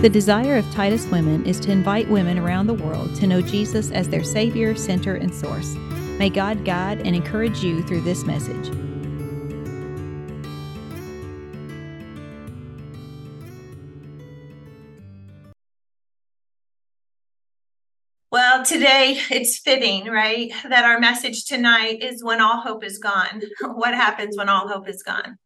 The 0.00 0.08
desire 0.08 0.56
of 0.56 0.64
Titus 0.72 1.06
Women 1.08 1.44
is 1.44 1.60
to 1.60 1.70
invite 1.70 2.08
women 2.08 2.38
around 2.38 2.68
the 2.68 2.72
world 2.72 3.14
to 3.16 3.26
know 3.26 3.42
Jesus 3.42 3.90
as 3.90 4.08
their 4.08 4.24
Savior, 4.24 4.74
center, 4.74 5.16
and 5.16 5.34
source. 5.34 5.74
May 6.18 6.30
God 6.30 6.64
guide 6.64 7.02
and 7.06 7.14
encourage 7.14 7.62
you 7.62 7.82
through 7.82 8.00
this 8.00 8.24
message. 8.24 8.70
Well, 18.32 18.64
today 18.64 19.20
it's 19.30 19.58
fitting, 19.58 20.06
right? 20.06 20.50
That 20.66 20.86
our 20.86 20.98
message 20.98 21.44
tonight 21.44 22.02
is 22.02 22.24
when 22.24 22.40
all 22.40 22.62
hope 22.62 22.84
is 22.84 22.96
gone. 22.96 23.42
what 23.60 23.92
happens 23.92 24.38
when 24.38 24.48
all 24.48 24.66
hope 24.66 24.88
is 24.88 25.02
gone? 25.02 25.36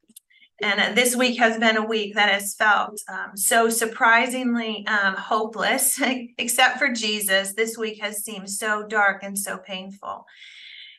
And 0.62 0.96
this 0.96 1.16
week 1.16 1.39
has 1.41 1.58
been 1.58 1.76
a 1.76 1.85
week 1.85 2.14
that 2.14 2.31
has 2.31 2.54
felt 2.54 3.00
um, 3.08 3.36
so 3.36 3.68
surprisingly 3.68 4.86
um, 4.86 5.14
hopeless, 5.17 6.00
except 6.39 6.79
for 6.79 6.93
Jesus. 6.93 7.54
This 7.54 7.76
week 7.76 8.00
has 8.00 8.22
seemed 8.22 8.49
so 8.49 8.86
dark 8.86 9.22
and 9.22 9.39
so 9.39 9.59
painful 9.59 10.26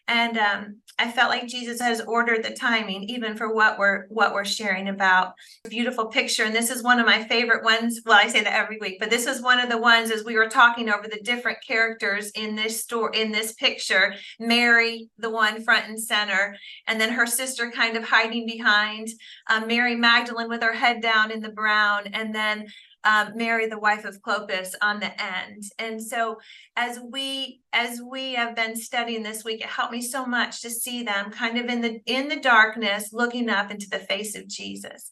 and 0.07 0.37
um, 0.37 0.81
I 0.97 1.11
felt 1.11 1.29
like 1.29 1.47
Jesus 1.47 1.81
has 1.81 1.99
ordered 2.01 2.43
the 2.43 2.53
timing, 2.53 3.03
even 3.03 3.35
for 3.35 3.53
what 3.53 3.77
we're 3.77 4.05
what 4.07 4.33
we're 4.33 4.45
sharing 4.45 4.87
about. 4.87 5.33
Beautiful 5.69 6.05
picture, 6.05 6.43
and 6.43 6.55
this 6.55 6.69
is 6.69 6.83
one 6.83 6.99
of 6.99 7.05
my 7.05 7.23
favorite 7.23 7.63
ones. 7.63 8.01
Well, 8.05 8.17
I 8.17 8.27
say 8.27 8.41
that 8.41 8.53
every 8.53 8.77
week, 8.79 8.97
but 8.99 9.09
this 9.09 9.25
was 9.25 9.41
one 9.41 9.59
of 9.59 9.69
the 9.69 9.77
ones 9.77 10.11
as 10.11 10.23
we 10.23 10.35
were 10.35 10.47
talking 10.47 10.89
over 10.89 11.07
the 11.07 11.19
different 11.23 11.57
characters 11.67 12.31
in 12.31 12.55
this 12.55 12.81
story, 12.81 13.19
in 13.19 13.31
this 13.31 13.53
picture. 13.53 14.13
Mary, 14.39 15.09
the 15.17 15.29
one 15.29 15.63
front 15.63 15.87
and 15.87 15.99
center, 15.99 16.55
and 16.87 17.01
then 17.01 17.11
her 17.11 17.27
sister 17.27 17.71
kind 17.71 17.97
of 17.97 18.03
hiding 18.03 18.45
behind. 18.45 19.09
Um, 19.49 19.67
Mary 19.67 19.95
Magdalene 19.95 20.49
with 20.49 20.63
her 20.63 20.73
head 20.73 21.01
down 21.01 21.31
in 21.31 21.41
the 21.41 21.51
brown, 21.51 22.07
and 22.13 22.33
then 22.33 22.67
um, 23.05 23.33
Mary, 23.35 23.67
the 23.67 23.79
wife 23.79 24.03
of 24.03 24.21
Clopas, 24.21 24.73
on 24.81 24.99
the 24.99 25.11
end. 25.21 25.63
And 25.79 26.01
so, 26.01 26.37
as 26.75 26.99
we 27.11 27.61
as 27.71 28.01
we 28.01 28.33
have 28.33 28.55
been 28.55 28.75
studying 28.75 29.23
this 29.23 29.43
week, 29.43 29.61
it 29.61 29.67
helped 29.67 29.93
me 29.93 30.01
so 30.01 30.25
much 30.25 30.61
to 30.61 30.69
see 30.69 31.03
them 31.03 31.31
kind 31.31 31.57
of 31.57 31.67
in 31.67 31.81
the 31.81 32.01
in 32.05 32.27
the 32.27 32.39
darkness, 32.39 33.13
looking 33.13 33.49
up 33.49 33.71
into 33.71 33.87
the 33.89 33.99
face 33.99 34.35
of 34.35 34.47
Jesus. 34.47 35.11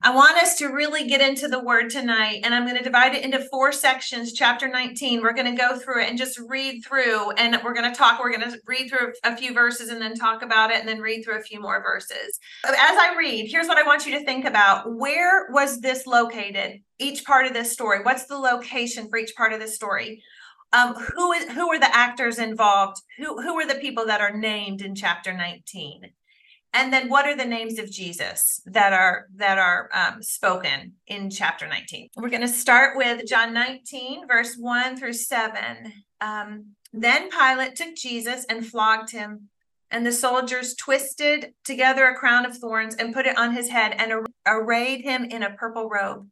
I 0.00 0.14
want 0.14 0.38
us 0.38 0.56
to 0.58 0.68
really 0.68 1.08
get 1.08 1.20
into 1.20 1.48
the 1.48 1.58
word 1.58 1.90
tonight, 1.90 2.42
and 2.44 2.54
I'm 2.54 2.64
going 2.64 2.76
to 2.76 2.84
divide 2.84 3.16
it 3.16 3.24
into 3.24 3.40
four 3.40 3.72
sections. 3.72 4.32
Chapter 4.32 4.68
19, 4.68 5.22
we're 5.22 5.32
going 5.32 5.50
to 5.52 5.60
go 5.60 5.76
through 5.76 6.02
it 6.02 6.08
and 6.08 6.16
just 6.16 6.38
read 6.38 6.84
through, 6.84 7.32
and 7.32 7.58
we're 7.64 7.74
going 7.74 7.90
to 7.90 7.98
talk. 7.98 8.20
We're 8.20 8.30
going 8.30 8.48
to 8.48 8.60
read 8.64 8.88
through 8.88 9.14
a 9.24 9.36
few 9.36 9.52
verses 9.52 9.88
and 9.88 10.00
then 10.00 10.14
talk 10.14 10.42
about 10.42 10.70
it, 10.70 10.78
and 10.78 10.88
then 10.88 11.00
read 11.00 11.24
through 11.24 11.40
a 11.40 11.42
few 11.42 11.60
more 11.60 11.82
verses. 11.82 12.38
As 12.64 12.76
I 12.76 13.16
read, 13.18 13.50
here's 13.50 13.66
what 13.66 13.76
I 13.76 13.82
want 13.82 14.06
you 14.06 14.16
to 14.16 14.24
think 14.24 14.44
about 14.44 14.94
Where 14.94 15.50
was 15.50 15.80
this 15.80 16.06
located? 16.06 16.80
Each 17.00 17.24
part 17.24 17.46
of 17.46 17.52
this 17.52 17.72
story. 17.72 18.04
What's 18.04 18.26
the 18.26 18.38
location 18.38 19.08
for 19.08 19.18
each 19.18 19.34
part 19.34 19.52
of 19.52 19.58
this 19.58 19.74
story? 19.74 20.22
Um, 20.72 20.94
who 20.94 21.32
is 21.32 21.50
who 21.50 21.70
are 21.70 21.78
the 21.78 21.96
actors 21.96 22.38
involved? 22.38 23.00
Who 23.16 23.40
who 23.42 23.58
are 23.58 23.66
the 23.66 23.80
people 23.80 24.06
that 24.06 24.20
are 24.20 24.36
named 24.36 24.80
in 24.80 24.94
chapter 24.94 25.32
19? 25.32 26.12
And 26.72 26.92
then 26.92 27.08
what 27.08 27.26
are 27.26 27.36
the 27.36 27.44
names 27.44 27.78
of 27.78 27.90
jesus 27.90 28.60
that 28.66 28.92
are 28.92 29.26
that 29.34 29.58
are 29.58 29.88
um, 29.92 30.22
spoken 30.22 30.92
in 31.06 31.30
chapter 31.30 31.66
19 31.66 32.08
we're 32.16 32.28
going 32.28 32.40
to 32.40 32.48
start 32.48 32.96
with 32.96 33.26
john 33.26 33.52
19 33.52 34.26
verse 34.26 34.56
1 34.58 34.96
through 34.96 35.12
7 35.12 35.92
um, 36.20 36.66
then 36.92 37.30
pilate 37.30 37.76
took 37.76 37.94
jesus 37.94 38.44
and 38.48 38.66
flogged 38.66 39.10
him 39.10 39.48
and 39.90 40.04
the 40.04 40.12
soldiers 40.12 40.74
twisted 40.74 41.54
together 41.64 42.06
a 42.06 42.14
crown 42.14 42.44
of 42.44 42.56
thorns 42.56 42.94
and 42.94 43.14
put 43.14 43.26
it 43.26 43.38
on 43.38 43.54
his 43.54 43.70
head 43.70 43.94
and 43.96 44.26
arrayed 44.46 45.02
him 45.02 45.24
in 45.24 45.42
a 45.42 45.54
purple 45.54 45.88
robe. 45.88 46.28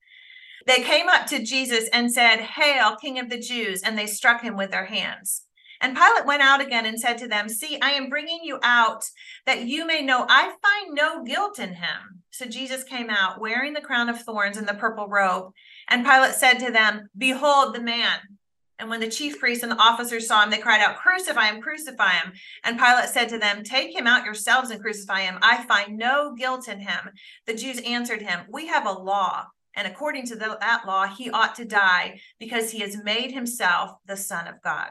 They 0.66 0.82
came 0.82 1.08
up 1.08 1.26
to 1.28 1.42
jesus 1.42 1.88
and 1.92 2.12
said 2.12 2.40
hail 2.40 2.96
king 2.96 3.18
of 3.18 3.30
the 3.30 3.38
jews 3.38 3.82
and 3.82 3.96
they 3.96 4.06
struck 4.06 4.42
him 4.42 4.56
with 4.56 4.72
their 4.72 4.86
hands 4.86 5.45
and 5.80 5.96
Pilate 5.96 6.26
went 6.26 6.42
out 6.42 6.60
again 6.60 6.86
and 6.86 6.98
said 6.98 7.18
to 7.18 7.28
them, 7.28 7.48
See, 7.48 7.78
I 7.80 7.90
am 7.92 8.08
bringing 8.08 8.40
you 8.42 8.58
out 8.62 9.04
that 9.44 9.66
you 9.66 9.86
may 9.86 10.02
know 10.02 10.26
I 10.28 10.54
find 10.62 10.94
no 10.94 11.24
guilt 11.24 11.58
in 11.58 11.74
him. 11.74 12.22
So 12.30 12.46
Jesus 12.46 12.84
came 12.84 13.10
out 13.10 13.40
wearing 13.40 13.72
the 13.72 13.80
crown 13.80 14.08
of 14.08 14.20
thorns 14.20 14.56
and 14.56 14.68
the 14.68 14.74
purple 14.74 15.08
robe. 15.08 15.52
And 15.88 16.04
Pilate 16.04 16.34
said 16.34 16.58
to 16.58 16.70
them, 16.70 17.08
Behold 17.16 17.74
the 17.74 17.80
man. 17.80 18.18
And 18.78 18.90
when 18.90 19.00
the 19.00 19.08
chief 19.08 19.38
priests 19.38 19.62
and 19.62 19.72
the 19.72 19.80
officers 19.80 20.28
saw 20.28 20.42
him, 20.42 20.50
they 20.50 20.58
cried 20.58 20.82
out, 20.82 20.96
Crucify 20.96 21.46
him, 21.46 21.62
crucify 21.62 22.12
him. 22.12 22.32
And 22.62 22.78
Pilate 22.78 23.08
said 23.08 23.28
to 23.30 23.38
them, 23.38 23.62
Take 23.62 23.96
him 23.96 24.06
out 24.06 24.24
yourselves 24.24 24.70
and 24.70 24.82
crucify 24.82 25.22
him. 25.22 25.38
I 25.40 25.64
find 25.64 25.96
no 25.96 26.34
guilt 26.34 26.68
in 26.68 26.80
him. 26.80 27.10
The 27.46 27.54
Jews 27.54 27.80
answered 27.86 28.22
him, 28.22 28.40
We 28.50 28.66
have 28.66 28.86
a 28.86 28.92
law. 28.92 29.46
And 29.74 29.86
according 29.86 30.26
to 30.26 30.36
the, 30.36 30.56
that 30.60 30.86
law, 30.86 31.06
he 31.06 31.30
ought 31.30 31.54
to 31.56 31.64
die 31.64 32.20
because 32.38 32.70
he 32.70 32.80
has 32.80 33.02
made 33.02 33.32
himself 33.32 33.92
the 34.06 34.16
Son 34.16 34.46
of 34.46 34.62
God. 34.62 34.90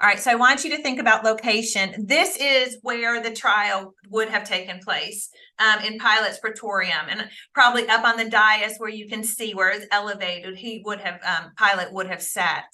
All 0.00 0.06
right, 0.06 0.20
so 0.20 0.30
I 0.30 0.36
want 0.36 0.62
you 0.62 0.70
to 0.76 0.82
think 0.82 1.00
about 1.00 1.24
location. 1.24 2.06
This 2.06 2.36
is 2.36 2.78
where 2.82 3.20
the 3.20 3.32
trial 3.32 3.94
would 4.10 4.28
have 4.28 4.44
taken 4.44 4.78
place 4.78 5.28
um, 5.58 5.84
in 5.84 5.98
Pilate's 5.98 6.38
Praetorium, 6.38 7.06
and 7.08 7.28
probably 7.52 7.88
up 7.88 8.04
on 8.04 8.16
the 8.16 8.30
dais 8.30 8.76
where 8.78 8.90
you 8.90 9.08
can 9.08 9.24
see 9.24 9.54
where 9.54 9.70
it's 9.70 9.86
elevated. 9.90 10.56
He 10.56 10.82
would 10.84 11.00
have 11.00 11.18
um, 11.26 11.50
Pilate 11.58 11.92
would 11.92 12.06
have 12.06 12.22
sat, 12.22 12.66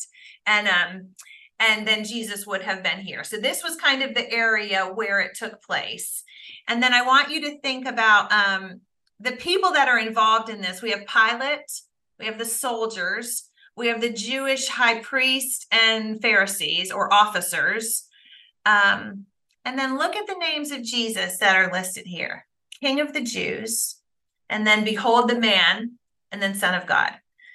and 0.45 0.69
um, 0.69 1.09
and 1.59 1.89
then 1.89 2.05
Jesus 2.05 2.47
would 2.47 2.61
have 2.61 2.83
been 2.83 3.01
here. 3.01 3.25
So 3.25 3.39
this 3.39 3.63
was 3.63 3.77
kind 3.77 4.03
of 4.03 4.13
the 4.15 4.31
area 4.31 4.85
where 4.85 5.21
it 5.21 5.35
took 5.35 5.63
place. 5.63 6.25
And 6.69 6.83
then 6.83 6.93
I 6.93 7.07
want 7.07 7.31
you 7.31 7.41
to 7.43 7.59
think 7.61 7.87
about 7.87 8.31
um, 8.33 8.83
the 9.19 9.33
people 9.33 9.73
that 9.73 9.89
are 9.89 9.99
involved 9.99 10.51
in 10.51 10.61
this. 10.61 10.83
We 10.83 10.91
have 10.91 11.07
Pilate, 11.07 11.71
we 12.19 12.27
have 12.27 12.39
the 12.39 12.45
soldiers, 12.45 13.49
we 13.77 13.89
have 13.89 14.01
the 14.01 14.13
Jewish 14.13 14.69
high 14.69 15.01
priest 15.01 15.67
and 15.73 16.21
Pharisees 16.21 16.91
or 16.93 17.13
officers. 17.13 18.07
Um, 18.67 19.27
and 19.65 19.79
then 19.79 19.99
look 19.99 20.17
at 20.17 20.27
the 20.27 20.37
names 20.39 20.71
of 20.71 20.83
Jesus 20.83 21.39
that 21.39 21.57
are 21.57 21.73
listed 21.73 22.07
here 22.07 22.47
King 22.81 23.01
of 23.01 23.13
the 23.13 23.23
Jews, 23.23 23.97
and 24.51 24.67
then 24.67 24.85
Behold 24.85 25.29
the 25.29 25.39
Man, 25.39 25.93
and 26.31 26.43
then 26.43 26.55
Son 26.55 26.75
of 26.75 26.87
God. 26.87 27.13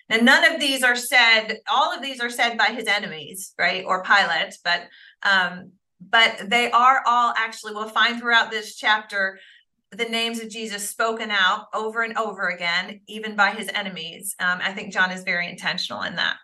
Now, 0.09 0.17
none 0.17 0.51
of 0.51 0.59
these 0.59 0.83
are 0.83 0.95
said, 0.95 1.59
all 1.71 1.93
of 1.93 2.01
these 2.01 2.19
are 2.19 2.31
said 2.31 2.57
by 2.57 2.67
his 2.67 2.87
enemies, 2.87 3.53
right? 3.59 3.83
Or 3.85 4.03
Pilate, 4.03 4.57
but 4.63 4.87
um, 5.21 5.73
but 6.01 6.49
they 6.49 6.71
are 6.71 7.03
all 7.05 7.33
actually, 7.37 7.73
we'll 7.73 7.89
find 7.89 8.19
throughout 8.19 8.51
this 8.51 8.75
chapter 8.75 9.37
the 9.91 10.05
names 10.05 10.39
of 10.39 10.49
Jesus 10.49 10.87
spoken 10.87 11.31
out 11.31 11.67
over 11.73 12.03
and 12.03 12.17
over 12.17 12.49
again, 12.49 13.01
even 13.07 13.35
by 13.35 13.51
his 13.51 13.69
enemies. 13.73 14.35
Um, 14.39 14.59
I 14.61 14.73
think 14.73 14.93
John 14.93 15.11
is 15.11 15.23
very 15.23 15.49
intentional 15.49 16.03
in 16.03 16.15
that. 16.15 16.37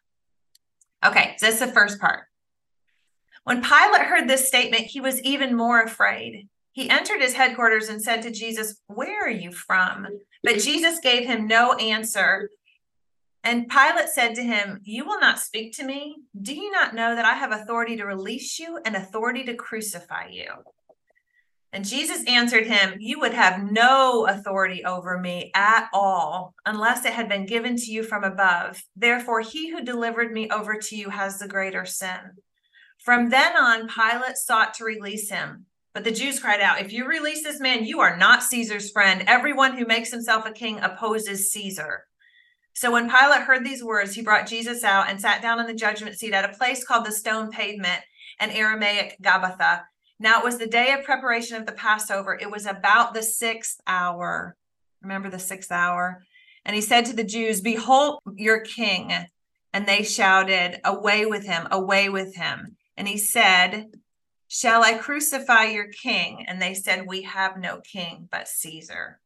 Okay, 1.06 1.36
so 1.38 1.46
that's 1.46 1.60
the 1.60 1.68
first 1.68 2.00
part. 2.00 2.24
When 3.44 3.62
Pilate 3.62 4.02
heard 4.02 4.28
this 4.28 4.48
statement, 4.48 4.86
he 4.86 5.00
was 5.00 5.22
even 5.22 5.56
more 5.56 5.82
afraid. 5.82 6.48
He 6.72 6.90
entered 6.90 7.22
his 7.22 7.36
headquarters 7.36 7.90
and 7.90 8.02
said 8.02 8.24
to 8.24 8.32
Jesus, 8.32 8.82
Where 8.88 9.28
are 9.28 9.30
you 9.30 9.52
from? 9.52 10.08
But 10.44 10.60
Jesus 10.60 11.00
gave 11.00 11.28
him 11.28 11.48
no 11.48 11.74
answer. 11.74 12.50
And 13.44 13.70
Pilate 13.70 14.10
said 14.10 14.34
to 14.36 14.44
him, 14.44 14.82
You 14.84 15.06
will 15.06 15.20
not 15.20 15.40
speak 15.40 15.74
to 15.78 15.86
me? 15.86 16.16
Do 16.42 16.56
you 16.56 16.72
not 16.72 16.96
know 16.96 17.16
that 17.16 17.26
I 17.26 17.36
have 17.36 17.52
authority 17.52 17.96
to 17.98 18.06
release 18.06 18.58
you 18.58 18.80
and 18.84 18.96
authority 18.96 19.44
to 19.44 19.54
crucify 19.54 20.30
you? 20.32 20.48
And 21.76 21.84
Jesus 21.84 22.24
answered 22.26 22.68
him, 22.68 22.96
You 23.02 23.20
would 23.20 23.34
have 23.34 23.70
no 23.70 24.28
authority 24.28 24.86
over 24.86 25.20
me 25.20 25.52
at 25.54 25.90
all 25.92 26.56
unless 26.66 27.04
it 27.04 27.12
had 27.12 27.28
been 27.28 27.46
given 27.46 27.76
to 27.76 27.92
you 27.92 28.02
from 28.02 28.24
above. 28.24 28.82
Therefore, 28.96 29.42
he 29.42 29.70
who 29.70 29.84
delivered 29.84 30.32
me 30.32 30.50
over 30.50 30.78
to 30.78 30.96
you 30.96 31.10
has 31.10 31.38
the 31.38 31.50
greater 31.50 31.84
sin. 31.84 32.38
From 33.04 33.30
then 33.30 33.58
on, 33.58 33.90
Pilate 33.90 34.38
sought 34.38 34.74
to 34.76 34.86
release 34.86 35.30
him. 35.30 35.66
But 35.94 36.06
the 36.06 36.12
Jews 36.12 36.40
cried 36.40 36.62
out, 36.62 36.80
If 36.80 36.94
you 36.94 37.06
release 37.10 37.44
this 37.44 37.60
man, 37.60 37.84
you 37.84 38.00
are 38.00 38.16
not 38.16 38.42
Caesar's 38.42 38.92
friend. 38.92 39.26
Everyone 39.28 39.78
who 39.78 39.86
makes 39.86 40.12
himself 40.12 40.46
a 40.46 40.54
king 40.54 40.80
opposes 40.80 41.52
Caesar. 41.52 42.06
So 42.74 42.90
when 42.90 43.10
Pilate 43.10 43.42
heard 43.42 43.66
these 43.66 43.84
words, 43.84 44.16
he 44.16 44.22
brought 44.22 44.48
Jesus 44.48 44.86
out 44.86 45.10
and 45.10 45.20
sat 45.20 45.42
down 45.42 45.60
on 45.60 45.68
the 45.68 45.74
judgment 45.74 46.18
seat 46.18 46.34
at 46.34 46.50
a 46.50 46.58
place 46.58 46.86
called 46.86 47.06
the 47.06 47.12
stone 47.12 47.52
pavement, 47.52 48.00
an 48.40 48.52
Aramaic 48.52 49.18
Gabbatha 49.22 49.82
now 50.20 50.40
it 50.40 50.46
was 50.46 50.58
the 50.58 50.68
day 50.68 50.94
of 50.94 51.04
preparation 51.04 51.58
of 51.58 51.66
the 51.66 51.74
Passover. 51.74 52.38
It 52.40 52.50
was 52.50 52.66
about 52.66 53.14
the 53.14 53.24
sixth 53.24 53.80
hour. 53.86 54.56
Remember 55.02 55.30
the 55.30 55.40
sixth 55.40 55.72
hour? 55.72 56.24
And 56.64 56.76
he 56.76 56.82
said 56.82 57.06
to 57.06 57.16
the 57.16 57.24
Jews, 57.24 57.62
Behold 57.62 58.20
your 58.36 58.62
king. 58.62 59.14
And 59.74 59.86
they 59.86 60.04
shouted, 60.04 60.80
Away 60.86 61.26
with 61.26 61.46
him, 61.46 61.68
away 61.70 62.10
with 62.10 62.36
him. 62.36 62.78
And 62.96 63.08
he 63.08 63.18
said, 63.18 63.88
Shall 64.48 64.84
I 64.84 64.94
crucify 64.94 65.66
your 65.66 65.88
king? 65.88 66.46
And 66.48 66.62
they 66.62 66.74
said, 66.74 67.06
We 67.06 67.24
have 67.24 67.58
no 67.58 67.82
king 67.82 68.30
but 68.32 68.48
Caesar. 68.48 69.20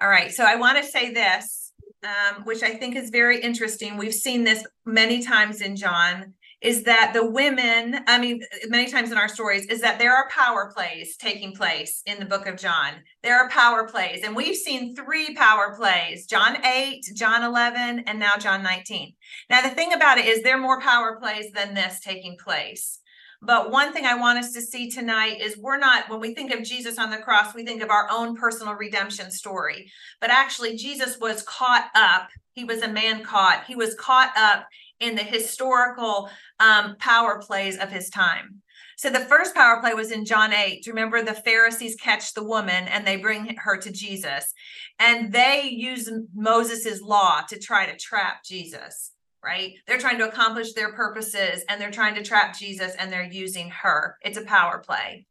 All 0.00 0.08
right, 0.10 0.30
so 0.30 0.44
I 0.44 0.56
want 0.56 0.76
to 0.76 0.84
say 0.84 1.14
this, 1.14 1.72
um, 2.04 2.44
which 2.44 2.62
I 2.62 2.74
think 2.74 2.96
is 2.96 3.08
very 3.08 3.40
interesting. 3.40 3.96
We've 3.96 4.12
seen 4.12 4.44
this 4.44 4.66
many 4.84 5.22
times 5.22 5.62
in 5.62 5.74
John 5.74 6.34
is 6.62 6.84
that 6.84 7.12
the 7.12 7.24
women, 7.24 8.00
I 8.06 8.18
mean, 8.18 8.40
many 8.68 8.90
times 8.90 9.12
in 9.12 9.18
our 9.18 9.28
stories, 9.28 9.66
is 9.66 9.82
that 9.82 9.98
there 9.98 10.14
are 10.14 10.28
power 10.30 10.72
plays 10.74 11.16
taking 11.16 11.52
place 11.54 12.02
in 12.06 12.18
the 12.18 12.24
book 12.24 12.46
of 12.46 12.56
John. 12.56 12.94
There 13.22 13.38
are 13.38 13.50
power 13.50 13.86
plays, 13.86 14.22
and 14.24 14.34
we've 14.34 14.56
seen 14.56 14.96
three 14.96 15.34
power 15.34 15.74
plays 15.76 16.26
John 16.26 16.64
8, 16.64 17.04
John 17.14 17.42
11, 17.42 18.04
and 18.06 18.18
now 18.18 18.36
John 18.38 18.62
19. 18.62 19.12
Now, 19.50 19.60
the 19.62 19.74
thing 19.74 19.92
about 19.92 20.18
it 20.18 20.26
is, 20.26 20.42
there 20.42 20.56
are 20.56 20.60
more 20.60 20.80
power 20.80 21.18
plays 21.20 21.52
than 21.52 21.74
this 21.74 22.00
taking 22.00 22.36
place. 22.38 23.00
But 23.42 23.70
one 23.70 23.92
thing 23.92 24.06
I 24.06 24.16
want 24.16 24.38
us 24.38 24.52
to 24.54 24.62
see 24.62 24.90
tonight 24.90 25.40
is 25.40 25.58
we're 25.58 25.78
not, 25.78 26.08
when 26.08 26.20
we 26.20 26.34
think 26.34 26.52
of 26.52 26.64
Jesus 26.64 26.98
on 26.98 27.10
the 27.10 27.18
cross, 27.18 27.54
we 27.54 27.64
think 27.64 27.82
of 27.82 27.90
our 27.90 28.08
own 28.10 28.34
personal 28.34 28.74
redemption 28.74 29.30
story. 29.30 29.90
But 30.20 30.30
actually, 30.30 30.76
Jesus 30.76 31.18
was 31.20 31.42
caught 31.42 31.90
up. 31.94 32.28
He 32.52 32.64
was 32.64 32.80
a 32.80 32.88
man 32.88 33.22
caught. 33.22 33.64
He 33.66 33.76
was 33.76 33.94
caught 33.94 34.32
up 34.36 34.66
in 35.00 35.14
the 35.14 35.22
historical 35.22 36.30
um, 36.60 36.96
power 36.98 37.38
plays 37.38 37.78
of 37.78 37.90
his 37.90 38.10
time. 38.10 38.62
So 38.98 39.10
the 39.10 39.20
first 39.20 39.54
power 39.54 39.78
play 39.80 39.92
was 39.92 40.10
in 40.10 40.24
John 40.24 40.54
8. 40.54 40.86
Remember, 40.86 41.22
the 41.22 41.34
Pharisees 41.34 41.96
catch 41.96 42.32
the 42.32 42.42
woman 42.42 42.88
and 42.88 43.06
they 43.06 43.16
bring 43.16 43.54
her 43.56 43.76
to 43.76 43.92
Jesus. 43.92 44.54
And 44.98 45.30
they 45.30 45.68
use 45.70 46.10
Moses's 46.34 47.02
law 47.02 47.42
to 47.48 47.58
try 47.58 47.84
to 47.84 47.96
trap 47.98 48.42
Jesus, 48.42 49.12
right? 49.44 49.74
They're 49.86 49.98
trying 49.98 50.16
to 50.18 50.28
accomplish 50.28 50.72
their 50.72 50.94
purposes 50.94 51.62
and 51.68 51.78
they're 51.78 51.90
trying 51.90 52.14
to 52.14 52.22
trap 52.22 52.58
Jesus 52.58 52.94
and 52.98 53.12
they're 53.12 53.30
using 53.30 53.68
her. 53.68 54.16
It's 54.22 54.38
a 54.38 54.44
power 54.44 54.78
play. 54.78 55.26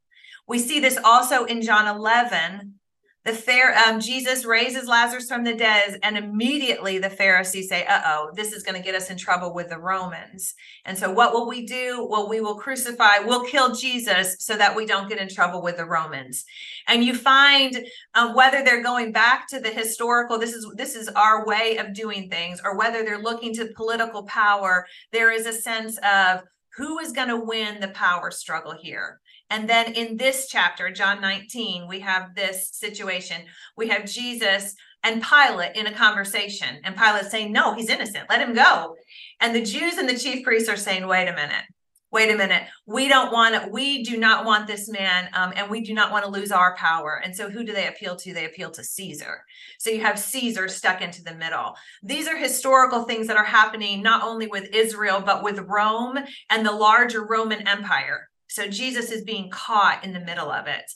We 0.48 0.60
see 0.60 0.80
this 0.80 1.00
also 1.04 1.46
in 1.46 1.64
John 1.64 1.88
11 1.88 2.76
the 3.26 3.34
fair 3.34 3.76
um, 3.78 4.00
jesus 4.00 4.46
raises 4.46 4.88
lazarus 4.88 5.28
from 5.28 5.44
the 5.44 5.54
dead 5.54 6.00
and 6.04 6.18
immediately 6.18 6.98
the 7.00 7.10
pharisees 7.10 7.68
say 7.68 7.86
uh-oh 7.86 8.30
this 8.36 8.54
is 8.54 8.64
going 8.64 8.76
to 8.76 8.86
get 8.86 8.96
us 8.96 9.10
in 9.10 9.18
trouble 9.18 9.54
with 9.54 9.70
the 9.70 9.78
romans. 9.78 10.54
And 10.86 10.98
so 10.98 11.12
what 11.12 11.34
will 11.34 11.48
we 11.48 11.66
do? 11.66 12.08
Well 12.10 12.30
we 12.30 12.42
will 12.42 12.56
crucify 12.56 13.20
we'll 13.20 13.46
kill 13.46 13.74
jesus 13.74 14.38
so 14.40 14.56
that 14.58 14.76
we 14.76 14.86
don't 14.86 15.10
get 15.10 15.20
in 15.20 15.30
trouble 15.30 15.62
with 15.62 15.78
the 15.78 15.86
romans. 15.86 16.46
And 16.88 17.04
you 17.04 17.16
find 17.16 17.86
um, 18.14 18.36
whether 18.36 18.64
they're 18.64 18.84
going 18.84 19.12
back 19.12 19.48
to 19.50 19.60
the 19.60 19.72
historical 19.72 20.38
this 20.38 20.54
is 20.54 20.68
this 20.76 20.96
is 20.96 21.10
our 21.10 21.46
way 21.46 21.78
of 21.78 21.94
doing 21.94 22.30
things 22.30 22.62
or 22.64 22.78
whether 22.78 23.04
they're 23.04 23.22
looking 23.22 23.54
to 23.56 23.70
political 23.76 24.24
power 24.24 24.86
there 25.12 25.32
is 25.32 25.46
a 25.46 25.54
sense 25.54 25.98
of 26.00 26.42
who 26.78 27.00
is 27.00 27.12
going 27.12 27.30
to 27.30 27.40
win 27.40 27.80
the 27.80 27.88
power 27.90 28.32
struggle 28.32 28.76
here 28.80 29.20
and 29.50 29.70
then 29.70 29.94
in 29.94 30.18
this 30.18 30.48
chapter, 30.50 30.92
John 30.92 31.22
19, 31.22 31.88
we 31.88 32.00
have 32.00 32.34
this 32.36 32.70
situation. 32.74 33.44
We 33.78 33.90
have 33.90 34.06
Jesus 34.06 34.76
and 35.04 35.24
Pilate 35.24 35.76
in 35.76 35.86
a 35.86 35.94
conversation, 35.94 36.80
and 36.84 36.98
Pilate 36.98 37.26
saying, 37.26 37.52
No, 37.52 37.76
he's 37.76 37.90
innocent, 37.90 38.26
let 38.30 38.42
him 38.42 38.56
go. 38.56 38.96
And 39.40 39.56
the 39.56 39.62
Jews 39.62 39.98
and 39.98 40.10
the 40.10 40.18
chief 40.18 40.44
priests 40.44 40.68
are 40.68 40.78
saying, 40.78 41.06
Wait 41.06 41.28
a 41.28 41.34
minute, 41.34 41.64
wait 42.12 42.34
a 42.34 42.38
minute. 42.38 42.64
We 42.88 43.08
don't 43.08 43.32
want 43.32 43.54
it. 43.56 43.72
We 43.72 44.02
do 44.02 44.18
not 44.18 44.46
want 44.46 44.66
this 44.66 44.90
man, 44.90 45.30
um, 45.34 45.54
and 45.56 45.70
we 45.70 45.82
do 45.82 45.94
not 45.94 46.12
want 46.12 46.26
to 46.26 46.32
lose 46.32 46.52
our 46.52 46.76
power. 46.76 47.22
And 47.24 47.36
so, 47.36 47.50
who 47.50 47.64
do 47.64 47.72
they 47.74 47.88
appeal 47.88 48.16
to? 48.16 48.34
They 48.34 48.46
appeal 48.46 48.72
to 48.72 48.84
Caesar. 48.84 49.44
So, 49.78 49.92
you 49.92 50.02
have 50.02 50.18
Caesar 50.18 50.68
stuck 50.70 51.02
into 51.02 51.24
the 51.24 51.36
middle. 51.36 51.76
These 52.02 52.28
are 52.28 52.38
historical 52.38 53.04
things 53.04 53.28
that 53.28 53.38
are 53.38 53.44
happening 53.44 54.02
not 54.02 54.24
only 54.24 54.48
with 54.48 54.74
Israel, 54.74 55.22
but 55.24 55.44
with 55.44 55.60
Rome 55.60 56.18
and 56.50 56.66
the 56.66 56.72
larger 56.72 57.24
Roman 57.24 57.68
Empire. 57.68 58.28
So 58.56 58.70
Jesus 58.70 59.12
is 59.12 59.24
being 59.24 59.50
caught 59.50 60.06
in 60.06 60.14
the 60.14 60.22
middle 60.22 60.50
of 60.50 60.68
it. 60.68 60.90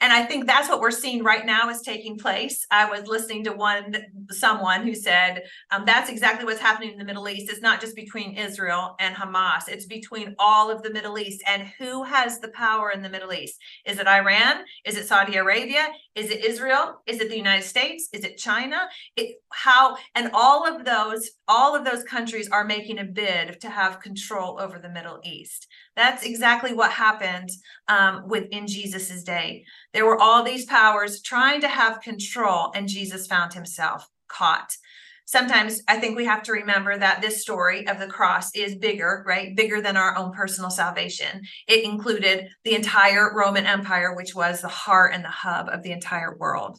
And 0.00 0.12
I 0.12 0.24
think 0.24 0.46
that's 0.46 0.68
what 0.68 0.80
we're 0.80 0.90
seeing 0.90 1.22
right 1.22 1.46
now 1.46 1.70
is 1.70 1.80
taking 1.80 2.18
place. 2.18 2.66
I 2.70 2.88
was 2.88 3.06
listening 3.06 3.44
to 3.44 3.52
one 3.52 3.96
someone 4.30 4.82
who 4.82 4.94
said 4.94 5.42
um, 5.70 5.84
that's 5.86 6.10
exactly 6.10 6.44
what's 6.44 6.60
happening 6.60 6.92
in 6.92 6.98
the 6.98 7.04
Middle 7.04 7.28
East. 7.28 7.50
It's 7.50 7.62
not 7.62 7.80
just 7.80 7.96
between 7.96 8.36
Israel 8.36 8.94
and 9.00 9.16
Hamas; 9.16 9.68
it's 9.68 9.86
between 9.86 10.34
all 10.38 10.70
of 10.70 10.82
the 10.82 10.92
Middle 10.92 11.18
East. 11.18 11.42
And 11.46 11.68
who 11.78 12.02
has 12.04 12.40
the 12.40 12.48
power 12.48 12.90
in 12.90 13.02
the 13.02 13.08
Middle 13.08 13.32
East? 13.32 13.56
Is 13.86 13.98
it 13.98 14.06
Iran? 14.06 14.64
Is 14.84 14.96
it 14.96 15.06
Saudi 15.06 15.36
Arabia? 15.36 15.88
Is 16.14 16.30
it 16.30 16.44
Israel? 16.44 17.00
Is 17.06 17.20
it 17.20 17.30
the 17.30 17.36
United 17.36 17.64
States? 17.64 18.08
Is 18.12 18.24
it 18.24 18.36
China? 18.36 18.88
It 19.16 19.36
how 19.52 19.96
and 20.14 20.30
all 20.34 20.66
of 20.66 20.84
those 20.84 21.30
all 21.48 21.74
of 21.74 21.84
those 21.84 22.04
countries 22.04 22.50
are 22.50 22.64
making 22.64 22.98
a 22.98 23.04
bid 23.04 23.60
to 23.62 23.70
have 23.70 24.00
control 24.00 24.60
over 24.60 24.78
the 24.78 24.90
Middle 24.90 25.20
East. 25.24 25.68
That's 25.96 26.24
exactly 26.24 26.74
what 26.74 26.92
happened 26.92 27.50
um, 27.88 28.28
within 28.28 28.66
Jesus's 28.66 29.24
day. 29.24 29.64
There 29.94 30.04
were 30.04 30.20
all 30.20 30.42
these 30.42 30.66
powers 30.66 31.22
trying 31.22 31.62
to 31.62 31.68
have 31.68 32.02
control, 32.02 32.70
and 32.74 32.86
Jesus 32.86 33.26
found 33.26 33.54
himself 33.54 34.08
caught. 34.28 34.76
Sometimes 35.24 35.82
I 35.88 35.98
think 35.98 36.16
we 36.16 36.26
have 36.26 36.44
to 36.44 36.52
remember 36.52 36.96
that 36.96 37.20
this 37.20 37.42
story 37.42 37.88
of 37.88 37.98
the 37.98 38.06
cross 38.06 38.54
is 38.54 38.76
bigger, 38.76 39.24
right? 39.26 39.56
Bigger 39.56 39.80
than 39.80 39.96
our 39.96 40.16
own 40.16 40.32
personal 40.32 40.70
salvation. 40.70 41.42
It 41.66 41.84
included 41.84 42.50
the 42.64 42.76
entire 42.76 43.34
Roman 43.34 43.66
Empire, 43.66 44.14
which 44.14 44.36
was 44.36 44.60
the 44.60 44.68
heart 44.68 45.14
and 45.14 45.24
the 45.24 45.28
hub 45.28 45.68
of 45.68 45.82
the 45.82 45.90
entire 45.90 46.36
world. 46.36 46.78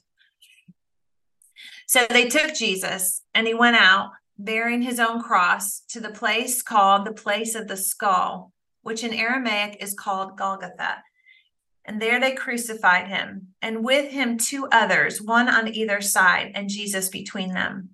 So 1.88 2.06
they 2.10 2.30
took 2.30 2.54
Jesus 2.54 3.22
and 3.34 3.48
he 3.48 3.54
went 3.54 3.76
out 3.76 4.12
bearing 4.38 4.82
his 4.82 5.00
own 5.00 5.22
cross 5.22 5.82
to 5.90 6.00
the 6.00 6.12
place 6.12 6.62
called 6.62 7.06
the 7.06 7.14
place 7.14 7.56
of 7.56 7.68
the 7.68 7.78
skull 7.78 8.54
which 8.88 9.04
in 9.04 9.14
Aramaic 9.14 9.84
is 9.84 9.94
called 9.94 10.38
Golgotha. 10.38 11.04
And 11.84 12.02
there 12.02 12.22
they 12.22 12.32
crucified 12.32 13.10
him, 13.10 13.50
and 13.62 13.84
with 13.84 14.12
him 14.12 14.38
two 14.38 14.66
others, 14.72 15.22
one 15.22 15.50
on 15.50 15.68
either 15.68 16.00
side, 16.00 16.54
and 16.56 16.70
Jesus 16.70 17.10
between 17.10 17.54
them. 17.54 17.90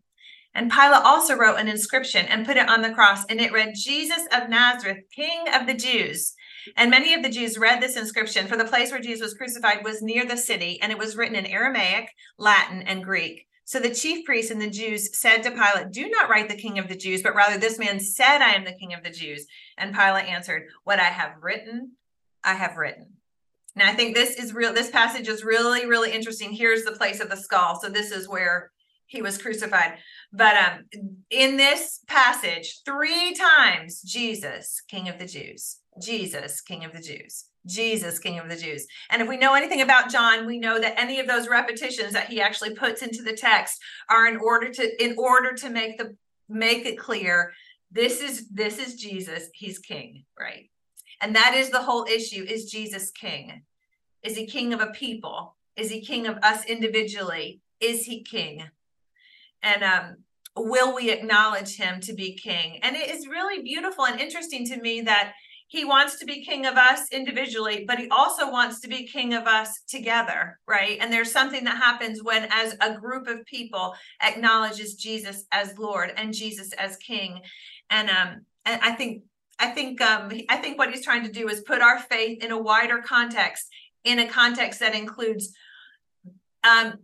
And 0.54 0.72
Pilate 0.72 1.02
also 1.04 1.36
wrote 1.36 1.58
an 1.58 1.68
inscription 1.68 2.28
and 2.28 2.46
put 2.46 2.58
it 2.58 2.70
on 2.70 2.84
the 2.84 2.94
cross, 2.94 3.26
and 3.26 3.42
it 3.42 3.52
read, 3.52 3.74
Jesus 3.76 4.28
of 4.32 4.50
Nazareth, 4.50 5.00
King 5.16 5.46
of 5.52 5.66
the 5.66 5.74
Jews. 5.74 6.36
And 6.78 6.92
many 6.92 7.16
of 7.16 7.24
the 7.24 7.30
Jews 7.30 7.58
read 7.58 7.82
this 7.82 7.98
inscription, 7.98 8.46
for 8.46 8.56
the 8.56 8.64
place 8.64 8.92
where 8.92 9.02
Jesus 9.02 9.24
was 9.24 9.34
crucified 9.34 9.84
was 9.84 10.04
near 10.04 10.28
the 10.28 10.38
city, 10.38 10.80
and 10.80 10.92
it 10.92 11.00
was 11.00 11.16
written 11.18 11.36
in 11.36 11.48
Aramaic, 11.48 12.10
Latin, 12.38 12.84
and 12.84 13.04
Greek. 13.04 13.48
So 13.66 13.80
the 13.80 13.94
chief 13.94 14.26
priests 14.26 14.52
and 14.52 14.62
the 14.62 14.70
Jews 14.70 15.18
said 15.18 15.42
to 15.44 15.52
Pilate, 15.52 15.92
Do 15.92 16.10
not 16.10 16.30
write 16.30 16.50
the 16.50 16.56
king 16.56 16.80
of 16.80 16.90
the 16.90 16.98
Jews, 16.98 17.22
but 17.22 17.36
rather 17.36 17.58
this 17.58 17.80
man 17.80 18.00
said, 18.00 18.42
I 18.42 18.52
am 18.52 18.66
the 18.66 18.74
king 18.74 18.94
of 18.94 19.04
the 19.04 19.10
Jews. 19.10 19.46
And 19.78 19.96
Pilate 19.96 20.26
answered, 20.26 20.68
What 20.84 21.00
I 21.00 21.06
have 21.06 21.42
written, 21.42 21.94
I 22.44 22.56
have 22.56 22.78
written. 22.78 23.14
Now 23.76 23.90
I 23.90 23.94
think 23.94 24.16
this 24.16 24.36
is 24.36 24.54
real. 24.54 24.74
This 24.74 24.92
passage 24.92 25.28
is 25.28 25.44
really, 25.44 25.86
really 25.86 26.12
interesting. 26.12 26.52
Here's 26.52 26.84
the 26.84 26.92
place 26.92 27.20
of 27.20 27.30
the 27.30 27.38
skull. 27.38 27.80
So 27.80 27.90
this 27.90 28.12
is 28.12 28.28
where 28.28 28.72
he 29.08 29.22
was 29.22 29.38
crucified. 29.38 29.98
But 30.32 30.56
um, 30.58 30.86
in 31.30 31.58
this 31.58 32.00
passage, 32.08 32.82
three 32.86 33.34
times 33.34 34.02
Jesus, 34.02 34.82
King 34.88 35.10
of 35.10 35.20
the 35.20 35.26
Jews, 35.26 35.78
Jesus, 36.02 36.62
King 36.62 36.84
of 36.84 36.94
the 36.94 37.02
Jews, 37.02 37.46
Jesus, 37.66 38.20
King 38.20 38.40
of 38.40 38.50
the 38.50 38.56
Jews. 38.56 38.86
And 39.10 39.22
if 39.22 39.28
we 39.28 39.38
know 39.38 39.54
anything 39.54 39.82
about 39.82 40.12
John, 40.12 40.46
we 40.46 40.60
know 40.60 40.80
that 40.80 41.00
any 41.00 41.20
of 41.20 41.28
those 41.28 41.48
repetitions 41.48 42.14
that 42.14 42.30
he 42.30 42.42
actually 42.42 42.76
puts 42.76 43.02
into 43.02 43.24
the 43.24 43.34
text 43.34 43.80
are 44.10 44.28
in 44.28 44.38
order 44.38 44.70
to 44.70 45.04
in 45.04 45.16
order 45.18 45.54
to 45.54 45.70
make 45.70 45.98
the 45.98 46.16
make 46.50 46.86
it 46.86 46.98
clear 46.98 47.54
this 47.92 48.22
is 48.22 48.50
this 48.50 48.80
is 48.80 48.96
Jesus, 48.96 49.50
he's 49.54 49.80
king, 49.80 50.26
right? 50.38 50.70
And 51.22 51.36
that 51.36 51.54
is 51.54 51.70
the 51.70 51.82
whole 51.82 52.06
issue 52.06 52.44
is 52.44 52.72
Jesus 52.72 53.12
king? 53.12 53.64
Is 54.24 54.36
he 54.36 54.48
king 54.48 54.74
of 54.74 54.82
a 54.82 54.88
people? 54.88 55.56
Is 55.76 55.90
he 55.90 56.02
king 56.02 56.28
of 56.28 56.38
us 56.44 56.66
individually? 56.66 57.62
Is 57.80 58.06
he 58.06 58.24
king? 58.24 58.64
And 59.62 59.84
um 59.84 60.16
will 60.56 60.94
we 60.94 61.12
acknowledge 61.12 61.78
him 61.78 62.00
to 62.02 62.14
be 62.14 62.36
king? 62.36 62.80
And 62.84 62.96
it 62.96 63.10
is 63.10 63.28
really 63.28 63.64
beautiful 63.64 64.06
and 64.06 64.20
interesting 64.20 64.66
to 64.68 64.82
me 64.82 65.02
that 65.02 65.34
he 65.74 65.86
wants 65.86 66.20
to 66.20 66.26
be 66.26 66.46
king 66.46 66.68
of 66.68 66.76
us 66.76 67.12
individually, 67.12 67.84
but 67.88 67.98
he 67.98 68.08
also 68.10 68.52
wants 68.52 68.80
to 68.82 68.88
be 68.88 69.08
king 69.08 69.34
of 69.34 69.48
us 69.48 69.82
together, 69.88 70.60
right? 70.68 71.00
And 71.02 71.12
there's 71.12 71.32
something 71.32 71.64
that 71.64 71.78
happens 71.78 72.22
when, 72.22 72.48
as 72.52 72.78
a 72.80 72.94
group 72.94 73.26
of 73.28 73.44
people, 73.46 73.96
acknowledges 74.22 74.94
Jesus 74.94 75.46
as 75.52 75.76
Lord 75.80 76.14
and 76.16 76.32
Jesus 76.32 76.74
as 76.74 76.98
King. 76.98 77.42
And 77.90 78.08
um, 78.12 78.46
and 78.66 78.80
I 78.84 78.92
think 78.92 79.24
I 79.58 79.70
think 79.70 80.00
um, 80.00 80.32
I 80.48 80.58
think 80.58 80.78
what 80.78 80.92
he's 80.92 81.04
trying 81.04 81.24
to 81.24 81.32
do 81.32 81.50
is 81.50 81.62
put 81.62 81.82
our 81.82 81.98
faith 81.98 82.44
in 82.44 82.52
a 82.52 82.62
wider 82.62 83.00
context, 83.00 83.68
in 84.04 84.20
a 84.20 84.30
context 84.30 84.80
that 84.80 84.94
includes 84.94 85.56
um, 86.64 87.00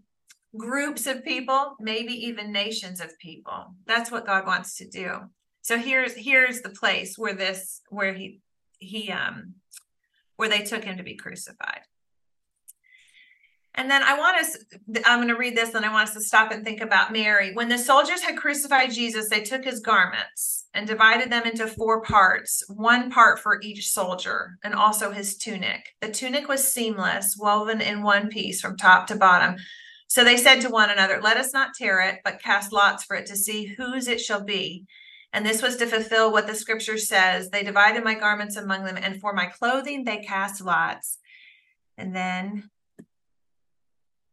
groups 0.56 1.08
of 1.08 1.26
people, 1.26 1.76
maybe 1.80 2.14
even 2.28 2.52
nations 2.52 3.02
of 3.02 3.18
people. 3.18 3.74
That's 3.88 4.12
what 4.12 4.28
God 4.28 4.46
wants 4.46 4.78
to 4.78 4.88
do. 4.88 5.22
So 5.64 5.80
here's 5.80 6.14
here's 6.14 6.62
the 6.62 6.70
place 6.70 7.18
where 7.18 7.34
this 7.34 7.82
where 7.90 8.14
he 8.14 8.42
he 8.80 9.12
um 9.12 9.56
where 10.36 10.50
they 10.50 10.62
took 10.62 10.84
him 10.84 10.98
to 10.98 11.04
be 11.04 11.16
crucified. 11.16 11.82
And 13.76 13.90
then 13.90 14.04
I 14.04 14.18
want 14.18 14.38
us, 14.38 14.58
I'm 15.06 15.20
going 15.20 15.28
to 15.28 15.36
read 15.36 15.56
this 15.56 15.74
and 15.74 15.86
I 15.86 15.92
want 15.92 16.10
us 16.10 16.16
to 16.16 16.22
stop 16.22 16.52
and 16.52 16.64
think 16.66 16.82
about 16.82 17.14
Mary. 17.14 17.54
When 17.54 17.70
the 17.70 17.78
soldiers 17.78 18.22
had 18.22 18.38
crucified 18.38 18.92
Jesus, 18.92 19.30
they 19.30 19.42
took 19.42 19.64
his 19.64 19.80
garments 19.80 20.68
and 20.74 20.88
divided 20.88 21.32
them 21.32 21.44
into 21.44 21.68
four 21.68 22.02
parts, 22.02 22.64
one 22.68 23.12
part 23.12 23.40
for 23.40 23.60
each 23.62 23.90
soldier, 23.90 24.58
and 24.64 24.74
also 24.74 25.12
his 25.12 25.38
tunic. 25.38 25.82
The 26.02 26.10
tunic 26.10 26.48
was 26.48 26.68
seamless, 26.68 27.38
woven 27.38 27.80
in 27.80 28.02
one 28.02 28.30
piece 28.30 28.60
from 28.60 28.76
top 28.76 29.08
to 29.08 29.16
bottom. 29.16 29.58
So 30.08 30.24
they 30.24 30.38
said 30.38 30.62
to 30.62 30.70
one 30.70 30.90
another, 30.90 31.22
Let 31.22 31.38
us 31.38 31.54
not 31.54 31.76
tear 31.78 32.02
it, 32.02 32.20
but 32.24 32.42
cast 32.42 32.74
lots 32.74 33.04
for 33.04 33.16
it 33.16 33.28
to 33.28 33.36
see 33.36 33.66
whose 33.66 34.08
it 34.08 34.20
shall 34.20 34.44
be 34.44 34.86
And 35.32 35.46
this 35.46 35.62
was 35.62 35.76
to 35.78 35.86
fulfill 35.86 36.32
what 36.32 36.48
the 36.48 36.56
scripture 36.56 36.98
says. 36.98 37.50
They 37.50 37.64
divided 37.64 38.04
my 38.04 38.16
garments 38.16 38.56
among 38.56 38.86
them, 38.86 38.98
and 38.98 39.22
for 39.22 39.34
my 39.34 39.46
clothing 39.46 40.04
they 40.04 40.18
cast 40.18 40.62
lots. 40.62 41.20
And 41.98 42.16
then 42.16 42.70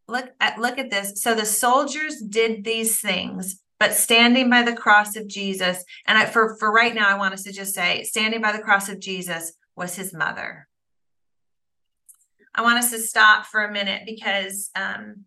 look 0.08 0.30
at 0.40 0.58
look 0.58 0.78
at 0.78 0.90
this. 0.90 1.22
So 1.22 1.34
the 1.34 1.44
soldiers 1.44 2.20
did 2.20 2.64
these 2.64 3.00
things, 3.00 3.60
but 3.78 3.92
standing 3.92 4.48
by 4.48 4.62
the 4.62 4.74
cross 4.74 5.16
of 5.16 5.26
Jesus, 5.26 5.84
and 6.06 6.16
I, 6.16 6.24
for 6.24 6.56
for 6.58 6.72
right 6.72 6.94
now, 6.94 7.08
I 7.08 7.18
want 7.18 7.34
us 7.34 7.42
to 7.42 7.52
just 7.52 7.74
say, 7.74 8.02
standing 8.04 8.40
by 8.40 8.52
the 8.52 8.62
cross 8.62 8.88
of 8.88 8.98
Jesus 8.98 9.52
was 9.76 9.96
his 9.96 10.14
mother. 10.14 10.66
I 12.54 12.62
want 12.62 12.78
us 12.78 12.90
to 12.92 12.98
stop 12.98 13.44
for 13.44 13.62
a 13.62 13.72
minute 13.72 14.02
because 14.06 14.70
um, 14.74 15.26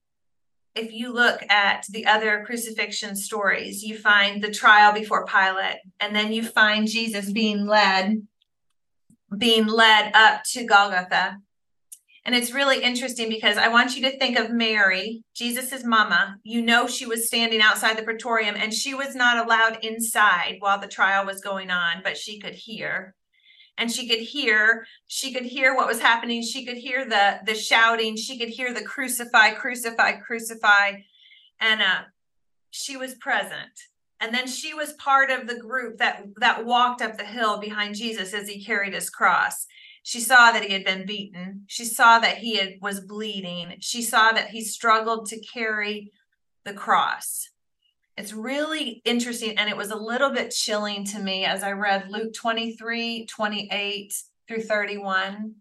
if 0.75 0.91
you 0.91 1.13
look 1.13 1.41
at 1.49 1.85
the 1.89 2.05
other 2.05 2.43
crucifixion 2.45 3.15
stories, 3.15 3.83
you 3.83 3.97
find 3.97 4.41
the 4.41 4.51
trial 4.51 4.93
before 4.93 5.25
Pilate, 5.25 5.77
and 5.99 6.15
then 6.15 6.31
you 6.31 6.43
find 6.43 6.87
Jesus 6.87 7.31
being 7.31 7.65
led, 7.65 8.25
being 9.37 9.67
led 9.67 10.11
up 10.13 10.43
to 10.51 10.65
Golgotha. 10.65 11.37
And 12.25 12.35
it's 12.35 12.51
really 12.51 12.83
interesting 12.83 13.29
because 13.29 13.57
I 13.57 13.69
want 13.69 13.95
you 13.95 14.03
to 14.03 14.17
think 14.17 14.37
of 14.37 14.51
Mary, 14.51 15.23
Jesus's 15.33 15.83
mama. 15.83 16.37
You 16.43 16.61
know, 16.61 16.85
she 16.85 17.05
was 17.05 17.27
standing 17.27 17.61
outside 17.61 17.97
the 17.97 18.03
praetorium 18.03 18.55
and 18.55 18.73
she 18.73 18.93
was 18.93 19.15
not 19.15 19.43
allowed 19.43 19.83
inside 19.83 20.57
while 20.59 20.79
the 20.79 20.87
trial 20.87 21.25
was 21.25 21.41
going 21.41 21.71
on, 21.71 22.01
but 22.03 22.17
she 22.17 22.39
could 22.39 22.53
hear 22.53 23.15
and 23.79 23.89
she 23.91 24.07
could 24.07 24.19
hear 24.19 24.85
she 25.07 25.33
could 25.33 25.45
hear 25.45 25.75
what 25.75 25.87
was 25.87 26.01
happening. 26.01 26.43
She 26.43 26.65
could 26.65 26.77
hear 26.77 27.05
the 27.05 27.39
the 27.45 27.55
shouting. 27.55 28.15
She 28.15 28.37
could 28.37 28.49
hear 28.49 28.73
the 28.73 28.83
crucify 28.83 29.51
crucify 29.51 30.17
crucify. 30.17 30.99
And 31.59 31.81
uh 31.81 32.01
she 32.69 32.97
was 32.97 33.15
present. 33.15 33.71
And 34.19 34.33
then 34.33 34.47
she 34.47 34.73
was 34.73 34.93
part 34.93 35.31
of 35.31 35.47
the 35.47 35.57
group 35.57 35.97
that 35.97 36.25
that 36.37 36.65
walked 36.65 37.01
up 37.01 37.17
the 37.17 37.23
hill 37.23 37.57
behind 37.57 37.95
Jesus 37.95 38.33
as 38.33 38.47
he 38.47 38.63
carried 38.63 38.93
his 38.93 39.09
cross. 39.09 39.65
She 40.03 40.19
saw 40.19 40.51
that 40.51 40.65
he 40.65 40.73
had 40.73 40.83
been 40.83 41.05
beaten. 41.05 41.63
She 41.67 41.85
saw 41.85 42.19
that 42.19 42.37
he 42.37 42.55
had, 42.55 42.75
was 42.81 42.99
bleeding. 42.99 43.75
She 43.79 44.01
saw 44.01 44.31
that 44.31 44.49
he 44.49 44.61
struggled 44.61 45.27
to 45.27 45.39
carry 45.39 46.11
the 46.65 46.73
cross 46.73 47.49
it's 48.19 48.33
really 48.33 49.01
interesting. 49.05 49.57
And 49.57 49.69
it 49.69 49.77
was 49.77 49.91
a 49.91 49.95
little 49.95 50.29
bit 50.29 50.51
chilling 50.51 51.05
to 51.05 51.19
me 51.19 51.45
as 51.45 51.63
I 51.63 51.71
read 51.71 52.09
Luke 52.09 52.33
23, 52.33 53.25
28 53.25 54.13
through 54.47 54.61
31. 54.61 55.55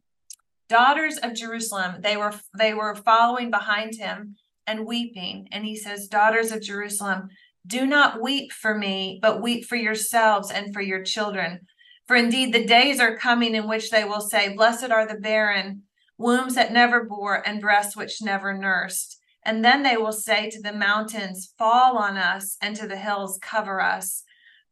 Daughters 0.69 1.19
of 1.19 1.35
Jerusalem, 1.35 2.01
they 2.03 2.17
were 2.17 2.35
they 2.59 2.75
were 2.75 2.97
following 2.97 3.51
behind 3.51 3.95
him 3.95 4.35
and 4.67 4.87
weeping. 4.87 5.49
And 5.53 5.65
he 5.65 5.77
says, 5.77 6.09
Daughters 6.09 6.51
of 6.51 6.61
Jerusalem, 6.61 7.29
do 7.65 7.87
not 7.87 8.21
weep 8.21 8.53
for 8.53 8.77
me, 8.77 9.21
but 9.23 9.41
weep 9.41 9.65
for 9.65 9.77
yourselves 9.77 10.51
and 10.51 10.75
for 10.75 10.83
your 10.83 11.05
children. 11.05 11.61
For 12.09 12.17
indeed 12.17 12.53
the 12.53 12.67
days 12.67 12.99
are 12.99 13.17
coming 13.17 13.55
in 13.55 13.69
which 13.69 13.91
they 13.91 14.05
will 14.05 14.21
say, 14.21 14.55
Blessed 14.55 14.91
are 14.91 15.07
the 15.07 15.21
barren, 15.21 15.85
wombs 16.19 16.57
that 16.57 16.73
never 16.73 17.05
bore, 17.05 17.47
and 17.47 17.61
breasts 17.61 17.97
which 17.97 18.21
never 18.21 18.53
nursed. 18.53 19.18
And 19.49 19.65
then 19.65 19.83
they 19.83 19.97
will 19.97 20.13
say 20.13 20.51
to 20.51 20.61
the 20.61 20.75
mountains, 20.75 21.55
Fall 21.57 21.97
on 21.97 22.19
us, 22.19 22.59
and 22.61 22.77
to 22.77 22.87
the 22.87 22.99
hills, 22.99 23.39
Cover 23.41 23.81
us. 23.81 24.23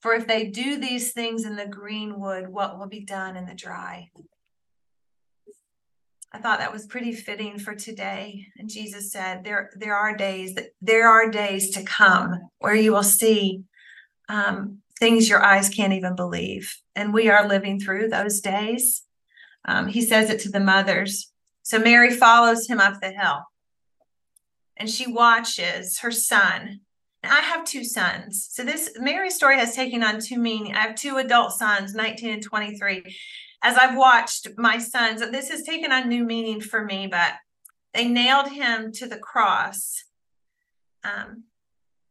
For 0.02 0.12
if 0.12 0.26
they 0.26 0.48
do 0.48 0.78
these 0.78 1.14
things 1.14 1.46
in 1.46 1.56
the 1.56 1.66
green 1.66 2.20
wood, 2.20 2.46
what 2.46 2.78
will 2.78 2.86
be 2.86 3.00
done 3.00 3.38
in 3.38 3.46
the 3.46 3.54
dry? 3.54 4.10
I 6.30 6.38
thought 6.40 6.58
that 6.58 6.74
was 6.74 6.84
pretty 6.84 7.14
fitting 7.14 7.58
for 7.58 7.74
today. 7.74 8.48
And 8.58 8.68
Jesus 8.68 9.10
said, 9.10 9.44
There, 9.44 9.70
there 9.76 9.96
are 9.96 10.14
days 10.14 10.54
that 10.56 10.66
there 10.82 11.08
are 11.08 11.30
days 11.30 11.70
to 11.70 11.82
come 11.82 12.38
where 12.58 12.74
you 12.74 12.92
will 12.92 13.02
see 13.02 13.62
um, 14.28 14.82
things 15.00 15.26
your 15.26 15.42
eyes 15.42 15.70
can't 15.70 15.94
even 15.94 16.14
believe. 16.14 16.76
And 16.94 17.14
we 17.14 17.30
are 17.30 17.48
living 17.48 17.80
through 17.80 18.10
those 18.10 18.42
days. 18.42 19.04
Um, 19.64 19.86
he 19.86 20.02
says 20.02 20.28
it 20.28 20.40
to 20.40 20.50
the 20.50 20.60
mothers. 20.60 21.32
So 21.62 21.78
Mary 21.78 22.10
follows 22.10 22.66
him 22.66 22.78
up 22.78 23.00
the 23.00 23.12
hill 23.12 23.46
and 24.76 24.88
she 24.88 25.10
watches 25.10 26.00
her 26.00 26.10
son. 26.10 26.80
I 27.22 27.40
have 27.40 27.64
two 27.64 27.84
sons. 27.84 28.48
So 28.50 28.62
this 28.62 28.92
Mary's 28.98 29.34
story 29.34 29.58
has 29.58 29.74
taken 29.74 30.02
on 30.02 30.20
two 30.20 30.38
meaning. 30.38 30.74
I 30.74 30.80
have 30.80 30.94
two 30.94 31.16
adult 31.16 31.52
sons, 31.52 31.94
19 31.94 32.34
and 32.34 32.42
23. 32.42 33.16
As 33.62 33.76
I've 33.76 33.96
watched 33.96 34.48
my 34.56 34.78
sons, 34.78 35.20
this 35.30 35.50
has 35.50 35.62
taken 35.62 35.90
on 35.90 36.08
new 36.08 36.24
meaning 36.24 36.60
for 36.60 36.84
me, 36.84 37.08
but 37.08 37.32
they 37.94 38.06
nailed 38.06 38.48
him 38.48 38.92
to 38.92 39.06
the 39.06 39.18
cross. 39.18 40.04
Um, 41.02 41.44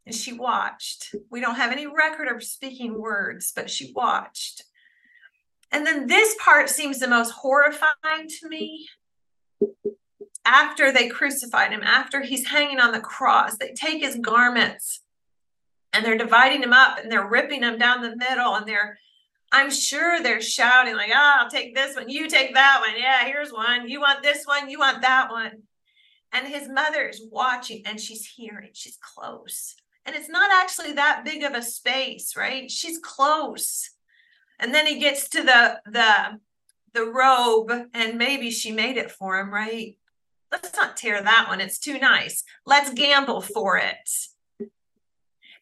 and 0.05 0.13
she 0.13 0.33
watched. 0.33 1.15
We 1.31 1.41
don't 1.41 1.55
have 1.55 1.71
any 1.71 1.87
record 1.87 2.27
of 2.27 2.43
speaking 2.43 2.99
words, 2.99 3.51
but 3.55 3.69
she 3.69 3.93
watched. 3.95 4.63
And 5.71 5.85
then 5.85 6.07
this 6.07 6.35
part 6.39 6.69
seems 6.69 6.99
the 6.99 7.07
most 7.07 7.31
horrifying 7.31 8.27
to 8.39 8.49
me 8.49 8.87
after 10.45 10.91
they 10.91 11.09
crucified 11.09 11.71
him, 11.71 11.81
after 11.83 12.21
he's 12.21 12.47
hanging 12.47 12.79
on 12.79 12.91
the 12.91 12.99
cross, 12.99 13.57
they 13.57 13.73
take 13.73 14.01
his 14.01 14.15
garments 14.15 15.01
and 15.91 16.05
they're 16.05 16.17
dividing 16.17 16.61
him 16.61 16.73
up 16.73 16.99
and 16.99 17.11
they're 17.11 17.27
ripping 17.27 17.63
him 17.63 17.77
down 17.77 18.01
the 18.01 18.15
middle 18.15 18.55
and 18.55 18.67
they're 18.67 18.97
I'm 19.51 19.71
sure 19.71 20.21
they're 20.21 20.41
shouting 20.41 20.95
like, 20.95 21.11
"Ah, 21.13 21.37
oh, 21.39 21.43
I'll 21.43 21.49
take 21.49 21.75
this 21.75 21.95
one, 21.95 22.09
you 22.09 22.27
take 22.27 22.53
that 22.55 22.81
one. 22.81 22.99
Yeah, 22.99 23.25
here's 23.25 23.53
one. 23.53 23.87
You 23.87 24.01
want 24.01 24.21
this 24.21 24.45
one, 24.45 24.69
you 24.69 24.79
want 24.79 25.01
that 25.01 25.31
one." 25.31 25.63
And 26.33 26.47
his 26.47 26.67
mother 26.67 27.07
is 27.07 27.21
watching 27.31 27.83
and 27.85 27.99
she's 27.99 28.25
hearing. 28.25 28.71
She's 28.73 28.97
close. 28.97 29.75
And 30.05 30.15
it's 30.15 30.29
not 30.29 30.51
actually 30.51 30.93
that 30.93 31.23
big 31.23 31.43
of 31.43 31.53
a 31.53 31.61
space, 31.61 32.35
right? 32.35 32.69
She's 32.69 32.99
close. 32.99 33.91
And 34.59 34.73
then 34.73 34.85
he 34.85 34.99
gets 34.99 35.29
to 35.29 35.43
the 35.43 35.79
the 35.85 36.39
the 36.93 37.05
robe 37.05 37.71
and 37.93 38.17
maybe 38.17 38.51
she 38.51 38.71
made 38.71 38.97
it 38.97 39.11
for 39.11 39.39
him, 39.39 39.53
right? 39.53 39.97
Let's 40.51 40.75
not 40.75 40.97
tear 40.97 41.21
that 41.21 41.45
one. 41.47 41.61
It's 41.61 41.79
too 41.79 41.99
nice. 41.99 42.43
Let's 42.65 42.93
gamble 42.93 43.41
for 43.41 43.77
it. 43.77 44.09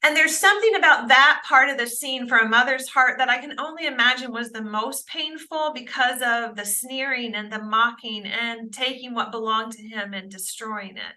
And 0.06 0.18
there's 0.18 0.38
something 0.38 0.76
about 0.76 1.08
that 1.08 1.44
part 1.48 1.70
of 1.70 1.78
the 1.78 1.88
scene 1.88 2.28
for 2.28 2.38
a 2.38 2.50
mother's 2.50 2.90
heart 2.90 3.18
that 3.20 3.30
I 3.30 3.38
can 3.38 3.58
only 3.58 3.86
imagine 3.86 4.34
was 4.34 4.52
the 4.52 4.62
most 4.62 5.08
painful 5.08 5.72
because 5.74 6.22
of 6.22 6.58
the 6.58 6.66
sneering 6.66 7.36
and 7.36 7.52
the 7.52 7.62
mocking 7.64 8.26
and 8.26 8.74
taking 8.74 9.14
what 9.14 9.32
belonged 9.32 9.72
to 9.74 9.82
him 9.82 10.14
and 10.14 10.30
destroying 10.30 10.98
it. 10.98 11.16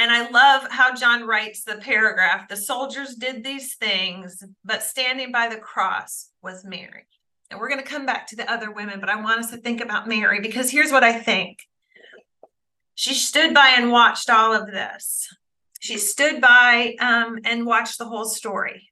And 0.00 0.12
I 0.12 0.30
love 0.30 0.70
how 0.70 0.94
John 0.94 1.26
writes 1.26 1.64
the 1.64 1.78
paragraph 1.78 2.48
the 2.48 2.56
soldiers 2.56 3.16
did 3.16 3.42
these 3.42 3.74
things, 3.74 4.44
but 4.64 4.84
standing 4.84 5.32
by 5.32 5.48
the 5.48 5.56
cross 5.56 6.30
was 6.40 6.64
Mary. 6.64 7.08
And 7.50 7.58
we're 7.58 7.68
going 7.68 7.82
to 7.82 7.86
come 7.86 8.04
back 8.04 8.26
to 8.28 8.36
the 8.36 8.50
other 8.50 8.70
women, 8.70 9.00
but 9.00 9.08
I 9.08 9.20
want 9.20 9.40
us 9.40 9.50
to 9.50 9.56
think 9.56 9.80
about 9.80 10.06
Mary 10.06 10.40
because 10.40 10.70
here's 10.70 10.92
what 10.92 11.04
I 11.04 11.18
think. 11.18 11.66
She 12.94 13.14
stood 13.14 13.54
by 13.54 13.74
and 13.76 13.90
watched 13.90 14.28
all 14.28 14.52
of 14.52 14.66
this. 14.66 15.28
She 15.80 15.98
stood 15.98 16.40
by 16.40 16.96
um, 17.00 17.38
and 17.44 17.64
watched 17.64 17.98
the 17.98 18.04
whole 18.06 18.24
story. 18.24 18.90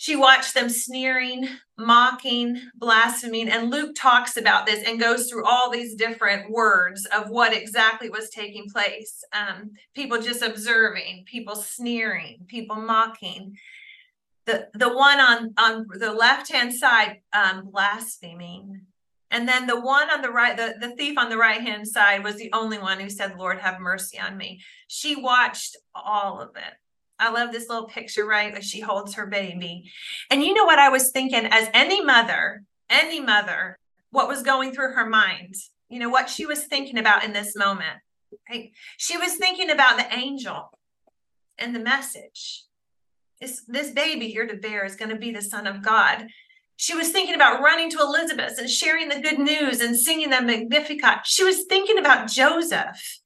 She 0.00 0.14
watched 0.14 0.54
them 0.54 0.70
sneering, 0.70 1.48
mocking, 1.76 2.60
blaspheming. 2.76 3.48
And 3.48 3.68
Luke 3.68 3.96
talks 3.96 4.36
about 4.36 4.64
this 4.64 4.86
and 4.86 5.00
goes 5.00 5.28
through 5.28 5.44
all 5.44 5.70
these 5.70 5.96
different 5.96 6.50
words 6.50 7.04
of 7.06 7.30
what 7.30 7.52
exactly 7.52 8.08
was 8.08 8.30
taking 8.30 8.70
place. 8.70 9.24
Um, 9.32 9.72
people 9.94 10.22
just 10.22 10.40
observing, 10.40 11.24
people 11.26 11.56
sneering, 11.56 12.44
people 12.46 12.76
mocking 12.76 13.56
the 14.48 14.68
the 14.74 14.92
one 14.92 15.20
on 15.20 15.54
on 15.56 15.86
the 15.88 16.12
left 16.12 16.50
hand 16.50 16.74
side 16.74 17.20
um, 17.32 17.70
blaspheming. 17.70 18.82
And 19.30 19.46
then 19.46 19.66
the 19.66 19.78
one 19.78 20.08
on 20.10 20.22
the 20.22 20.30
right 20.30 20.56
the, 20.56 20.74
the 20.80 20.96
thief 20.96 21.18
on 21.18 21.28
the 21.28 21.36
right 21.36 21.60
hand 21.60 21.86
side 21.86 22.24
was 22.24 22.36
the 22.36 22.50
only 22.52 22.78
one 22.78 22.98
who 22.98 23.10
said 23.10 23.38
lord 23.38 23.58
have 23.60 23.78
mercy 23.78 24.18
on 24.18 24.36
me. 24.36 24.60
She 24.88 25.14
watched 25.14 25.76
all 25.94 26.40
of 26.40 26.56
it. 26.56 26.74
I 27.20 27.30
love 27.30 27.52
this 27.52 27.68
little 27.68 27.88
picture 27.88 28.24
right 28.24 28.54
as 28.54 28.64
she 28.64 28.80
holds 28.80 29.14
her 29.14 29.26
baby. 29.26 29.90
And 30.30 30.42
you 30.42 30.54
know 30.54 30.64
what 30.64 30.78
i 30.78 30.88
was 30.88 31.10
thinking? 31.10 31.46
As 31.46 31.68
any 31.72 32.02
mother 32.02 32.64
any 32.90 33.20
mother 33.20 33.78
what 34.10 34.28
was 34.28 34.42
going 34.42 34.72
through 34.72 34.94
her 34.94 35.08
mind? 35.08 35.54
You 35.90 36.00
know 36.00 36.08
what 36.08 36.30
she 36.30 36.46
was 36.46 36.64
thinking 36.64 36.98
about 36.98 37.24
in 37.24 37.32
this 37.32 37.54
moment 37.54 37.98
right? 38.48 38.72
She 38.96 39.16
was 39.16 39.36
thinking 39.36 39.70
about 39.70 39.96
the 39.96 40.14
angel 40.16 40.70
and 41.58 41.74
the 41.74 41.80
message 41.80 42.64
this, 43.40 43.62
this 43.66 43.90
baby 43.90 44.26
you're 44.26 44.46
to 44.46 44.56
bear 44.56 44.84
is 44.84 44.96
going 44.96 45.10
to 45.10 45.16
be 45.16 45.32
the 45.32 45.42
Son 45.42 45.66
of 45.66 45.82
God. 45.82 46.26
She 46.76 46.94
was 46.94 47.10
thinking 47.10 47.34
about 47.34 47.60
running 47.60 47.90
to 47.90 48.00
Elizabeth 48.00 48.58
and 48.58 48.70
sharing 48.70 49.08
the 49.08 49.20
good 49.20 49.38
news 49.38 49.80
and 49.80 49.98
singing 49.98 50.30
the 50.30 50.40
Magnificat. 50.40 51.20
She 51.24 51.44
was 51.44 51.64
thinking 51.64 51.98
about 51.98 52.28
Joseph 52.28 53.20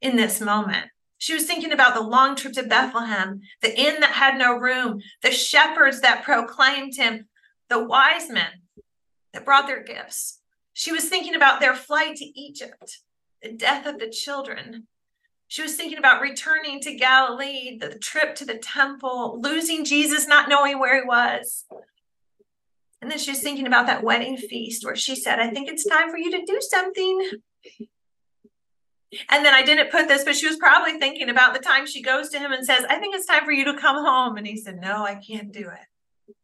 in 0.00 0.16
this 0.16 0.40
moment. 0.40 0.86
She 1.16 1.34
was 1.34 1.46
thinking 1.46 1.72
about 1.72 1.94
the 1.94 2.00
long 2.00 2.36
trip 2.36 2.52
to 2.54 2.62
Bethlehem, 2.62 3.40
the 3.60 3.76
inn 3.78 4.00
that 4.00 4.12
had 4.12 4.38
no 4.38 4.56
room, 4.56 5.00
the 5.22 5.32
shepherds 5.32 6.00
that 6.00 6.22
proclaimed 6.22 6.94
him, 6.96 7.26
the 7.68 7.82
wise 7.82 8.30
men 8.30 8.62
that 9.32 9.44
brought 9.44 9.66
their 9.66 9.82
gifts. 9.82 10.40
She 10.74 10.92
was 10.92 11.08
thinking 11.08 11.34
about 11.34 11.60
their 11.60 11.74
flight 11.74 12.16
to 12.16 12.24
Egypt, 12.24 12.98
the 13.42 13.52
death 13.52 13.86
of 13.86 13.98
the 13.98 14.10
children, 14.10 14.86
She 15.48 15.62
was 15.62 15.76
thinking 15.76 15.96
about 15.96 16.20
returning 16.20 16.78
to 16.80 16.94
Galilee, 16.94 17.78
the 17.78 17.98
trip 17.98 18.34
to 18.36 18.44
the 18.44 18.58
temple, 18.58 19.40
losing 19.40 19.86
Jesus, 19.86 20.28
not 20.28 20.48
knowing 20.48 20.78
where 20.78 21.00
he 21.00 21.06
was. 21.06 21.64
And 23.00 23.10
then 23.10 23.18
she 23.18 23.30
was 23.30 23.40
thinking 23.40 23.66
about 23.66 23.86
that 23.86 24.04
wedding 24.04 24.36
feast 24.36 24.84
where 24.84 24.94
she 24.96 25.16
said, 25.16 25.38
I 25.38 25.48
think 25.48 25.70
it's 25.70 25.86
time 25.86 26.10
for 26.10 26.18
you 26.18 26.30
to 26.32 26.44
do 26.44 26.58
something. 26.60 27.30
And 29.30 29.42
then 29.42 29.54
I 29.54 29.62
didn't 29.62 29.90
put 29.90 30.06
this, 30.06 30.24
but 30.24 30.36
she 30.36 30.46
was 30.46 30.58
probably 30.58 30.98
thinking 30.98 31.30
about 31.30 31.54
the 31.54 31.60
time 31.60 31.86
she 31.86 32.02
goes 32.02 32.28
to 32.28 32.38
him 32.38 32.52
and 32.52 32.66
says, 32.66 32.84
I 32.90 32.98
think 32.98 33.14
it's 33.14 33.24
time 33.24 33.46
for 33.46 33.52
you 33.52 33.64
to 33.64 33.80
come 33.80 34.04
home. 34.04 34.36
And 34.36 34.46
he 34.46 34.58
said, 34.58 34.78
No, 34.78 35.02
I 35.02 35.14
can't 35.14 35.50
do 35.50 35.60
it. 35.60 36.34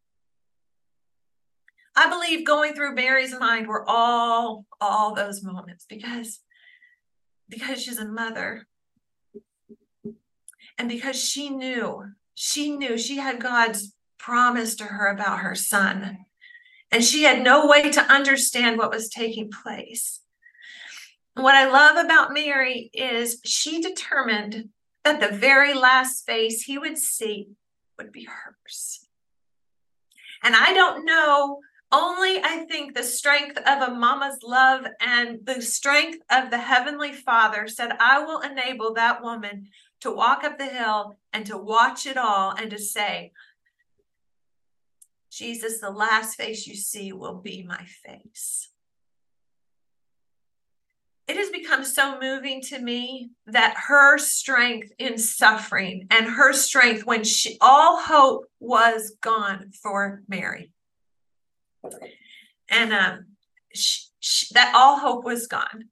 I 1.95 2.09
believe 2.09 2.47
going 2.47 2.73
through 2.75 2.95
Mary's 2.95 3.39
mind 3.39 3.67
were 3.67 3.85
all 3.87 4.65
all 4.81 5.15
those 5.15 5.43
moments 5.43 5.85
because 5.87 6.41
because 7.51 7.83
she's 7.83 7.99
a 7.99 8.09
mother 8.09 8.67
and 10.79 10.89
because 10.89 11.23
she 11.23 11.51
knew 11.51 12.13
she 12.35 12.77
knew 12.77 12.99
she 12.99 13.17
had 13.17 13.41
God's 13.41 13.95
promise 14.19 14.75
to 14.77 14.85
her 14.85 15.07
about 15.07 15.41
her 15.41 15.55
son 15.55 16.25
and 16.91 17.05
she 17.05 17.23
had 17.23 17.43
no 17.43 17.67
way 17.67 17.91
to 17.91 18.13
understand 18.13 18.79
what 18.79 18.91
was 18.91 19.09
taking 19.09 19.51
place 19.51 20.21
what 21.35 21.57
I 21.57 21.69
love 21.69 22.05
about 22.05 22.33
Mary 22.33 22.91
is 22.93 23.41
she 23.45 23.81
determined 23.81 24.69
that 25.03 25.21
the 25.21 25.37
very 25.37 25.75
last 25.75 26.25
face 26.25 26.63
he 26.63 26.79
would 26.79 26.97
see 26.97 27.49
would 27.99 28.13
be 28.13 28.25
hers. 28.25 29.07
And 30.43 30.55
I 30.55 30.73
don't 30.73 31.05
know, 31.05 31.61
only 31.91 32.39
I 32.43 32.67
think 32.71 32.95
the 32.95 33.03
strength 33.03 33.57
of 33.59 33.89
a 33.89 33.95
mama's 33.95 34.39
love 34.43 34.87
and 35.01 35.39
the 35.45 35.61
strength 35.61 36.19
of 36.31 36.51
the 36.51 36.59
Heavenly 36.59 37.13
Father 37.13 37.67
said, 37.67 37.93
I 37.99 38.21
will 38.25 38.41
enable 38.41 38.95
that 38.95 39.23
woman 39.23 39.69
to 40.05 40.11
walk 40.11 40.45
up 40.45 40.57
the 40.57 40.67
hill 40.67 41.19
and 41.33 41.45
to 41.47 41.59
watch 41.59 42.07
it 42.07 42.17
all 42.17 42.53
and 42.53 42.71
to 42.71 42.79
say, 42.79 43.33
Jesus, 45.31 45.81
the 45.81 45.91
last 45.91 46.37
face 46.37 46.67
you 46.67 46.77
see 46.77 47.13
will 47.13 47.41
be 47.41 47.67
my 47.69 47.85
face 48.07 48.69
it 51.27 51.37
has 51.37 51.49
become 51.49 51.85
so 51.85 52.19
moving 52.21 52.61
to 52.61 52.79
me 52.79 53.31
that 53.47 53.75
her 53.89 54.19
strength 54.19 54.93
in 54.99 55.17
suffering 55.17 56.07
and 56.11 56.27
her 56.27 56.53
strength 56.53 57.07
when 57.07 57.25
she 57.25 57.57
all 57.61 57.99
hope 57.99 58.45
was 58.61 59.17
gone 59.23 59.71
for 59.83 60.23
Mary. 60.29 60.71
And 62.69 62.93
um, 62.93 63.27
she, 63.75 64.03
she, 64.21 64.53
that 64.55 64.75
all 64.75 64.99
hope 64.99 65.25
was 65.25 65.47
gone. 65.47 65.89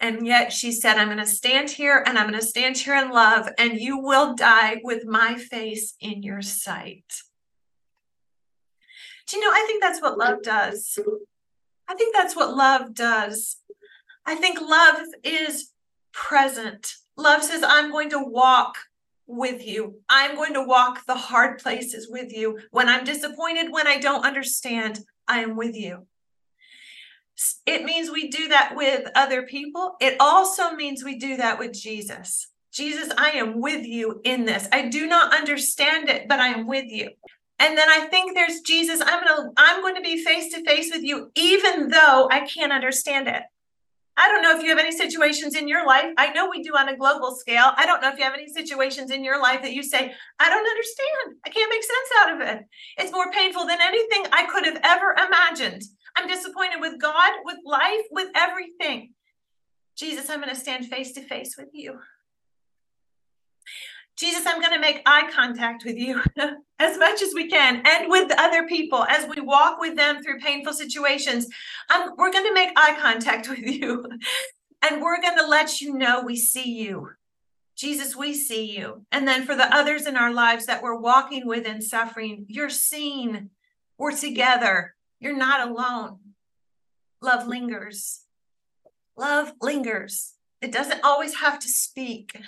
And 0.00 0.26
yet 0.26 0.52
she 0.52 0.72
said, 0.72 0.96
I'm 0.96 1.08
going 1.08 1.18
to 1.18 1.26
stand 1.26 1.70
here 1.70 2.02
and 2.06 2.18
I'm 2.18 2.28
going 2.28 2.40
to 2.40 2.46
stand 2.46 2.76
here 2.76 2.96
in 2.96 3.10
love, 3.10 3.48
and 3.58 3.78
you 3.78 3.98
will 3.98 4.34
die 4.34 4.80
with 4.82 5.06
my 5.06 5.36
face 5.36 5.94
in 6.00 6.22
your 6.22 6.42
sight. 6.42 7.04
Do 9.26 9.36
you 9.36 9.42
know? 9.42 9.50
I 9.50 9.64
think 9.66 9.82
that's 9.82 10.00
what 10.00 10.18
love 10.18 10.42
does. 10.42 10.98
I 11.88 11.94
think 11.94 12.14
that's 12.14 12.36
what 12.36 12.56
love 12.56 12.94
does. 12.94 13.56
I 14.24 14.34
think 14.34 14.60
love 14.60 14.98
is 15.22 15.72
present. 16.12 16.94
Love 17.16 17.42
says, 17.42 17.62
I'm 17.66 17.90
going 17.90 18.10
to 18.10 18.22
walk 18.22 18.76
with 19.26 19.66
you. 19.66 20.00
I'm 20.08 20.36
going 20.36 20.54
to 20.54 20.62
walk 20.64 21.04
the 21.06 21.16
hard 21.16 21.58
places 21.58 22.08
with 22.10 22.32
you. 22.32 22.58
When 22.70 22.88
I'm 22.88 23.04
disappointed, 23.04 23.72
when 23.72 23.86
I 23.86 23.98
don't 23.98 24.24
understand, 24.24 25.00
I 25.26 25.40
am 25.40 25.56
with 25.56 25.74
you. 25.74 26.06
It 27.66 27.84
means 27.84 28.10
we 28.10 28.28
do 28.28 28.48
that 28.48 28.74
with 28.74 29.08
other 29.14 29.42
people. 29.42 29.96
It 30.00 30.16
also 30.20 30.72
means 30.72 31.04
we 31.04 31.18
do 31.18 31.36
that 31.36 31.58
with 31.58 31.72
Jesus. 31.72 32.48
Jesus, 32.72 33.12
I 33.16 33.30
am 33.30 33.60
with 33.60 33.86
you 33.86 34.20
in 34.24 34.44
this. 34.44 34.68
I 34.72 34.88
do 34.88 35.06
not 35.06 35.34
understand 35.34 36.08
it, 36.08 36.28
but 36.28 36.40
I 36.40 36.48
am 36.48 36.66
with 36.66 36.86
you. 36.88 37.10
And 37.58 37.76
then 37.76 37.88
I 37.88 38.06
think 38.06 38.34
there's 38.34 38.60
Jesus, 38.60 39.00
I'm 39.04 39.24
going 39.24 39.36
to 39.36 39.52
I'm 39.56 39.80
going 39.80 39.94
to 39.96 40.02
be 40.02 40.22
face 40.22 40.52
to 40.52 40.62
face 40.64 40.90
with 40.92 41.02
you 41.02 41.30
even 41.34 41.88
though 41.88 42.28
I 42.30 42.40
can't 42.40 42.72
understand 42.72 43.28
it. 43.28 43.42
I 44.18 44.28
don't 44.28 44.42
know 44.42 44.56
if 44.56 44.62
you 44.62 44.70
have 44.70 44.78
any 44.78 44.92
situations 44.92 45.54
in 45.54 45.68
your 45.68 45.86
life. 45.86 46.06
I 46.16 46.32
know 46.32 46.48
we 46.48 46.62
do 46.62 46.74
on 46.74 46.88
a 46.88 46.96
global 46.96 47.34
scale. 47.34 47.72
I 47.76 47.84
don't 47.84 48.00
know 48.00 48.08
if 48.08 48.18
you 48.18 48.24
have 48.24 48.34
any 48.34 48.48
situations 48.48 49.10
in 49.10 49.22
your 49.22 49.40
life 49.40 49.60
that 49.62 49.74
you 49.74 49.82
say, 49.82 50.14
I 50.38 50.48
don't 50.48 50.66
understand. 50.66 51.40
I 51.44 51.50
can't 51.50 51.70
make 51.70 51.82
sense 51.82 52.08
out 52.22 52.34
of 52.34 52.40
it. 52.40 52.66
It's 52.98 53.12
more 53.12 53.30
painful 53.30 53.66
than 53.66 53.78
anything 53.82 54.24
I 54.32 54.46
could 54.46 54.64
have 54.64 54.80
ever 54.82 55.14
imagined. 55.26 55.82
I'm 56.16 56.28
disappointed 56.28 56.80
with 56.80 57.00
God, 57.00 57.32
with 57.44 57.58
life, 57.64 58.06
with 58.10 58.30
everything. 58.34 59.12
Jesus, 59.96 60.28
I'm 60.28 60.40
going 60.40 60.54
to 60.54 60.60
stand 60.60 60.86
face 60.86 61.12
to 61.12 61.22
face 61.22 61.56
with 61.56 61.68
you. 61.72 61.98
Jesus, 64.16 64.46
I'm 64.46 64.60
going 64.60 64.72
to 64.72 64.80
make 64.80 65.02
eye 65.04 65.30
contact 65.30 65.84
with 65.84 65.96
you 65.96 66.22
as 66.78 66.98
much 66.98 67.20
as 67.20 67.34
we 67.34 67.48
can 67.48 67.82
and 67.86 68.08
with 68.08 68.32
other 68.38 68.66
people 68.66 69.04
as 69.04 69.28
we 69.28 69.42
walk 69.42 69.78
with 69.78 69.94
them 69.94 70.22
through 70.22 70.40
painful 70.40 70.72
situations. 70.72 71.46
Um, 71.94 72.12
we're 72.16 72.32
going 72.32 72.46
to 72.46 72.54
make 72.54 72.70
eye 72.76 72.96
contact 72.98 73.48
with 73.48 73.58
you 73.58 74.06
and 74.82 75.02
we're 75.02 75.20
going 75.20 75.36
to 75.36 75.46
let 75.46 75.80
you 75.80 75.94
know 75.94 76.22
we 76.22 76.36
see 76.36 76.72
you. 76.72 77.10
Jesus, 77.76 78.16
we 78.16 78.32
see 78.32 78.74
you. 78.74 79.04
And 79.12 79.28
then 79.28 79.44
for 79.44 79.54
the 79.54 79.74
others 79.74 80.06
in 80.06 80.16
our 80.16 80.32
lives 80.32 80.64
that 80.66 80.82
we're 80.82 80.98
walking 80.98 81.46
with 81.46 81.66
and 81.66 81.84
suffering, 81.84 82.46
you're 82.48 82.70
seen. 82.70 83.50
We're 83.98 84.16
together. 84.16 84.95
You're 85.20 85.36
not 85.36 85.68
alone. 85.68 86.18
Love 87.20 87.46
lingers. 87.46 88.22
Love 89.16 89.52
lingers. 89.60 90.34
It 90.60 90.72
doesn't 90.72 91.04
always 91.04 91.36
have 91.36 91.58
to 91.60 91.68
speak. 91.68 92.38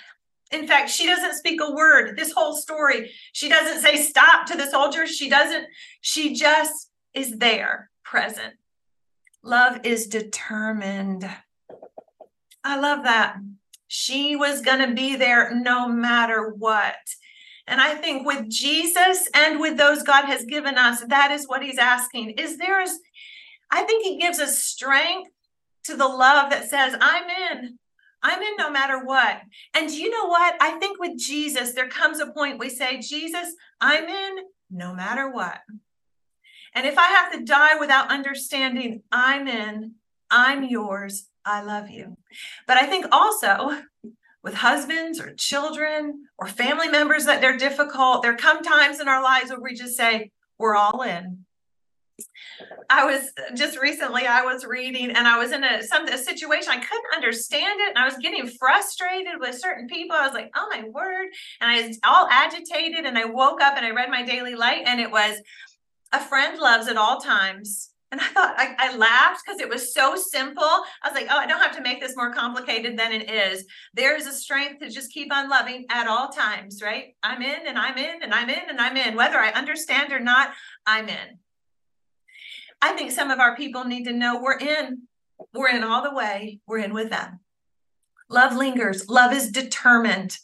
In 0.51 0.67
fact, 0.67 0.89
she 0.89 1.05
doesn't 1.05 1.35
speak 1.35 1.61
a 1.61 1.71
word. 1.71 2.17
This 2.17 2.31
whole 2.31 2.55
story, 2.55 3.11
she 3.33 3.49
doesn't 3.49 3.81
say 3.81 3.97
stop 3.97 4.47
to 4.47 4.57
the 4.57 4.69
soldiers. 4.69 5.15
She 5.15 5.29
doesn't, 5.29 5.65
she 6.01 6.33
just 6.33 6.89
is 7.13 7.37
there, 7.37 7.89
present. 8.03 8.55
Love 9.43 9.81
is 9.83 10.07
determined. 10.07 11.29
I 12.63 12.79
love 12.79 13.03
that. 13.03 13.37
She 13.87 14.35
was 14.35 14.61
going 14.61 14.87
to 14.87 14.93
be 14.93 15.15
there 15.15 15.53
no 15.55 15.87
matter 15.87 16.49
what. 16.49 16.95
And 17.69 17.79
I 17.79 17.93
think 17.95 18.25
with 18.25 18.49
Jesus 18.49 19.29
and 19.33 19.59
with 19.59 19.77
those 19.77 20.01
God 20.01 20.25
has 20.25 20.43
given 20.43 20.77
us, 20.77 21.01
that 21.07 21.31
is 21.31 21.47
what 21.47 21.63
he's 21.63 21.77
asking. 21.77 22.31
Is 22.31 22.57
there, 22.57 22.81
is, 22.81 22.99
I 23.71 23.83
think 23.83 24.03
he 24.03 24.17
gives 24.17 24.39
us 24.39 24.63
strength 24.63 25.29
to 25.85 25.95
the 25.95 26.07
love 26.07 26.49
that 26.49 26.69
says, 26.69 26.95
I'm 26.99 27.29
in. 27.29 27.77
I'm 28.21 28.41
in 28.41 28.57
no 28.57 28.69
matter 28.69 29.05
what. 29.05 29.41
And 29.75 29.89
you 29.91 30.09
know 30.09 30.25
what? 30.27 30.55
I 30.59 30.71
think 30.79 30.99
with 30.99 31.17
Jesus, 31.17 31.73
there 31.73 31.87
comes 31.87 32.19
a 32.19 32.27
point 32.27 32.59
we 32.59 32.69
say, 32.69 32.99
Jesus, 32.99 33.53
I'm 33.79 34.05
in 34.05 34.35
no 34.71 34.93
matter 34.93 35.29
what. 35.29 35.59
And 36.73 36.85
if 36.85 36.97
I 36.97 37.07
have 37.07 37.31
to 37.33 37.45
die 37.45 37.79
without 37.79 38.11
understanding, 38.11 39.03
I'm 39.11 39.47
in, 39.47 39.93
I'm 40.29 40.63
yours, 40.63 41.27
I 41.45 41.61
love 41.61 41.89
you. 41.89 42.17
But 42.67 42.77
I 42.77 42.87
think 42.87 43.05
also 43.11 43.79
with 44.43 44.53
husbands 44.55 45.19
or 45.19 45.33
children 45.33 46.25
or 46.37 46.47
family 46.47 46.87
members 46.87 47.25
that 47.25 47.41
they're 47.41 47.57
difficult, 47.57 48.21
there 48.21 48.35
come 48.35 48.63
times 48.63 48.99
in 48.99 49.07
our 49.07 49.21
lives 49.21 49.49
where 49.49 49.59
we 49.59 49.73
just 49.73 49.97
say, 49.97 50.31
we're 50.57 50.75
all 50.75 51.01
in. 51.01 51.45
I 52.89 53.05
was 53.05 53.31
just 53.55 53.79
recently 53.79 54.25
I 54.25 54.41
was 54.41 54.65
reading 54.65 55.11
and 55.11 55.27
I 55.27 55.37
was 55.37 55.51
in 55.51 55.63
a 55.63 55.83
some 55.83 56.07
a 56.07 56.17
situation 56.17 56.71
I 56.71 56.79
couldn't 56.79 57.15
understand 57.15 57.79
it 57.79 57.89
and 57.89 57.97
I 57.97 58.05
was 58.05 58.17
getting 58.17 58.47
frustrated 58.47 59.39
with 59.39 59.57
certain 59.57 59.87
people. 59.87 60.15
I 60.17 60.25
was 60.25 60.33
like, 60.33 60.51
"Oh 60.55 60.67
my 60.69 60.83
word." 60.89 61.27
And 61.61 61.71
I 61.71 61.87
was 61.87 61.99
all 62.03 62.27
agitated 62.29 63.05
and 63.05 63.17
I 63.17 63.25
woke 63.25 63.61
up 63.61 63.77
and 63.77 63.85
I 63.85 63.91
read 63.91 64.09
my 64.09 64.23
daily 64.23 64.55
light 64.55 64.83
and 64.85 64.99
it 64.99 65.11
was 65.11 65.39
a 66.11 66.19
friend 66.19 66.59
loves 66.59 66.87
at 66.87 66.97
all 66.97 67.19
times. 67.21 67.91
And 68.11 68.19
I 68.19 68.27
thought 68.27 68.55
I, 68.57 68.75
I 68.79 68.97
laughed 68.97 69.41
because 69.45 69.61
it 69.61 69.69
was 69.69 69.93
so 69.93 70.15
simple. 70.15 70.63
I 70.63 71.09
was 71.09 71.13
like, 71.13 71.27
oh, 71.29 71.37
I 71.37 71.45
don't 71.45 71.61
have 71.61 71.75
to 71.75 71.81
make 71.83 72.01
this 72.01 72.15
more 72.15 72.33
complicated 72.33 72.97
than 72.97 73.11
it 73.11 73.29
is. 73.29 73.65
There 73.93 74.15
is 74.15 74.25
a 74.25 74.31
strength 74.31 74.79
to 74.79 74.89
just 74.89 75.11
keep 75.11 75.31
on 75.31 75.47
loving 75.47 75.85
at 75.91 76.07
all 76.07 76.29
times, 76.29 76.81
right? 76.81 77.15
I'm 77.21 77.41
in 77.43 77.67
and 77.67 77.77
I'm 77.77 77.97
in 77.97 78.23
and 78.23 78.33
I'm 78.33 78.49
in 78.49 78.67
and 78.67 78.81
I'm 78.81 78.97
in. 78.97 79.15
Whether 79.15 79.37
I 79.37 79.51
understand 79.51 80.11
or 80.11 80.19
not, 80.19 80.53
I'm 80.87 81.07
in. 81.07 81.39
I 82.81 82.93
think 82.93 83.11
some 83.11 83.29
of 83.29 83.39
our 83.39 83.55
people 83.55 83.83
need 83.83 84.05
to 84.05 84.13
know 84.13 84.41
we're 84.41 84.57
in. 84.57 85.03
We're 85.53 85.69
in 85.69 85.83
all 85.83 86.01
the 86.01 86.13
way. 86.13 86.59
We're 86.65 86.79
in 86.79 86.93
with 86.93 87.11
them. 87.11 87.41
Love 88.29 88.55
lingers. 88.55 89.07
Love 89.07 89.33
is 89.33 89.51
determined. 89.51 90.37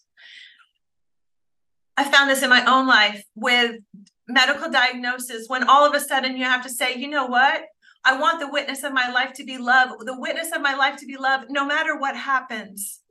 I 1.97 2.03
found 2.03 2.29
this 2.29 2.43
in 2.43 2.49
my 2.49 2.65
own 2.65 2.87
life 2.87 3.23
with 3.35 3.77
medical 4.27 4.69
diagnosis 4.69 5.47
when 5.47 5.67
all 5.67 5.85
of 5.85 5.93
a 5.93 5.99
sudden 5.99 6.35
you 6.37 6.43
have 6.43 6.63
to 6.63 6.69
say, 6.69 6.95
you 6.95 7.07
know 7.07 7.25
what? 7.25 7.63
I 8.03 8.19
want 8.19 8.39
the 8.39 8.51
witness 8.51 8.83
of 8.83 8.93
my 8.93 9.09
life 9.11 9.33
to 9.33 9.43
be 9.43 9.57
love, 9.57 9.89
the 9.99 10.19
witness 10.19 10.51
of 10.53 10.61
my 10.61 10.75
life 10.75 10.97
to 10.97 11.05
be 11.05 11.17
love, 11.17 11.45
no 11.49 11.65
matter 11.65 11.97
what 11.97 12.15
happens. 12.15 13.01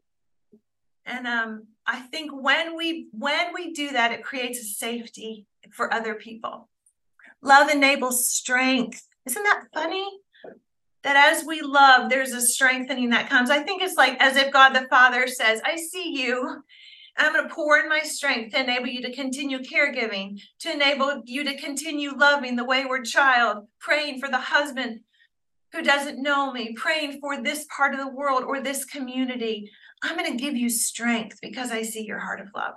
And 1.05 1.27
um, 1.27 1.67
I 1.87 2.01
think 2.01 2.31
when 2.33 2.77
we 2.77 3.09
when 3.13 3.53
we 3.53 3.73
do 3.73 3.91
that, 3.91 4.13
it 4.13 4.23
creates 4.23 4.61
a 4.61 4.65
safety 4.65 5.47
for 5.73 5.93
other 5.93 6.15
people. 6.15 6.69
Love 7.43 7.69
enables 7.69 8.29
strength. 8.29 9.07
Isn't 9.27 9.43
that 9.43 9.65
funny? 9.75 10.09
that 11.05 11.35
as 11.35 11.47
we 11.47 11.61
love, 11.61 12.11
there's 12.11 12.33
a 12.33 12.41
strengthening 12.41 13.11
that 13.11 13.29
comes. 13.29 13.51
I 13.51 13.63
think 13.63 13.83
it's 13.83 13.97
like 13.97 14.21
as 14.21 14.37
if 14.37 14.51
God 14.51 14.71
the 14.71 14.89
Father 14.89 15.29
says, 15.29 15.61
I 15.65 15.77
see 15.77 16.19
you. 16.19 16.65
I'm 17.17 17.33
going 17.33 17.49
to 17.49 17.55
pour 17.55 17.79
in 17.79 17.89
my 17.89 18.01
strength 18.01 18.55
to 18.55 18.61
enable 18.61 18.89
you 18.89 19.01
to 19.03 19.15
continue 19.15 19.61
caregiving, 19.61 20.41
to 20.61 20.73
enable 20.73 21.23
you 21.25 21.45
to 21.45 21.57
continue 21.57 22.17
loving 22.17 22.57
the 22.57 22.65
wayward 22.65 23.05
child, 23.05 23.69
praying 23.79 24.21
for 24.21 24.29
the 24.29 24.39
husband 24.39 25.01
who 25.73 25.83
doesn't 25.83 26.23
know 26.23 26.53
me, 26.53 26.75
praying 26.77 27.21
for 27.21 27.41
this 27.41 27.67
part 27.75 27.95
of 27.95 28.01
the 28.01 28.09
world 28.09 28.43
or 28.45 28.61
this 28.61 28.85
community. 28.85 29.71
I'm 30.03 30.17
going 30.17 30.31
to 30.31 30.43
give 30.43 30.57
you 30.57 30.69
strength 30.69 31.39
because 31.41 31.71
I 31.71 31.83
see 31.83 32.05
your 32.05 32.19
heart 32.19 32.41
of 32.41 32.49
love. 32.55 32.75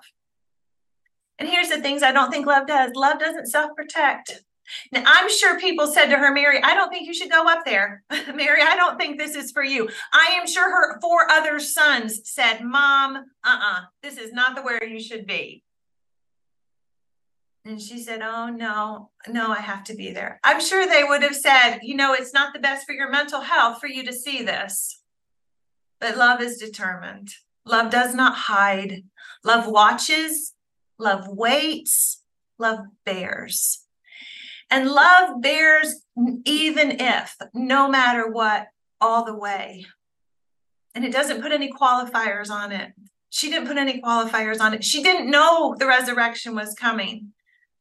And 1.39 1.49
here's 1.49 1.69
the 1.69 1.81
things 1.81 2.03
I 2.03 2.11
don't 2.11 2.31
think 2.31 2.47
love 2.47 2.67
does 2.67 2.91
love 2.95 3.19
doesn't 3.19 3.47
self 3.47 3.75
protect. 3.75 4.43
Now, 4.91 5.03
I'm 5.05 5.29
sure 5.29 5.59
people 5.59 5.87
said 5.87 6.07
to 6.07 6.17
her, 6.17 6.33
Mary, 6.33 6.61
I 6.61 6.75
don't 6.75 6.89
think 6.89 7.07
you 7.07 7.13
should 7.13 7.31
go 7.31 7.47
up 7.47 7.65
there. 7.65 8.03
Mary, 8.11 8.61
I 8.61 8.75
don't 8.75 8.97
think 8.97 9.17
this 9.17 9.35
is 9.35 9.51
for 9.51 9.63
you. 9.63 9.89
I 10.13 10.37
am 10.39 10.47
sure 10.47 10.69
her 10.69 10.99
four 11.01 11.29
other 11.29 11.59
sons 11.59 12.21
said, 12.29 12.61
Mom, 12.63 13.15
uh 13.15 13.19
uh-uh, 13.45 13.77
uh, 13.77 13.81
this 14.03 14.17
is 14.17 14.33
not 14.33 14.55
the 14.55 14.61
where 14.61 14.83
you 14.83 14.99
should 14.99 15.25
be. 15.25 15.63
And 17.65 17.81
she 17.81 17.99
said, 17.99 18.21
Oh, 18.21 18.47
no, 18.47 19.09
no, 19.27 19.51
I 19.51 19.59
have 19.59 19.83
to 19.85 19.95
be 19.95 20.11
there. 20.11 20.39
I'm 20.43 20.61
sure 20.61 20.87
they 20.87 21.03
would 21.03 21.21
have 21.23 21.35
said, 21.35 21.79
You 21.81 21.95
know, 21.95 22.13
it's 22.13 22.33
not 22.33 22.53
the 22.53 22.59
best 22.59 22.85
for 22.85 22.93
your 22.93 23.09
mental 23.09 23.41
health 23.41 23.79
for 23.79 23.87
you 23.87 24.05
to 24.05 24.13
see 24.13 24.43
this. 24.43 25.01
But 25.99 26.17
love 26.17 26.41
is 26.41 26.57
determined. 26.57 27.29
Love 27.65 27.91
does 27.91 28.15
not 28.15 28.35
hide. 28.35 29.03
Love 29.43 29.67
watches. 29.67 30.53
Love 30.97 31.27
waits. 31.27 32.23
Love 32.57 32.79
bears. 33.05 33.86
And 34.69 34.89
love 34.89 35.41
bears 35.41 36.03
even 36.45 36.99
if, 36.99 37.35
no 37.53 37.87
matter 37.87 38.29
what, 38.29 38.67
all 38.99 39.23
the 39.23 39.35
way. 39.35 39.85
And 40.93 41.05
it 41.05 41.13
doesn't 41.13 41.41
put 41.41 41.51
any 41.51 41.71
qualifiers 41.71 42.49
on 42.49 42.71
it. 42.71 42.93
She 43.29 43.49
didn't 43.49 43.67
put 43.67 43.77
any 43.77 44.01
qualifiers 44.01 44.59
on 44.59 44.73
it. 44.73 44.83
She 44.83 45.03
didn't 45.03 45.29
know 45.29 45.75
the 45.77 45.87
resurrection 45.87 46.55
was 46.55 46.73
coming. 46.73 47.33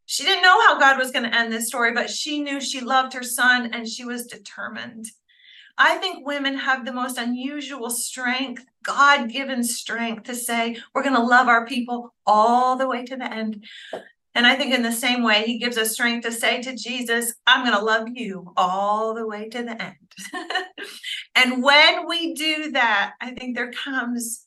She 0.05 0.23
didn't 0.23 0.43
know 0.43 0.61
how 0.61 0.79
God 0.79 0.99
was 0.99 1.11
going 1.11 1.29
to 1.29 1.37
end 1.37 1.53
this 1.53 1.67
story, 1.67 1.93
but 1.93 2.11
she 2.11 2.41
knew 2.41 2.61
she 2.61 2.81
loved 2.81 3.13
her 3.15 3.23
son 3.25 3.71
and 3.73 3.89
she 3.89 4.05
was 4.05 4.27
determined. 4.27 5.07
I 5.79 5.97
think 5.97 6.27
women 6.27 6.57
have 6.57 6.85
the 6.85 6.93
most 6.93 7.19
unusual 7.19 7.91
strength, 7.91 8.65
God 8.83 9.29
given 9.29 9.63
strength 9.63 10.25
to 10.25 10.35
say, 10.35 10.79
we're 10.95 11.03
going 11.03 11.17
to 11.17 11.23
love 11.23 11.49
our 11.49 11.67
people 11.67 12.15
all 12.27 12.77
the 12.77 12.89
way 12.89 13.05
to 13.05 13.17
the 13.17 13.31
end. 13.31 13.65
And 14.37 14.47
I 14.47 14.55
think 14.55 14.75
in 14.75 14.83
the 14.83 14.93
same 14.93 15.23
way, 15.23 15.45
he 15.45 15.57
gives 15.57 15.79
us 15.79 15.93
strength 15.93 16.27
to 16.27 16.31
say 16.31 16.61
to 16.61 16.77
Jesus, 16.77 17.33
I'm 17.47 17.65
going 17.65 17.75
to 17.75 17.83
love 17.83 18.07
you 18.13 18.53
all 18.55 19.15
the 19.15 19.27
way 19.27 19.49
to 19.49 19.63
the 19.63 19.83
end. 19.83 19.97
and 21.35 21.63
when 21.63 22.07
we 22.07 22.35
do 22.35 22.73
that, 22.73 23.15
I 23.19 23.31
think 23.31 23.57
there 23.57 23.73
comes 23.73 24.45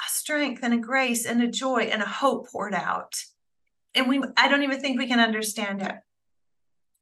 a 0.00 0.10
strength 0.10 0.60
and 0.62 0.72
a 0.72 0.78
grace 0.78 1.26
and 1.26 1.42
a 1.42 1.48
joy 1.48 1.82
and 1.92 2.00
a 2.00 2.06
hope 2.06 2.50
poured 2.50 2.72
out. 2.72 3.14
And 3.94 4.08
we 4.08 4.22
I 4.38 4.48
don't 4.48 4.62
even 4.62 4.80
think 4.80 4.98
we 4.98 5.06
can 5.06 5.20
understand 5.20 5.82
it. 5.82 5.96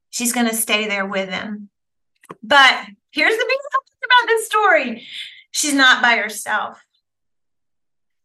She's 0.09 0.33
going 0.33 0.49
to 0.49 0.55
stay 0.55 0.89
there 0.89 1.05
with 1.05 1.29
him. 1.29 1.69
But 2.43 2.85
here's 3.11 3.37
the 3.37 3.45
big 3.45 3.57
thing 3.57 4.01
about 4.03 4.27
this 4.27 4.45
story. 4.45 5.07
She's 5.51 5.73
not 5.73 6.01
by 6.01 6.17
herself. 6.17 6.83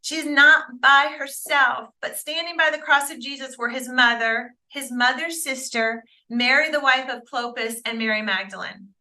She's 0.09 0.25
not 0.25 0.81
by 0.81 1.15
herself, 1.19 1.91
but 2.01 2.17
standing 2.17 2.57
by 2.57 2.71
the 2.71 2.79
cross 2.79 3.11
of 3.11 3.21
Jesus 3.21 3.59
were 3.59 3.69
his 3.69 3.91
mother, 3.91 4.55
his 4.69 4.91
mother's 4.91 5.43
sister, 5.45 6.03
Mary, 6.31 6.71
the 6.71 6.81
wife 6.81 7.11
of 7.11 7.25
Clopas, 7.31 7.83
and 7.85 7.99
Mary 7.99 8.23
Magdalene. 8.23 8.95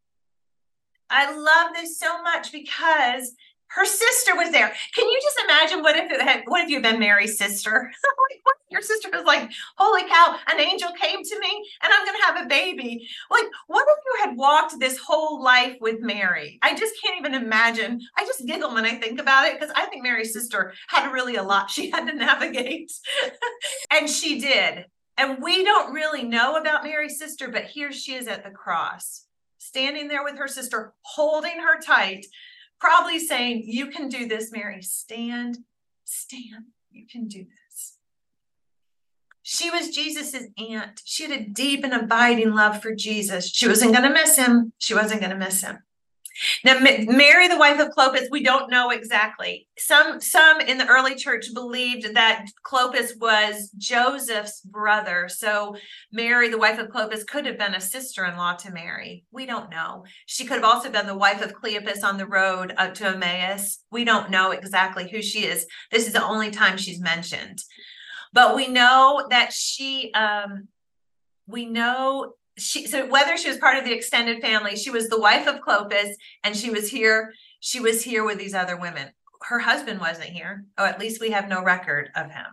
I 1.08 1.34
love 1.34 1.70
this 1.74 1.98
so 1.98 2.22
much 2.22 2.52
because 2.52 3.32
her 3.70 3.84
sister 3.84 4.34
was 4.34 4.50
there. 4.50 4.72
Can 4.94 5.08
you 5.08 5.18
just 5.22 5.40
imagine 5.44 5.82
what 5.82 5.96
if 5.96 6.10
it 6.10 6.20
had 6.20 6.42
what 6.46 6.62
if 6.62 6.68
you 6.68 6.76
had 6.76 6.82
been 6.82 7.00
Mary's 7.00 7.38
sister? 7.38 7.92
like, 8.30 8.42
your 8.70 8.82
sister 8.82 9.08
was 9.12 9.24
like, 9.24 9.50
holy 9.76 10.02
cow, 10.08 10.36
an 10.48 10.60
angel 10.60 10.90
came 11.00 11.22
to 11.22 11.40
me 11.40 11.70
and 11.82 11.92
I'm 11.92 12.04
gonna 12.04 12.24
have 12.24 12.44
a 12.44 12.48
baby. 12.48 13.08
Like, 13.30 13.46
what 13.66 13.86
if 13.88 14.04
you 14.04 14.28
had 14.28 14.36
walked 14.36 14.78
this 14.78 14.98
whole 14.98 15.42
life 15.42 15.76
with 15.80 16.00
Mary? 16.00 16.58
I 16.62 16.74
just 16.74 16.94
can't 17.02 17.18
even 17.18 17.34
imagine. 17.34 18.00
I 18.16 18.24
just 18.24 18.46
giggle 18.46 18.74
when 18.74 18.84
I 18.84 18.94
think 18.94 19.20
about 19.20 19.46
it 19.46 19.58
because 19.58 19.72
I 19.74 19.86
think 19.86 20.02
Mary's 20.02 20.32
sister 20.32 20.74
had 20.88 21.12
really 21.12 21.36
a 21.36 21.42
lot 21.42 21.70
she 21.70 21.90
had 21.90 22.06
to 22.06 22.14
navigate. 22.14 22.92
and 23.90 24.08
she 24.08 24.40
did. 24.40 24.86
And 25.16 25.42
we 25.42 25.64
don't 25.64 25.92
really 25.92 26.22
know 26.22 26.56
about 26.56 26.84
Mary's 26.84 27.18
sister, 27.18 27.48
but 27.48 27.64
here 27.64 27.90
she 27.90 28.14
is 28.14 28.28
at 28.28 28.44
the 28.44 28.50
cross, 28.50 29.24
standing 29.58 30.06
there 30.06 30.22
with 30.22 30.36
her 30.36 30.46
sister, 30.46 30.94
holding 31.02 31.58
her 31.58 31.80
tight 31.80 32.24
probably 32.80 33.18
saying, 33.18 33.62
You 33.66 33.88
can 33.88 34.08
do 34.08 34.26
this, 34.26 34.50
Mary. 34.52 34.82
Stand, 34.82 35.58
stand. 36.04 36.66
You 36.90 37.06
can 37.10 37.28
do 37.28 37.44
this. 37.44 37.94
She 39.42 39.70
was 39.70 39.88
Jesus's 39.88 40.48
aunt. 40.58 41.00
She 41.04 41.22
had 41.22 41.32
a 41.32 41.44
deep 41.44 41.82
and 41.82 41.94
abiding 41.94 42.54
love 42.54 42.82
for 42.82 42.94
Jesus. 42.94 43.48
She 43.48 43.66
wasn't 43.66 43.92
going 43.92 44.04
to 44.04 44.12
miss 44.12 44.36
him. 44.36 44.72
She 44.78 44.94
wasn't 44.94 45.20
going 45.20 45.32
to 45.32 45.38
miss 45.38 45.62
him. 45.62 45.78
Now, 46.64 46.78
Mary, 46.80 47.48
the 47.48 47.58
wife 47.58 47.80
of 47.80 47.88
Clopas, 47.88 48.30
we 48.30 48.42
don't 48.42 48.70
know 48.70 48.90
exactly. 48.90 49.66
Some 49.78 50.20
some 50.20 50.60
in 50.60 50.78
the 50.78 50.86
early 50.86 51.14
church 51.14 51.46
believed 51.54 52.14
that 52.14 52.46
Clopas 52.64 53.18
was 53.20 53.70
Joseph's 53.76 54.60
brother. 54.62 55.28
So 55.28 55.76
Mary, 56.12 56.48
the 56.48 56.58
wife 56.58 56.78
of 56.78 56.88
Clopas, 56.88 57.26
could 57.26 57.46
have 57.46 57.58
been 57.58 57.74
a 57.74 57.80
sister-in-law 57.80 58.54
to 58.56 58.72
Mary. 58.72 59.24
We 59.30 59.46
don't 59.46 59.70
know. 59.70 60.04
She 60.26 60.44
could 60.44 60.56
have 60.56 60.64
also 60.64 60.90
been 60.90 61.06
the 61.06 61.16
wife 61.16 61.42
of 61.42 61.54
Cleopas 61.54 62.04
on 62.04 62.18
the 62.18 62.26
road 62.26 62.74
up 62.76 62.94
to 62.94 63.08
Emmaus. 63.08 63.78
We 63.90 64.04
don't 64.04 64.30
know 64.30 64.50
exactly 64.50 65.08
who 65.08 65.22
she 65.22 65.44
is. 65.44 65.66
This 65.90 66.06
is 66.06 66.12
the 66.12 66.24
only 66.24 66.50
time 66.50 66.76
she's 66.76 67.00
mentioned. 67.00 67.62
But 68.32 68.54
we 68.54 68.68
know 68.68 69.26
that 69.30 69.52
she 69.52 70.12
um 70.12 70.68
we 71.46 71.66
know 71.66 72.34
she 72.58 72.86
so 72.86 73.06
whether 73.06 73.36
she 73.36 73.48
was 73.48 73.58
part 73.58 73.78
of 73.78 73.84
the 73.84 73.92
extended 73.92 74.40
family, 74.40 74.76
she 74.76 74.90
was 74.90 75.08
the 75.08 75.20
wife 75.20 75.46
of 75.46 75.60
Clopas, 75.60 76.12
and 76.44 76.56
she 76.56 76.70
was 76.70 76.90
here. 76.90 77.32
She 77.60 77.80
was 77.80 78.02
here 78.02 78.24
with 78.24 78.38
these 78.38 78.54
other 78.54 78.76
women. 78.76 79.08
Her 79.42 79.58
husband 79.58 80.00
wasn't 80.00 80.30
here. 80.30 80.64
Oh, 80.76 80.84
at 80.84 81.00
least 81.00 81.20
we 81.20 81.30
have 81.30 81.48
no 81.48 81.62
record 81.62 82.10
of 82.14 82.30
him. 82.30 82.46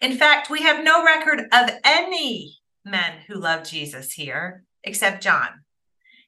In 0.00 0.16
fact, 0.16 0.50
we 0.50 0.62
have 0.62 0.84
no 0.84 1.04
record 1.04 1.40
of 1.52 1.70
any 1.84 2.58
men 2.84 3.20
who 3.26 3.34
loved 3.34 3.68
Jesus 3.68 4.12
here 4.12 4.64
except 4.84 5.22
John. 5.22 5.48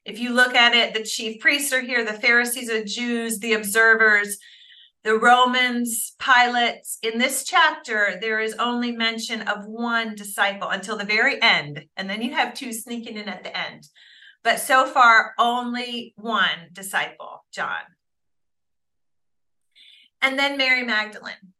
If 0.05 0.19
you 0.19 0.31
look 0.31 0.55
at 0.55 0.73
it, 0.73 0.93
the 0.93 1.03
chief 1.03 1.39
priests 1.39 1.71
are 1.71 1.81
here, 1.81 2.03
the 2.03 2.13
Pharisees 2.13 2.67
the 2.67 2.83
Jews, 2.83 3.39
the 3.39 3.53
observers, 3.53 4.37
the 5.03 5.17
Romans, 5.17 6.15
Pilates. 6.19 6.97
In 7.01 7.19
this 7.19 7.43
chapter, 7.43 8.17
there 8.21 8.39
is 8.39 8.53
only 8.55 8.91
mention 8.91 9.41
of 9.43 9.65
one 9.65 10.15
disciple 10.15 10.69
until 10.69 10.97
the 10.97 11.05
very 11.05 11.41
end. 11.41 11.85
And 11.95 12.09
then 12.09 12.21
you 12.21 12.33
have 12.33 12.53
two 12.53 12.73
sneaking 12.73 13.17
in 13.17 13.29
at 13.29 13.43
the 13.43 13.57
end. 13.57 13.87
But 14.43 14.59
so 14.59 14.85
far, 14.85 15.33
only 15.37 16.13
one 16.17 16.69
disciple, 16.73 17.45
John. 17.51 17.81
And 20.21 20.37
then 20.37 20.57
Mary 20.57 20.83
Magdalene. 20.83 21.53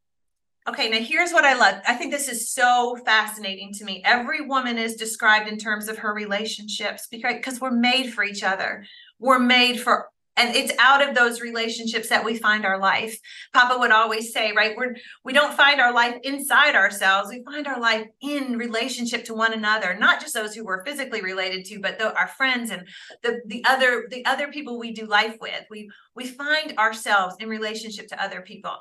Okay, 0.68 0.90
now 0.90 1.00
here's 1.00 1.32
what 1.32 1.46
I 1.46 1.56
love. 1.56 1.82
I 1.88 1.96
think 1.96 2.12
this 2.12 2.28
is 2.28 2.52
so 2.52 2.98
fascinating 3.06 3.74
to 3.76 3.86
me. 3.86 4.04
Every 4.06 4.46
woman 4.46 4.78
is 4.78 4.96
described 4.96 5.48
in 5.48 5.58
terms 5.58 5.88
of 5.88 6.00
her 6.00 6.14
relationships 6.14 7.08
because, 7.10 7.36
because 7.36 7.62
we're 7.62 7.72
made 7.72 8.14
for 8.14 8.24
each 8.24 8.44
other. 8.44 8.86
We're 9.18 9.40
made 9.40 9.80
for 9.80 10.10
and 10.40 10.56
it's 10.56 10.72
out 10.80 11.08
of 11.08 11.16
those 11.16 11.42
relationships 11.42 12.08
that 12.10 12.24
we 12.24 12.38
find 12.38 12.66
our 12.66 12.80
life. 12.80 13.20
Papa 13.54 13.78
would 13.78 13.92
always 13.92 14.32
say 14.34 14.54
right 14.54 14.76
we're 14.78 14.96
we 15.26 15.34
don't 15.34 15.56
find 15.56 15.82
our 15.82 15.94
life 15.94 16.16
inside 16.24 16.76
ourselves. 16.76 17.30
We 17.30 17.44
find 17.44 17.68
our 17.68 17.80
life 17.80 18.08
in 18.22 18.58
relationship 18.58 19.26
to 19.26 19.34
one 19.34 19.54
another 19.54 19.96
not 20.00 20.22
just 20.22 20.34
those 20.34 20.56
who 20.56 20.64
we're 20.64 20.86
physically 20.86 21.22
related 21.22 21.66
to 21.66 21.80
but 21.80 22.00
the, 22.00 22.16
our 22.16 22.28
friends 22.28 22.72
and 22.72 22.88
the 23.22 23.42
the 23.48 23.64
other 23.68 24.08
the 24.10 24.26
other 24.26 24.48
people 24.48 24.80
we 24.80 24.94
do 24.94 25.06
life 25.06 25.38
with. 25.42 25.66
We 25.70 25.92
we 26.16 26.26
find 26.26 26.78
ourselves 26.78 27.36
in 27.40 27.50
relationship 27.50 28.08
to 28.08 28.24
other 28.24 28.42
people. 28.42 28.78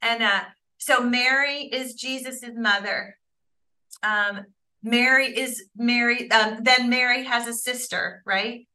And 0.00 0.22
uh 0.22 0.40
so 0.78 1.02
mary 1.02 1.64
is 1.64 1.94
jesus's 1.94 2.56
mother. 2.56 3.18
Um 4.02 4.46
mary 4.82 5.36
is 5.36 5.64
mary 5.76 6.30
um, 6.30 6.60
then 6.62 6.88
mary 6.88 7.24
has 7.24 7.48
a 7.48 7.52
sister 7.52 8.22
right 8.24 8.67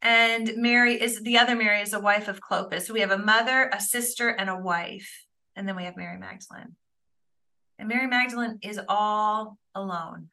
and 0.00 0.52
Mary 0.56 1.00
is 1.00 1.20
the 1.20 1.38
other 1.38 1.56
Mary 1.56 1.80
is 1.80 1.92
a 1.92 2.00
wife 2.00 2.28
of 2.28 2.40
Clopas. 2.40 2.82
So 2.82 2.94
we 2.94 3.00
have 3.00 3.10
a 3.10 3.18
mother, 3.18 3.70
a 3.72 3.80
sister, 3.80 4.28
and 4.28 4.48
a 4.48 4.58
wife. 4.58 5.26
And 5.56 5.66
then 5.66 5.74
we 5.74 5.84
have 5.84 5.96
Mary 5.96 6.18
Magdalene. 6.18 6.76
And 7.78 7.88
Mary 7.88 8.06
Magdalene 8.06 8.58
is 8.62 8.80
all 8.88 9.58
alone. 9.74 10.28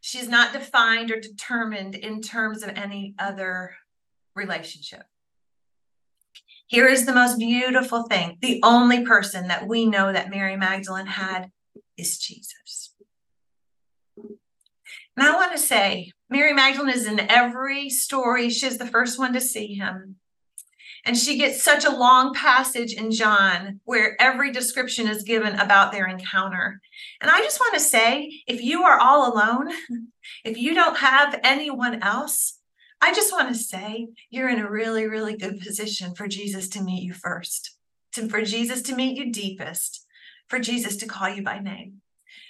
She's 0.00 0.28
not 0.28 0.52
defined 0.52 1.10
or 1.10 1.20
determined 1.20 1.94
in 1.94 2.22
terms 2.22 2.62
of 2.62 2.70
any 2.70 3.14
other 3.18 3.76
relationship. 4.34 5.04
Here 6.66 6.86
is 6.86 7.04
the 7.04 7.12
most 7.12 7.38
beautiful 7.38 8.04
thing 8.04 8.38
the 8.40 8.60
only 8.62 9.04
person 9.04 9.48
that 9.48 9.66
we 9.66 9.86
know 9.86 10.12
that 10.12 10.30
Mary 10.30 10.56
Magdalene 10.56 11.06
had 11.06 11.50
is 11.96 12.18
Jesus. 12.18 12.94
And 14.16 14.38
I 15.18 15.34
want 15.34 15.52
to 15.52 15.58
say, 15.58 16.12
Mary 16.30 16.52
Magdalene 16.52 16.94
is 16.94 17.06
in 17.06 17.18
every 17.28 17.90
story. 17.90 18.50
She's 18.50 18.78
the 18.78 18.86
first 18.86 19.18
one 19.18 19.32
to 19.32 19.40
see 19.40 19.74
him. 19.74 20.16
And 21.04 21.16
she 21.16 21.38
gets 21.38 21.62
such 21.62 21.84
a 21.84 21.96
long 21.96 22.34
passage 22.34 22.92
in 22.92 23.10
John 23.10 23.80
where 23.84 24.20
every 24.20 24.52
description 24.52 25.08
is 25.08 25.24
given 25.24 25.58
about 25.58 25.92
their 25.92 26.06
encounter. 26.06 26.80
And 27.20 27.30
I 27.30 27.40
just 27.40 27.58
want 27.58 27.74
to 27.74 27.80
say 27.80 28.42
if 28.46 28.62
you 28.62 28.84
are 28.84 28.98
all 28.98 29.32
alone, 29.32 29.72
if 30.44 30.56
you 30.56 30.74
don't 30.74 30.98
have 30.98 31.40
anyone 31.42 32.02
else, 32.02 32.58
I 33.00 33.12
just 33.14 33.32
want 33.32 33.48
to 33.48 33.54
say 33.54 34.08
you're 34.28 34.50
in 34.50 34.60
a 34.60 34.70
really, 34.70 35.08
really 35.08 35.36
good 35.36 35.60
position 35.60 36.14
for 36.14 36.28
Jesus 36.28 36.68
to 36.70 36.82
meet 36.82 37.02
you 37.02 37.14
first, 37.14 37.76
to, 38.12 38.28
for 38.28 38.42
Jesus 38.42 38.82
to 38.82 38.94
meet 38.94 39.16
you 39.16 39.32
deepest, 39.32 40.06
for 40.48 40.58
Jesus 40.58 40.96
to 40.98 41.06
call 41.06 41.30
you 41.30 41.42
by 41.42 41.58
name. 41.60 42.02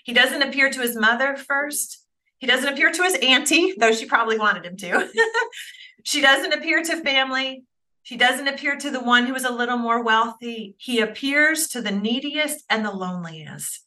He 0.02 0.12
doesn't 0.12 0.42
appear 0.42 0.70
to 0.70 0.80
his 0.80 0.96
mother 0.96 1.36
first. 1.36 2.04
He 2.40 2.46
doesn't 2.46 2.72
appear 2.72 2.90
to 2.90 3.02
his 3.02 3.18
auntie, 3.22 3.74
though 3.76 3.92
she 3.92 4.06
probably 4.06 4.38
wanted 4.38 4.64
him 4.64 4.76
to. 4.78 5.08
she 6.04 6.22
doesn't 6.22 6.54
appear 6.54 6.82
to 6.82 7.02
family. 7.02 7.64
She 8.02 8.16
doesn't 8.16 8.48
appear 8.48 8.76
to 8.76 8.90
the 8.90 9.02
one 9.02 9.26
who 9.26 9.34
is 9.34 9.44
a 9.44 9.52
little 9.52 9.76
more 9.76 10.02
wealthy. 10.02 10.74
He 10.78 11.00
appears 11.00 11.68
to 11.68 11.82
the 11.82 11.90
neediest 11.90 12.64
and 12.70 12.84
the 12.84 12.90
loneliest. 12.90 13.84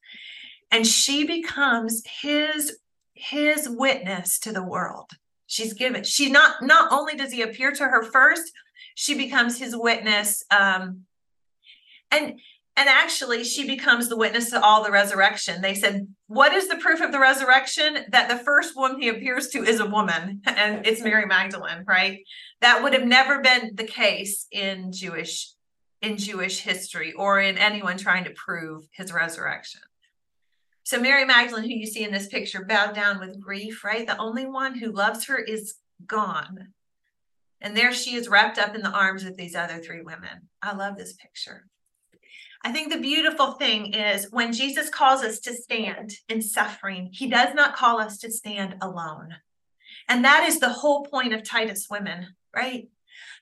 And 0.71 0.85
she 0.87 1.25
becomes 1.25 2.03
his 2.21 2.77
his 3.15 3.67
witness 3.69 4.39
to 4.39 4.51
the 4.51 4.63
world. 4.63 5.09
She's 5.47 5.73
given 5.73 6.03
she 6.03 6.29
not 6.29 6.61
not 6.61 6.91
only 6.91 7.15
does 7.15 7.31
he 7.31 7.41
appear 7.41 7.71
to 7.71 7.83
her 7.83 8.03
first, 8.03 8.51
she 8.93 9.15
becomes 9.15 9.57
his 9.57 9.75
witness 9.75 10.43
um 10.51 11.05
and 12.11 12.39
and 12.75 12.89
actually 12.89 13.43
she 13.43 13.67
becomes 13.67 14.09
the 14.09 14.17
witness 14.17 14.49
to 14.49 14.61
all 14.61 14.83
the 14.83 14.91
resurrection. 14.91 15.61
They 15.61 15.75
said 15.75 16.07
what 16.27 16.53
is 16.53 16.67
the 16.67 16.77
proof 16.77 17.01
of 17.01 17.11
the 17.11 17.19
resurrection? 17.19 18.05
That 18.09 18.29
the 18.29 18.37
first 18.37 18.75
woman 18.75 18.99
he 18.99 19.09
appears 19.09 19.49
to 19.49 19.63
is 19.63 19.79
a 19.79 19.85
woman 19.85 20.41
and 20.45 20.85
it's 20.85 21.01
mary 21.01 21.25
magdalene 21.25 21.83
right? 21.87 22.23
That 22.61 22.81
would 22.81 22.93
have 22.93 23.05
never 23.05 23.41
been 23.41 23.71
the 23.75 23.83
case 23.83 24.47
in 24.51 24.91
jewish 24.91 25.51
in 26.01 26.17
jewish 26.17 26.59
history 26.59 27.13
or 27.13 27.39
in 27.39 27.57
anyone 27.57 27.97
trying 27.97 28.25
to 28.25 28.31
prove 28.31 28.85
his 28.91 29.13
resurrection. 29.13 29.81
So 30.83 30.99
mary 30.99 31.25
magdalene 31.25 31.63
who 31.63 31.75
you 31.75 31.87
see 31.87 32.03
in 32.03 32.11
this 32.11 32.27
picture 32.27 32.65
bowed 32.65 32.95
down 32.95 33.19
with 33.19 33.39
grief 33.39 33.83
right? 33.83 34.07
The 34.07 34.17
only 34.17 34.47
one 34.47 34.77
who 34.77 34.91
loves 34.91 35.25
her 35.25 35.37
is 35.37 35.75
gone. 36.05 36.69
And 37.61 37.77
there 37.77 37.93
she 37.93 38.15
is 38.15 38.27
wrapped 38.27 38.57
up 38.57 38.75
in 38.75 38.81
the 38.81 38.91
arms 38.91 39.23
of 39.23 39.37
these 39.37 39.55
other 39.55 39.77
three 39.77 40.01
women. 40.01 40.49
I 40.61 40.75
love 40.75 40.97
this 40.97 41.13
picture 41.13 41.65
I 42.63 42.71
think 42.71 42.91
the 42.91 42.99
beautiful 42.99 43.53
thing 43.53 43.93
is 43.93 44.31
when 44.31 44.53
Jesus 44.53 44.89
calls 44.89 45.21
us 45.21 45.39
to 45.41 45.53
stand 45.53 46.13
in 46.29 46.41
suffering, 46.41 47.09
he 47.11 47.27
does 47.27 47.53
not 47.53 47.75
call 47.75 47.99
us 47.99 48.17
to 48.19 48.31
stand 48.31 48.75
alone. 48.81 49.35
And 50.07 50.23
that 50.23 50.47
is 50.47 50.59
the 50.59 50.69
whole 50.69 51.03
point 51.05 51.33
of 51.33 51.43
Titus 51.43 51.87
women, 51.89 52.27
right? 52.55 52.87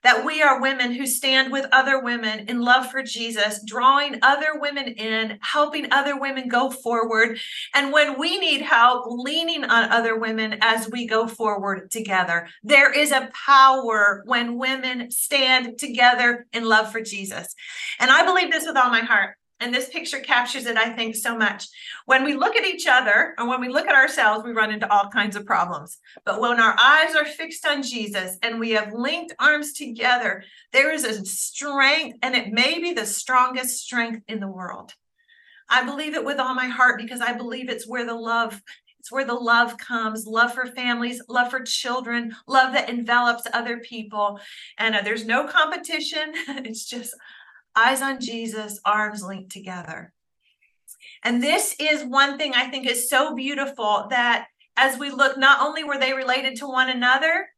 That 0.04 0.26
we 0.26 0.42
are 0.42 0.62
women 0.62 0.94
who 0.94 1.06
stand 1.06 1.52
with 1.52 1.68
other 1.72 2.02
women 2.02 2.48
in 2.48 2.62
love 2.62 2.90
for 2.90 3.04
Jesus, 3.04 3.64
drawing 3.66 4.20
other 4.22 4.60
women 4.60 4.88
in, 4.88 5.38
helping 5.42 5.92
other 5.92 6.20
women 6.20 6.48
go 6.48 6.70
forward. 6.70 7.38
And 7.74 7.94
when 7.94 8.20
we 8.20 8.40
need 8.40 8.62
help, 8.62 9.06
leaning 9.08 9.64
on 9.64 9.92
other 9.92 10.18
women 10.18 10.58
as 10.62 10.90
we 10.90 11.06
go 11.08 11.28
forward 11.28 11.92
together. 11.92 12.48
There 12.64 12.92
is 12.92 13.12
a 13.12 13.30
power 13.46 14.24
when 14.26 14.58
women 14.58 15.12
stand 15.12 15.78
together 15.78 16.48
in 16.52 16.66
love 16.66 16.92
for 16.92 17.02
Jesus. 17.02 17.54
And 18.00 18.10
I 18.10 18.26
believe 18.26 18.52
this 18.52 18.66
with 18.66 18.78
all 18.78 18.90
my 18.90 19.02
heart. 19.02 19.36
And 19.62 19.74
this 19.74 19.90
picture 19.90 20.20
captures 20.20 20.66
it, 20.66 20.76
I 20.76 20.90
think, 20.90 21.16
so 21.16 21.38
much. 21.38 21.68
When 22.06 22.24
we 22.24 22.34
look 22.34 22.56
at 22.56 22.66
each 22.66 22.88
other 22.88 23.36
and 23.38 23.48
when 23.48 23.62
we 23.62 23.70
look 23.70 23.88
at 23.88 23.96
ourselves, 23.96 24.44
we 24.44 24.52
run 24.52 24.72
into 24.72 24.92
all 24.92 25.08
kinds 25.10 25.36
of 25.36 25.46
problems. 25.46 26.00
But 26.26 26.42
when 26.42 26.60
our 26.60 26.76
eyes 26.82 27.16
are 27.16 27.26
fixed 27.26 27.66
on 27.68 27.84
Jesus 27.84 28.38
and 28.42 28.60
we 28.60 28.72
have 28.72 28.92
linked 28.92 29.36
arms 29.40 29.74
together, 29.74 30.44
there 30.74 30.92
is 30.92 31.04
a 31.04 31.24
strength, 31.24 32.18
and 32.24 32.36
it 32.36 32.52
may 32.52 32.80
be 32.80 32.94
the 32.94 33.06
strongest 33.06 33.80
strength 33.80 34.24
in 34.28 34.40
the 34.40 34.48
world. 34.48 34.94
I 35.70 35.84
believe 35.86 36.16
it 36.16 36.26
with 36.26 36.40
all 36.40 36.56
my 36.56 36.68
heart 36.68 37.00
because 37.00 37.22
I 37.22 37.34
believe 37.34 37.70
it's 37.70 37.88
where 37.88 38.06
the 38.06 38.16
love 38.16 38.62
it's 39.00 39.12
where 39.12 39.26
the 39.26 39.34
love 39.34 39.78
comes 39.78 40.28
love 40.28 40.54
for 40.54 40.68
families, 40.68 41.24
love 41.28 41.50
for 41.50 41.62
children, 41.62 42.36
love 42.46 42.74
that 42.74 42.88
envelops 42.88 43.48
other 43.52 43.80
people. 43.80 44.40
And 44.78 44.94
uh, 44.94 45.02
there's 45.02 45.26
no 45.26 45.48
competition. 45.48 46.34
it's 46.66 46.86
just 46.86 47.16
eyes 47.76 48.02
on 48.02 48.20
Jesus, 48.20 48.80
arms 48.86 49.24
linked 49.24 49.52
together. 49.52 50.14
And 51.24 51.44
this 51.44 51.76
is 51.80 52.04
one 52.04 52.38
thing 52.38 52.54
I 52.54 52.68
think 52.70 52.88
is 52.88 53.10
so 53.10 53.36
beautiful 53.36 54.08
that 54.10 54.48
as 54.78 54.98
we 54.98 55.10
look, 55.10 55.38
not 55.38 55.62
only 55.62 55.84
were 55.84 55.98
they 55.98 56.14
related 56.14 56.56
to 56.58 56.68
one 56.68 56.90
another, 56.90 57.50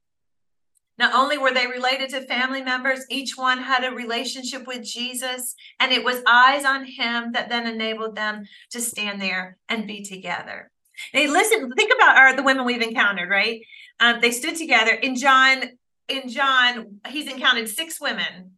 not 0.98 1.14
only 1.16 1.38
were 1.38 1.54
they 1.54 1.68
related 1.68 2.10
to 2.10 2.22
family 2.22 2.62
members, 2.62 3.06
each 3.10 3.36
one 3.36 3.58
had 3.58 3.84
a 3.84 3.96
relationship 3.96 4.68
with 4.68 4.84
Jesus, 4.84 5.56
and 5.80 5.92
it 5.92 6.04
was 6.04 6.22
eyes 6.28 6.66
on 6.66 6.86
him 6.86 7.32
that 7.32 7.50
then 7.50 7.66
enabled 7.66 8.16
them 8.16 8.46
to 8.72 8.80
stand 8.80 9.22
there 9.22 9.58
and 9.70 9.88
be 9.88 10.04
together. 10.04 10.70
Hey, 11.12 11.28
listen, 11.28 11.72
think 11.72 11.92
about 11.96 12.18
our 12.18 12.36
the 12.36 12.44
women 12.44 12.66
we've 12.66 12.82
encountered, 12.82 13.30
right? 13.30 13.62
Um, 14.00 14.22
they 14.22 14.32
stood 14.32 14.56
together 14.56 14.92
in 14.92 15.16
John. 15.16 15.64
In 16.08 16.30
John, 16.30 17.00
he's 17.08 17.32
encountered 17.32 17.70
six 17.70 18.00
women 18.00 18.52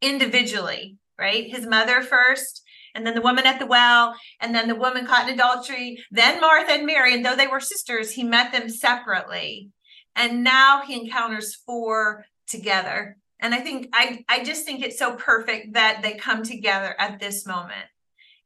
individually 0.00 0.96
right? 1.20 1.48
His 1.48 1.66
mother 1.66 2.02
first, 2.02 2.62
and 2.94 3.06
then 3.06 3.14
the 3.14 3.20
woman 3.20 3.46
at 3.46 3.58
the 3.58 3.66
well, 3.66 4.14
and 4.40 4.54
then 4.54 4.66
the 4.66 4.74
woman 4.74 5.06
caught 5.06 5.28
in 5.28 5.34
adultery, 5.34 6.02
then 6.10 6.40
Martha 6.40 6.72
and 6.72 6.86
Mary. 6.86 7.14
And 7.14 7.24
though 7.24 7.36
they 7.36 7.46
were 7.46 7.60
sisters, 7.60 8.12
he 8.12 8.24
met 8.24 8.52
them 8.52 8.68
separately. 8.68 9.70
And 10.16 10.42
now 10.42 10.82
he 10.82 11.00
encounters 11.00 11.54
four 11.54 12.24
together. 12.48 13.16
And 13.40 13.54
I 13.54 13.60
think 13.60 13.88
I, 13.92 14.24
I 14.28 14.44
just 14.44 14.64
think 14.64 14.82
it's 14.82 14.98
so 14.98 15.14
perfect 15.14 15.74
that 15.74 16.00
they 16.02 16.14
come 16.14 16.42
together 16.42 16.94
at 16.98 17.20
this 17.20 17.46
moment. 17.46 17.86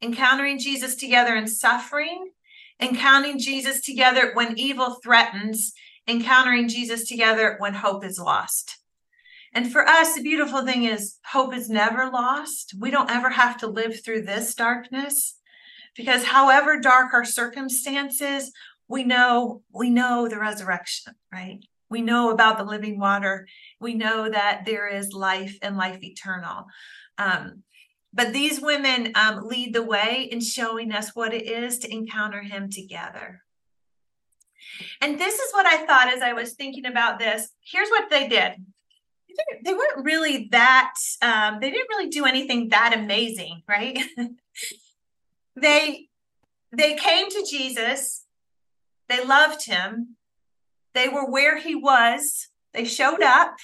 Encountering 0.02 0.58
Jesus 0.58 0.94
together 0.94 1.34
in 1.34 1.46
suffering, 1.46 2.30
encountering 2.80 3.38
Jesus 3.38 3.80
together 3.80 4.32
when 4.34 4.58
evil 4.58 4.98
threatens, 5.02 5.72
encountering 6.06 6.68
Jesus 6.68 7.08
together 7.08 7.56
when 7.58 7.74
hope 7.74 8.04
is 8.04 8.18
lost. 8.18 8.78
And 9.54 9.70
for 9.70 9.86
us, 9.86 10.14
the 10.14 10.22
beautiful 10.22 10.64
thing 10.64 10.84
is 10.84 11.18
hope 11.24 11.54
is 11.54 11.70
never 11.70 12.10
lost. 12.10 12.74
We 12.78 12.90
don't 12.90 13.10
ever 13.10 13.30
have 13.30 13.56
to 13.58 13.68
live 13.68 14.04
through 14.04 14.22
this 14.22 14.54
darkness 14.54 15.38
because 15.96 16.24
however 16.24 16.80
dark 16.80 17.14
our 17.14 17.24
circumstances, 17.24 18.52
we 18.88 19.04
know 19.04 19.62
we 19.72 19.90
know 19.90 20.28
the 20.28 20.38
resurrection, 20.38 21.14
right? 21.32 21.60
We 21.88 22.02
know 22.02 22.30
about 22.30 22.58
the 22.58 22.64
living 22.64 22.98
water. 22.98 23.46
We 23.80 23.94
know 23.94 24.28
that 24.28 24.62
there 24.66 24.88
is 24.88 25.12
life 25.12 25.56
and 25.62 25.76
life 25.76 26.02
eternal. 26.02 26.64
Um, 27.18 27.62
but 28.12 28.32
these 28.32 28.60
women 28.60 29.12
um, 29.14 29.46
lead 29.46 29.74
the 29.74 29.82
way 29.82 30.28
in 30.30 30.40
showing 30.40 30.92
us 30.92 31.14
what 31.14 31.32
it 31.32 31.46
is 31.46 31.78
to 31.80 31.92
encounter 31.92 32.42
him 32.42 32.70
together. 32.70 33.42
And 35.00 35.20
this 35.20 35.34
is 35.38 35.52
what 35.52 35.66
I 35.66 35.86
thought 35.86 36.12
as 36.12 36.22
I 36.22 36.32
was 36.32 36.54
thinking 36.54 36.86
about 36.86 37.18
this. 37.18 37.50
Here's 37.60 37.90
what 37.90 38.10
they 38.10 38.26
did 38.28 38.54
they 39.64 39.72
weren't 39.72 40.04
really 40.04 40.48
that 40.52 40.94
um, 41.22 41.58
they 41.60 41.70
didn't 41.70 41.88
really 41.90 42.10
do 42.10 42.24
anything 42.24 42.68
that 42.68 42.96
amazing 42.96 43.62
right? 43.68 43.98
They 45.56 46.08
they 46.72 46.94
came 46.94 47.30
to 47.30 47.46
jesus. 47.48 48.24
They 49.08 49.24
loved 49.24 49.66
him. 49.66 50.16
They 50.94 51.08
were 51.08 51.30
where 51.30 51.58
he 51.58 51.74
was. 51.74 52.48
They 52.72 52.84
showed 52.84 53.22
up. 53.22 53.56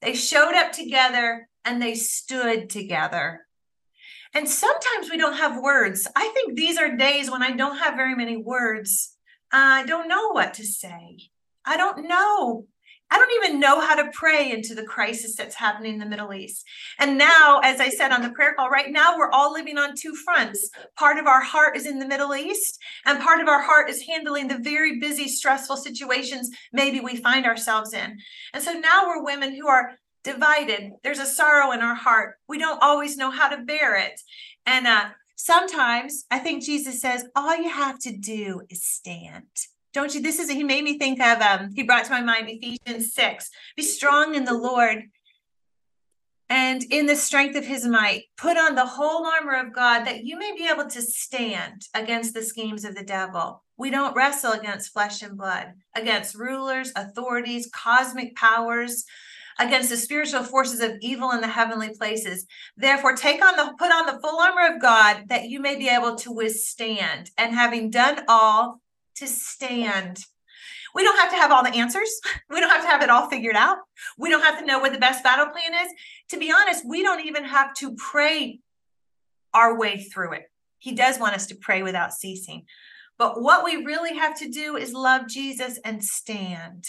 They 0.00 0.14
showed 0.14 0.54
up 0.54 0.72
together 0.72 1.48
and 1.64 1.80
they 1.80 1.94
stood 1.94 2.68
together. 2.68 3.46
And 4.34 4.48
sometimes 4.48 5.10
we 5.10 5.18
don't 5.18 5.36
have 5.36 5.62
words. 5.62 6.08
I 6.16 6.28
think 6.28 6.56
these 6.56 6.78
are 6.78 6.96
days 6.96 7.30
when 7.30 7.42
i 7.42 7.50
don't 7.50 7.78
have 7.78 7.94
very 7.94 8.14
many 8.14 8.36
words. 8.36 9.16
I 9.52 9.84
don't 9.84 10.08
know 10.08 10.32
what 10.32 10.54
to 10.54 10.64
say. 10.64 11.18
I 11.64 11.76
don't 11.76 12.08
know 12.08 12.66
I 13.12 13.18
don't 13.18 13.44
even 13.44 13.60
know 13.60 13.78
how 13.78 13.94
to 13.94 14.10
pray 14.14 14.52
into 14.52 14.74
the 14.74 14.84
crisis 14.84 15.36
that's 15.36 15.54
happening 15.54 15.92
in 15.92 15.98
the 15.98 16.06
Middle 16.06 16.32
East. 16.32 16.64
And 16.98 17.18
now, 17.18 17.60
as 17.62 17.78
I 17.78 17.90
said 17.90 18.10
on 18.10 18.22
the 18.22 18.30
prayer 18.30 18.54
call, 18.54 18.70
right 18.70 18.90
now 18.90 19.18
we're 19.18 19.30
all 19.30 19.52
living 19.52 19.76
on 19.76 19.94
two 19.94 20.14
fronts. 20.14 20.70
Part 20.96 21.18
of 21.18 21.26
our 21.26 21.42
heart 21.42 21.76
is 21.76 21.84
in 21.84 21.98
the 21.98 22.06
Middle 22.06 22.34
East, 22.34 22.78
and 23.04 23.20
part 23.20 23.42
of 23.42 23.48
our 23.48 23.60
heart 23.60 23.90
is 23.90 24.06
handling 24.06 24.48
the 24.48 24.56
very 24.56 24.98
busy, 24.98 25.28
stressful 25.28 25.76
situations 25.76 26.48
maybe 26.72 27.00
we 27.00 27.16
find 27.16 27.44
ourselves 27.44 27.92
in. 27.92 28.16
And 28.54 28.62
so 28.62 28.72
now 28.72 29.06
we're 29.06 29.22
women 29.22 29.54
who 29.54 29.68
are 29.68 29.92
divided. 30.24 30.92
There's 31.04 31.18
a 31.18 31.26
sorrow 31.26 31.72
in 31.72 31.80
our 31.80 31.94
heart. 31.94 32.36
We 32.48 32.56
don't 32.56 32.82
always 32.82 33.18
know 33.18 33.30
how 33.30 33.50
to 33.50 33.62
bear 33.62 33.94
it. 33.94 34.18
And 34.64 34.86
uh, 34.86 35.10
sometimes 35.36 36.24
I 36.30 36.38
think 36.38 36.64
Jesus 36.64 37.02
says, 37.02 37.26
all 37.36 37.54
you 37.54 37.68
have 37.68 37.98
to 37.98 38.16
do 38.16 38.62
is 38.70 38.82
stand 38.82 39.48
don't 39.92 40.14
you? 40.14 40.22
This 40.22 40.38
is, 40.38 40.50
he 40.50 40.64
made 40.64 40.84
me 40.84 40.98
think 40.98 41.20
of, 41.20 41.40
um, 41.40 41.70
he 41.74 41.82
brought 41.82 42.04
to 42.04 42.10
my 42.10 42.20
mind 42.20 42.48
Ephesians 42.48 43.14
6 43.14 43.50
be 43.76 43.82
strong 43.82 44.34
in 44.34 44.44
the 44.44 44.56
Lord 44.56 45.04
and 46.52 46.82
in 46.90 47.06
the 47.06 47.16
strength 47.16 47.56
of 47.56 47.64
his 47.64 47.86
might, 47.86 48.24
put 48.36 48.58
on 48.58 48.74
the 48.74 48.84
whole 48.84 49.26
armor 49.26 49.54
of 49.54 49.74
God 49.74 50.04
that 50.04 50.24
you 50.24 50.38
may 50.38 50.52
be 50.54 50.68
able 50.68 50.86
to 50.90 51.00
stand 51.00 51.86
against 51.94 52.34
the 52.34 52.42
schemes 52.42 52.84
of 52.84 52.94
the 52.94 53.02
devil. 53.02 53.64
We 53.78 53.90
don't 53.90 54.14
wrestle 54.14 54.52
against 54.52 54.92
flesh 54.92 55.22
and 55.22 55.38
blood, 55.38 55.72
against 55.96 56.34
rulers, 56.34 56.92
authorities, 56.94 57.70
cosmic 57.72 58.36
powers, 58.36 59.06
against 59.58 59.88
the 59.88 59.96
spiritual 59.96 60.44
forces 60.44 60.80
of 60.80 60.98
evil 61.00 61.30
in 61.30 61.40
the 61.40 61.48
heavenly 61.48 61.94
places. 61.96 62.44
Therefore, 62.76 63.16
take 63.16 63.42
on 63.42 63.56
the 63.56 63.72
put 63.78 63.90
on 63.90 64.04
the 64.04 64.20
full 64.20 64.38
armor 64.38 64.74
of 64.74 64.82
God 64.82 65.28
that 65.28 65.48
you 65.48 65.58
may 65.58 65.76
be 65.76 65.88
able 65.88 66.16
to 66.16 66.32
withstand, 66.32 67.30
and 67.38 67.54
having 67.54 67.88
done 67.88 68.24
all, 68.28 68.81
to 69.16 69.26
stand. 69.26 70.18
We 70.94 71.02
don't 71.02 71.18
have 71.18 71.30
to 71.30 71.36
have 71.36 71.50
all 71.50 71.62
the 71.62 71.76
answers. 71.76 72.10
We 72.50 72.60
don't 72.60 72.70
have 72.70 72.82
to 72.82 72.88
have 72.88 73.02
it 73.02 73.10
all 73.10 73.30
figured 73.30 73.56
out. 73.56 73.78
We 74.18 74.28
don't 74.28 74.42
have 74.42 74.58
to 74.58 74.66
know 74.66 74.78
what 74.78 74.92
the 74.92 74.98
best 74.98 75.24
battle 75.24 75.46
plan 75.46 75.72
is. 75.86 75.92
To 76.30 76.38
be 76.38 76.52
honest, 76.52 76.86
we 76.86 77.02
don't 77.02 77.26
even 77.26 77.44
have 77.44 77.72
to 77.76 77.94
pray 77.94 78.60
our 79.54 79.78
way 79.78 80.02
through 80.02 80.34
it. 80.34 80.50
He 80.78 80.92
does 80.92 81.18
want 81.18 81.34
us 81.34 81.46
to 81.46 81.54
pray 81.54 81.82
without 81.82 82.12
ceasing. 82.12 82.64
But 83.18 83.40
what 83.40 83.64
we 83.64 83.84
really 83.84 84.16
have 84.16 84.38
to 84.40 84.50
do 84.50 84.76
is 84.76 84.92
love 84.92 85.28
Jesus 85.28 85.78
and 85.84 86.04
stand. 86.04 86.88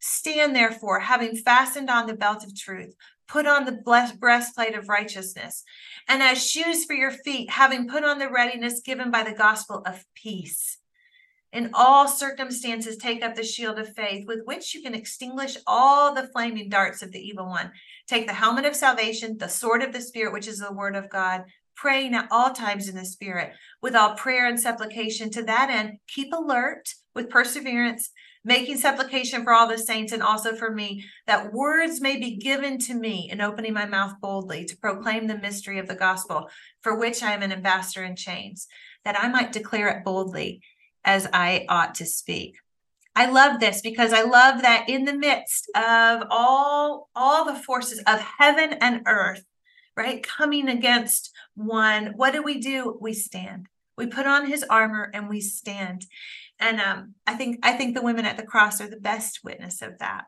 Stand 0.00 0.54
therefore, 0.54 1.00
having 1.00 1.36
fastened 1.36 1.88
on 1.88 2.06
the 2.06 2.16
belt 2.16 2.42
of 2.44 2.56
truth, 2.56 2.94
put 3.28 3.46
on 3.46 3.64
the 3.64 4.16
breastplate 4.18 4.74
of 4.74 4.88
righteousness, 4.88 5.62
and 6.08 6.22
as 6.22 6.44
shoes 6.44 6.84
for 6.84 6.94
your 6.94 7.12
feet, 7.12 7.50
having 7.50 7.88
put 7.88 8.02
on 8.02 8.18
the 8.18 8.28
readiness 8.28 8.80
given 8.80 9.10
by 9.10 9.22
the 9.22 9.32
gospel 9.32 9.82
of 9.86 10.04
peace. 10.14 10.79
In 11.52 11.70
all 11.74 12.06
circumstances, 12.06 12.96
take 12.96 13.24
up 13.24 13.34
the 13.34 13.42
shield 13.42 13.78
of 13.80 13.94
faith 13.94 14.24
with 14.26 14.42
which 14.44 14.72
you 14.72 14.82
can 14.82 14.94
extinguish 14.94 15.56
all 15.66 16.14
the 16.14 16.28
flaming 16.28 16.68
darts 16.68 17.02
of 17.02 17.10
the 17.10 17.18
evil 17.18 17.46
one. 17.46 17.72
Take 18.06 18.28
the 18.28 18.34
helmet 18.34 18.66
of 18.66 18.76
salvation, 18.76 19.36
the 19.36 19.48
sword 19.48 19.82
of 19.82 19.92
the 19.92 20.00
Spirit, 20.00 20.32
which 20.32 20.46
is 20.46 20.60
the 20.60 20.72
word 20.72 20.94
of 20.94 21.10
God, 21.10 21.44
praying 21.74 22.14
at 22.14 22.28
all 22.30 22.52
times 22.52 22.88
in 22.88 22.94
the 22.94 23.04
Spirit 23.04 23.52
with 23.82 23.96
all 23.96 24.14
prayer 24.14 24.46
and 24.46 24.60
supplication. 24.60 25.28
To 25.30 25.42
that 25.42 25.70
end, 25.70 25.98
keep 26.06 26.32
alert 26.32 26.88
with 27.16 27.30
perseverance, 27.30 28.10
making 28.44 28.78
supplication 28.78 29.42
for 29.42 29.52
all 29.52 29.66
the 29.66 29.76
saints 29.76 30.12
and 30.12 30.22
also 30.22 30.54
for 30.54 30.70
me, 30.70 31.04
that 31.26 31.52
words 31.52 32.00
may 32.00 32.16
be 32.16 32.36
given 32.36 32.78
to 32.78 32.94
me 32.94 33.28
in 33.28 33.40
opening 33.40 33.72
my 33.72 33.86
mouth 33.86 34.14
boldly 34.20 34.66
to 34.66 34.76
proclaim 34.76 35.26
the 35.26 35.38
mystery 35.38 35.80
of 35.80 35.88
the 35.88 35.96
gospel, 35.96 36.48
for 36.80 36.96
which 36.96 37.24
I 37.24 37.32
am 37.32 37.42
an 37.42 37.50
ambassador 37.50 38.04
in 38.04 38.14
chains, 38.14 38.68
that 39.04 39.18
I 39.18 39.26
might 39.26 39.50
declare 39.50 39.88
it 39.88 40.04
boldly 40.04 40.62
as 41.04 41.26
I 41.32 41.66
ought 41.68 41.94
to 41.96 42.06
speak. 42.06 42.56
I 43.14 43.26
love 43.26 43.60
this 43.60 43.80
because 43.80 44.12
I 44.12 44.22
love 44.22 44.62
that 44.62 44.88
in 44.88 45.04
the 45.04 45.16
midst 45.16 45.70
of 45.74 46.24
all 46.30 47.08
all 47.14 47.44
the 47.44 47.60
forces 47.60 47.98
of 48.06 48.20
heaven 48.20 48.74
and 48.80 49.02
earth, 49.06 49.44
right, 49.96 50.22
coming 50.22 50.68
against 50.68 51.32
one, 51.54 52.12
what 52.16 52.32
do 52.32 52.42
we 52.42 52.60
do? 52.60 52.96
We 53.00 53.12
stand. 53.12 53.66
We 53.96 54.06
put 54.06 54.26
on 54.26 54.46
his 54.46 54.62
armor 54.62 55.10
and 55.12 55.28
we 55.28 55.40
stand. 55.40 56.06
And 56.58 56.80
um, 56.80 57.14
I 57.26 57.34
think 57.34 57.58
I 57.62 57.72
think 57.72 57.94
the 57.94 58.02
women 58.02 58.24
at 58.24 58.36
the 58.36 58.46
cross 58.46 58.80
are 58.80 58.88
the 58.88 58.96
best 58.96 59.40
witness 59.42 59.82
of 59.82 59.98
that. 59.98 60.26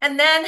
And 0.00 0.18
then 0.18 0.44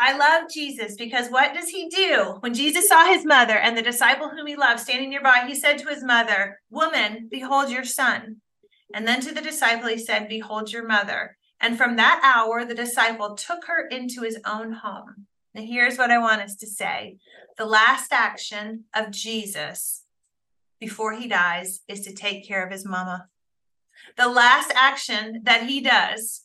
I 0.00 0.16
love 0.16 0.48
Jesus 0.48 0.94
because 0.94 1.28
what 1.28 1.54
does 1.54 1.70
he 1.70 1.88
do? 1.88 2.36
When 2.38 2.54
Jesus 2.54 2.88
saw 2.88 3.04
his 3.06 3.26
mother 3.26 3.58
and 3.58 3.76
the 3.76 3.82
disciple 3.82 4.28
whom 4.28 4.46
he 4.46 4.54
loved 4.54 4.78
standing 4.78 5.10
nearby, 5.10 5.42
he 5.46 5.56
said 5.56 5.76
to 5.78 5.88
his 5.88 6.04
mother, 6.04 6.60
Woman, 6.70 7.26
behold 7.28 7.68
your 7.68 7.84
son. 7.84 8.36
And 8.94 9.08
then 9.08 9.20
to 9.22 9.34
the 9.34 9.40
disciple, 9.40 9.88
he 9.88 9.98
said, 9.98 10.28
Behold 10.28 10.72
your 10.72 10.86
mother. 10.86 11.36
And 11.60 11.76
from 11.76 11.96
that 11.96 12.20
hour, 12.22 12.64
the 12.64 12.76
disciple 12.76 13.34
took 13.34 13.64
her 13.64 13.88
into 13.88 14.22
his 14.22 14.38
own 14.46 14.72
home. 14.72 15.26
Now, 15.52 15.62
here's 15.62 15.98
what 15.98 16.12
I 16.12 16.18
want 16.18 16.42
us 16.42 16.54
to 16.56 16.66
say 16.68 17.18
the 17.56 17.66
last 17.66 18.12
action 18.12 18.84
of 18.94 19.10
Jesus 19.10 20.04
before 20.78 21.14
he 21.14 21.26
dies 21.26 21.80
is 21.88 22.02
to 22.02 22.14
take 22.14 22.46
care 22.46 22.64
of 22.64 22.70
his 22.70 22.86
mama. 22.86 23.26
The 24.16 24.28
last 24.28 24.72
action 24.76 25.42
that 25.42 25.66
he 25.66 25.80
does 25.80 26.44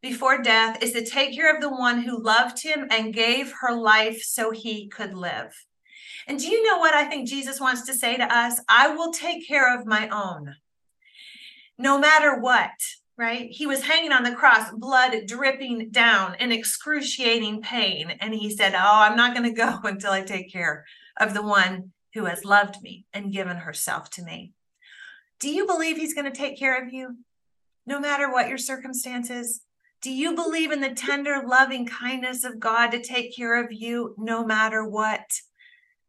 before 0.00 0.42
death 0.42 0.82
is 0.82 0.92
to 0.92 1.04
take 1.04 1.34
care 1.34 1.54
of 1.54 1.60
the 1.60 1.70
one 1.70 2.02
who 2.02 2.22
loved 2.22 2.62
him 2.62 2.86
and 2.90 3.14
gave 3.14 3.52
her 3.60 3.74
life 3.74 4.22
so 4.22 4.50
he 4.50 4.88
could 4.88 5.14
live. 5.14 5.54
And 6.26 6.38
do 6.38 6.48
you 6.48 6.62
know 6.64 6.78
what 6.78 6.94
I 6.94 7.04
think 7.04 7.28
Jesus 7.28 7.60
wants 7.60 7.86
to 7.86 7.94
say 7.94 8.16
to 8.16 8.24
us? 8.24 8.60
I 8.68 8.88
will 8.88 9.12
take 9.12 9.48
care 9.48 9.76
of 9.76 9.86
my 9.86 10.08
own, 10.10 10.54
no 11.78 11.98
matter 11.98 12.38
what, 12.38 12.70
right? 13.16 13.48
He 13.50 13.66
was 13.66 13.82
hanging 13.82 14.12
on 14.12 14.22
the 14.22 14.34
cross, 14.34 14.70
blood 14.70 15.14
dripping 15.26 15.90
down 15.90 16.36
in 16.38 16.52
excruciating 16.52 17.62
pain. 17.62 18.10
And 18.20 18.34
he 18.34 18.54
said, 18.54 18.74
Oh, 18.74 19.00
I'm 19.00 19.16
not 19.16 19.34
going 19.34 19.48
to 19.48 19.56
go 19.56 19.80
until 19.84 20.12
I 20.12 20.22
take 20.22 20.52
care 20.52 20.84
of 21.18 21.34
the 21.34 21.42
one 21.42 21.92
who 22.14 22.26
has 22.26 22.44
loved 22.44 22.82
me 22.82 23.06
and 23.12 23.32
given 23.32 23.56
herself 23.56 24.10
to 24.10 24.22
me. 24.22 24.52
Do 25.40 25.50
you 25.50 25.66
believe 25.66 25.96
he's 25.96 26.14
going 26.14 26.30
to 26.30 26.36
take 26.36 26.58
care 26.58 26.82
of 26.82 26.92
you? 26.92 27.16
No 27.86 28.00
matter 28.00 28.30
what 28.30 28.48
your 28.48 28.58
circumstances, 28.58 29.62
do 30.00 30.10
you 30.10 30.34
believe 30.34 30.70
in 30.70 30.80
the 30.80 30.94
tender, 30.94 31.42
loving 31.46 31.86
kindness 31.86 32.44
of 32.44 32.60
God 32.60 32.90
to 32.90 33.02
take 33.02 33.34
care 33.34 33.62
of 33.62 33.72
you 33.72 34.14
no 34.16 34.44
matter 34.44 34.84
what? 34.84 35.40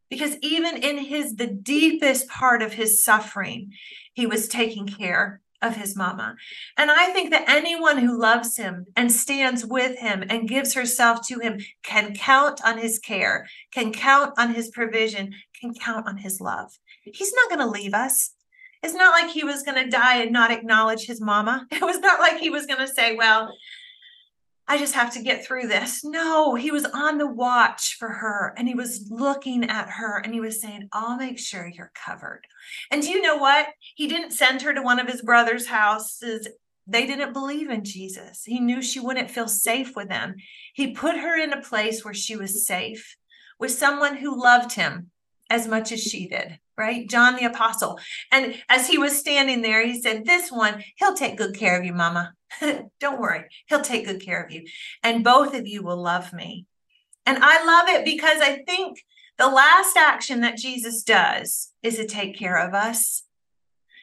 Because 0.10 0.38
even 0.42 0.78
in 0.78 0.98
his 0.98 1.36
the 1.36 1.48
deepest 1.48 2.28
part 2.28 2.62
of 2.62 2.74
his 2.74 3.04
suffering, 3.04 3.74
he 4.14 4.26
was 4.26 4.48
taking 4.48 4.88
care 4.88 5.42
of 5.62 5.76
his 5.76 5.96
mama. 5.96 6.36
And 6.78 6.90
I 6.90 7.08
think 7.08 7.32
that 7.32 7.50
anyone 7.50 7.98
who 7.98 8.20
loves 8.20 8.58
him 8.58 8.86
and 8.96 9.12
stands 9.12 9.66
with 9.66 10.00
him 10.00 10.24
and 10.30 10.48
gives 10.48 10.74
herself 10.74 11.28
to 11.28 11.40
him 11.40 11.60
can 11.84 12.16
count 12.16 12.62
on 12.64 12.78
his 12.78 12.98
care, 13.00 13.48
can 13.72 13.92
count 13.92 14.34
on 14.38 14.54
his 14.54 14.70
provision, 14.70 15.34
can 15.60 15.74
count 15.74 16.08
on 16.08 16.18
his 16.18 16.40
love. 16.40 16.78
He's 17.04 17.34
not 17.34 17.50
going 17.50 17.60
to 17.60 17.68
leave 17.68 17.94
us. 17.94 18.34
It's 18.82 18.94
not 18.94 19.12
like 19.12 19.32
he 19.32 19.44
was 19.44 19.64
going 19.64 19.84
to 19.84 19.90
die 19.90 20.22
and 20.22 20.32
not 20.32 20.52
acknowledge 20.52 21.06
his 21.06 21.20
mama. 21.20 21.68
It 21.72 21.82
was 21.82 22.00
not 22.00 22.20
like 22.20 22.40
he 22.40 22.50
was 22.50 22.66
going 22.66 22.80
to 22.80 22.88
say, 22.88 23.16
Well, 23.16 23.54
I 24.70 24.78
just 24.78 24.94
have 24.94 25.12
to 25.14 25.24
get 25.24 25.44
through 25.44 25.68
this. 25.68 26.04
No, 26.04 26.54
he 26.54 26.70
was 26.70 26.86
on 26.86 27.18
the 27.18 27.26
watch 27.26 27.96
for 27.98 28.08
her 28.08 28.54
and 28.56 28.68
he 28.68 28.76
was 28.76 29.08
looking 29.10 29.68
at 29.68 29.90
her 29.90 30.20
and 30.20 30.32
he 30.32 30.40
was 30.40 30.62
saying, 30.62 30.88
I'll 30.94 31.18
make 31.18 31.40
sure 31.40 31.68
you're 31.68 31.92
covered. 31.96 32.42
And 32.92 33.02
do 33.02 33.10
you 33.10 33.20
know 33.20 33.38
what? 33.38 33.70
He 33.96 34.08
didn't 34.08 34.30
send 34.30 34.62
her 34.62 34.72
to 34.72 34.84
one 34.84 35.00
of 35.00 35.08
his 35.08 35.24
brother's 35.24 35.66
houses. 35.66 36.48
They 36.86 37.08
didn't 37.08 37.34
believe 37.34 37.72
in 37.72 37.84
Jesus. 37.84 38.44
He 38.46 38.60
knew 38.60 38.84
she 38.84 39.00
wouldn't 39.00 39.32
feel 39.32 39.48
safe 39.48 39.96
with 39.96 40.08
them. 40.08 40.36
He 40.76 40.92
put 40.92 41.18
her 41.18 41.36
in 41.36 41.52
a 41.52 41.64
place 41.64 42.06
where 42.06 42.14
she 42.14 42.36
was 42.36 42.68
safe 42.68 43.16
with 43.60 43.72
someone 43.72 44.18
who 44.18 44.40
loved 44.40 44.74
him 44.74 45.10
as 45.50 45.68
much 45.68 45.92
as 45.92 46.04
she 46.04 46.28
did, 46.28 46.60
right? 46.78 47.10
John 47.10 47.38
the 47.38 47.46
apostle. 47.46 48.00
And 48.32 48.56
as 48.70 48.88
he 48.88 49.00
was 49.00 49.18
standing 49.18 49.64
there, 49.64 49.84
he 49.84 50.00
said, 50.00 50.26
This 50.26 50.52
one, 50.52 50.84
he'll 50.98 51.16
take 51.16 51.38
good 51.38 51.56
care 51.56 51.76
of 51.76 51.84
you, 51.84 51.94
mama. 51.94 52.34
Don't 53.00 53.22
worry, 53.22 53.46
he'll 53.68 53.82
take 53.82 54.06
good 54.06 54.22
care 54.22 54.42
of 54.44 54.52
you. 54.52 54.66
And 55.04 55.24
both 55.24 55.54
of 55.54 55.68
you 55.68 55.84
will 55.84 56.02
love 56.02 56.34
me. 56.34 56.66
And 57.26 57.38
I 57.42 57.64
love 57.64 57.90
it 57.90 58.06
because 58.06 58.42
I 58.42 58.64
think 58.68 59.04
the 59.38 59.48
last 59.48 59.96
action 59.96 60.42
that 60.42 60.58
Jesus 60.58 61.04
does 61.04 61.72
is 61.84 61.96
to 61.98 62.06
take 62.06 62.38
care 62.38 62.58
of 62.58 62.74
us. 62.74 63.24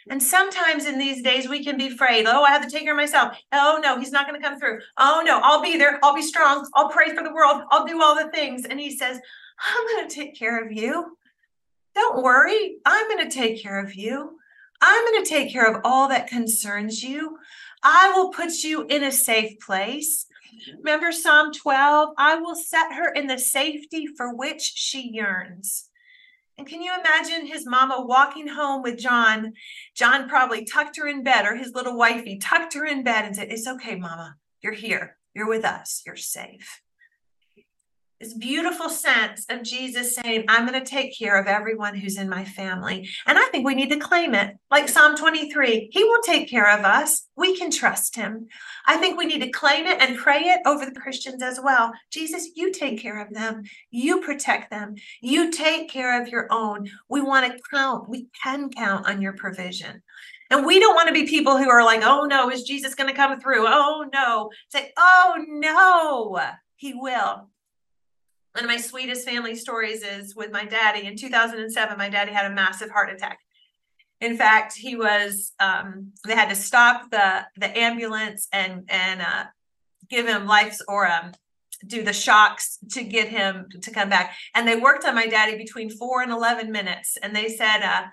And 0.08 0.22
sometimes 0.22 0.86
in 0.86 0.98
these 0.98 1.22
days, 1.22 1.48
we 1.48 1.64
can 1.64 1.76
be 1.76 1.88
afraid. 1.88 2.26
Oh, 2.26 2.44
I 2.44 2.50
have 2.50 2.64
to 2.64 2.70
take 2.70 2.84
care 2.84 2.92
of 2.92 2.96
myself. 2.96 3.36
Oh, 3.50 3.80
no, 3.82 3.98
he's 3.98 4.12
not 4.12 4.28
going 4.28 4.40
to 4.40 4.48
come 4.48 4.58
through. 4.58 4.78
Oh, 4.96 5.22
no, 5.26 5.40
I'll 5.42 5.62
be 5.62 5.76
there. 5.76 5.98
I'll 6.02 6.14
be 6.14 6.22
strong. 6.22 6.68
I'll 6.74 6.90
pray 6.90 7.12
for 7.12 7.24
the 7.24 7.32
world. 7.32 7.62
I'll 7.70 7.84
do 7.84 8.00
all 8.00 8.14
the 8.14 8.30
things. 8.30 8.64
And 8.64 8.78
he 8.78 8.96
says, 8.96 9.18
I'm 9.58 9.86
going 9.88 10.08
to 10.08 10.14
take 10.14 10.38
care 10.38 10.64
of 10.64 10.70
you. 10.70 11.16
Don't 11.94 12.22
worry. 12.22 12.76
I'm 12.84 13.08
going 13.08 13.28
to 13.28 13.34
take 13.34 13.60
care 13.60 13.82
of 13.82 13.94
you. 13.94 14.38
I'm 14.80 15.04
going 15.04 15.24
to 15.24 15.28
take 15.28 15.52
care 15.52 15.70
of 15.70 15.80
all 15.84 16.08
that 16.08 16.28
concerns 16.28 17.02
you. 17.02 17.38
I 17.82 18.12
will 18.14 18.30
put 18.30 18.62
you 18.62 18.86
in 18.86 19.02
a 19.02 19.12
safe 19.12 19.58
place. 19.60 20.26
Remember 20.78 21.12
Psalm 21.12 21.52
12? 21.52 22.10
I 22.18 22.36
will 22.36 22.54
set 22.54 22.92
her 22.92 23.12
in 23.12 23.26
the 23.26 23.38
safety 23.38 24.06
for 24.06 24.34
which 24.34 24.62
she 24.62 25.10
yearns. 25.12 25.88
And 26.58 26.66
can 26.66 26.80
you 26.80 26.92
imagine 26.98 27.46
his 27.46 27.66
mama 27.66 28.04
walking 28.06 28.48
home 28.48 28.82
with 28.82 28.98
John? 28.98 29.52
John 29.94 30.28
probably 30.28 30.64
tucked 30.64 30.96
her 30.96 31.06
in 31.06 31.22
bed, 31.22 31.44
or 31.44 31.54
his 31.54 31.74
little 31.74 31.96
wifey 31.96 32.38
tucked 32.38 32.74
her 32.74 32.86
in 32.86 33.04
bed 33.04 33.26
and 33.26 33.36
said, 33.36 33.48
It's 33.50 33.66
okay, 33.66 33.96
mama. 33.96 34.36
You're 34.62 34.72
here. 34.72 35.18
You're 35.34 35.48
with 35.48 35.66
us. 35.66 36.02
You're 36.06 36.16
safe 36.16 36.80
this 38.20 38.34
beautiful 38.34 38.88
sense 38.88 39.44
of 39.50 39.62
Jesus 39.62 40.14
saying, 40.14 40.44
I'm 40.48 40.66
going 40.66 40.82
to 40.82 40.88
take 40.88 41.16
care 41.16 41.38
of 41.38 41.46
everyone 41.46 41.94
who's 41.94 42.16
in 42.16 42.28
my 42.28 42.44
family. 42.44 43.08
And 43.26 43.38
I 43.38 43.46
think 43.46 43.66
we 43.66 43.74
need 43.74 43.90
to 43.90 43.98
claim 43.98 44.34
it. 44.34 44.56
Like 44.70 44.88
Psalm 44.88 45.16
23, 45.16 45.90
He 45.92 46.04
will 46.04 46.22
take 46.22 46.48
care 46.48 46.70
of 46.70 46.84
us. 46.84 47.26
We 47.36 47.56
can 47.56 47.70
trust 47.70 48.16
Him. 48.16 48.48
I 48.86 48.96
think 48.96 49.18
we 49.18 49.26
need 49.26 49.40
to 49.40 49.50
claim 49.50 49.86
it 49.86 50.00
and 50.00 50.16
pray 50.16 50.40
it 50.40 50.60
over 50.64 50.86
the 50.86 50.98
Christians 50.98 51.42
as 51.42 51.60
well. 51.62 51.92
Jesus, 52.10 52.50
you 52.56 52.72
take 52.72 53.00
care 53.00 53.20
of 53.20 53.32
them. 53.34 53.64
You 53.90 54.22
protect 54.22 54.70
them. 54.70 54.94
You 55.20 55.50
take 55.50 55.90
care 55.90 56.20
of 56.20 56.28
your 56.28 56.48
own. 56.50 56.88
We 57.08 57.20
want 57.20 57.52
to 57.52 57.58
count, 57.70 58.08
we 58.08 58.28
can 58.42 58.70
count 58.70 59.06
on 59.06 59.20
your 59.20 59.34
provision. 59.34 60.02
And 60.50 60.64
we 60.64 60.78
don't 60.78 60.94
want 60.94 61.08
to 61.08 61.14
be 61.14 61.26
people 61.26 61.58
who 61.58 61.68
are 61.68 61.84
like, 61.84 62.02
oh 62.04 62.24
no, 62.24 62.50
is 62.50 62.62
Jesus 62.62 62.94
going 62.94 63.10
to 63.10 63.16
come 63.16 63.40
through? 63.40 63.64
Oh 63.66 64.08
no. 64.14 64.50
Say, 64.68 64.92
oh 64.96 65.44
no, 65.48 66.40
he 66.76 66.94
will 66.94 67.48
one 68.56 68.64
of 68.64 68.70
my 68.70 68.78
sweetest 68.78 69.28
family 69.28 69.54
stories 69.54 70.02
is 70.02 70.34
with 70.34 70.50
my 70.50 70.64
daddy. 70.64 71.06
In 71.06 71.14
2007, 71.14 71.98
my 71.98 72.08
daddy 72.08 72.32
had 72.32 72.50
a 72.50 72.54
massive 72.54 72.88
heart 72.88 73.12
attack. 73.12 73.38
In 74.22 74.38
fact, 74.38 74.74
he 74.74 74.96
was 74.96 75.52
um, 75.60 76.12
they 76.26 76.34
had 76.34 76.48
to 76.48 76.54
stop 76.54 77.10
the 77.10 77.44
the 77.58 77.78
ambulance 77.78 78.48
and 78.54 78.84
and 78.88 79.20
uh, 79.20 79.44
give 80.08 80.26
him 80.26 80.46
life 80.46 80.78
or 80.88 81.06
um, 81.06 81.32
do 81.86 82.02
the 82.02 82.14
shocks 82.14 82.78
to 82.92 83.04
get 83.04 83.28
him 83.28 83.66
to 83.82 83.90
come 83.90 84.08
back. 84.08 84.34
And 84.54 84.66
they 84.66 84.76
worked 84.76 85.04
on 85.04 85.14
my 85.14 85.26
daddy 85.26 85.58
between 85.58 85.90
four 85.90 86.22
and 86.22 86.32
11 86.32 86.72
minutes. 86.72 87.18
And 87.22 87.36
they 87.36 87.48
said 87.48 87.82
uh, 87.82 88.04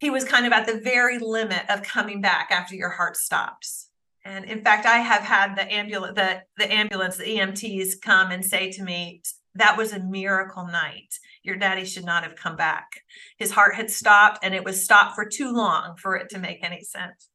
he 0.00 0.10
was 0.10 0.24
kind 0.24 0.46
of 0.46 0.52
at 0.52 0.66
the 0.66 0.80
very 0.80 1.20
limit 1.20 1.62
of 1.68 1.84
coming 1.84 2.20
back 2.20 2.48
after 2.50 2.74
your 2.74 2.90
heart 2.90 3.16
stops. 3.16 3.88
And 4.24 4.46
in 4.46 4.64
fact, 4.64 4.84
I 4.84 4.96
have 4.98 5.22
had 5.22 5.54
the 5.54 5.72
ambulance, 5.72 6.16
the, 6.16 6.42
the 6.56 6.72
ambulance, 6.72 7.18
the 7.18 7.36
EMTs 7.36 8.00
come 8.02 8.32
and 8.32 8.44
say 8.44 8.72
to 8.72 8.82
me, 8.82 9.22
that 9.54 9.76
was 9.76 9.92
a 9.92 10.00
miracle 10.00 10.66
night. 10.66 11.18
Your 11.42 11.56
daddy 11.56 11.84
should 11.84 12.04
not 12.04 12.24
have 12.24 12.36
come 12.36 12.56
back. 12.56 13.02
His 13.36 13.50
heart 13.50 13.74
had 13.74 13.90
stopped 13.90 14.40
and 14.42 14.54
it 14.54 14.64
was 14.64 14.82
stopped 14.82 15.14
for 15.14 15.26
too 15.26 15.52
long 15.52 15.96
for 15.96 16.16
it 16.16 16.30
to 16.30 16.38
make 16.38 16.58
any 16.62 16.82
sense 16.82 17.28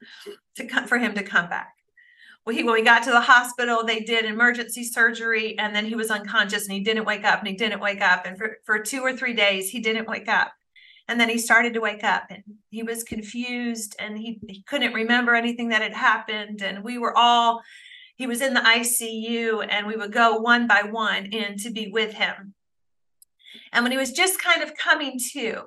to 0.56 0.66
come, 0.66 0.88
for 0.88 0.98
him 0.98 1.16
to 1.16 1.24
come 1.24 1.50
back. 1.50 1.74
Well, 2.46 2.56
he, 2.56 2.64
when 2.64 2.74
we 2.74 2.82
got 2.82 3.04
to 3.04 3.12
the 3.12 3.22
hospital, 3.22 3.84
they 3.86 4.00
did 4.00 4.26
emergency 4.26 4.84
surgery 4.84 5.58
and 5.60 5.76
then 5.76 5.86
he 5.86 5.96
was 5.96 6.10
unconscious 6.10 6.66
and 6.66 6.74
he 6.74 6.84
didn't 6.84 7.06
wake 7.06 7.24
up 7.24 7.40
and 7.40 7.48
he 7.48 7.56
didn't 7.56 7.82
wake 7.82 8.02
up. 8.02 8.26
And 8.26 8.38
for, 8.38 8.58
for 8.66 8.80
two 8.80 9.02
or 9.02 9.14
three 9.14 9.34
days, 9.34 9.70
he 9.70 9.80
didn't 9.80 10.08
wake 10.08 10.28
up. 10.28 10.52
And 11.08 11.20
then 11.20 11.30
he 11.30 11.38
started 11.38 11.74
to 11.74 11.82
wake 11.82 12.04
up 12.04 12.26
and 12.30 12.44
he 12.70 12.84
was 12.84 13.04
confused 13.04 13.96
and 14.00 14.18
he, 14.18 14.40
he 14.48 14.64
couldn't 14.64 14.94
remember 14.94 15.36
anything 15.36 15.70
that 15.70 15.82
had 15.82 15.94
happened. 15.94 16.62
And 16.62 16.84
we 16.84 16.98
were 16.98 17.18
all, 17.18 17.62
he 18.20 18.28
was 18.28 18.42
in 18.42 18.54
the 18.54 18.60
ICU 18.60 19.66
and 19.68 19.88
we 19.88 19.96
would 19.96 20.12
go 20.12 20.42
one 20.42 20.68
by 20.68 20.84
one 20.84 21.28
in 21.28 21.58
to 21.58 21.72
be 21.72 21.88
with 21.88 22.14
him. 22.14 22.54
And 23.72 23.84
when 23.84 23.94
he 23.94 23.98
was 23.98 24.12
just 24.12 24.44
kind 24.44 24.62
of 24.62 24.76
coming 24.76 25.18
to, 25.32 25.62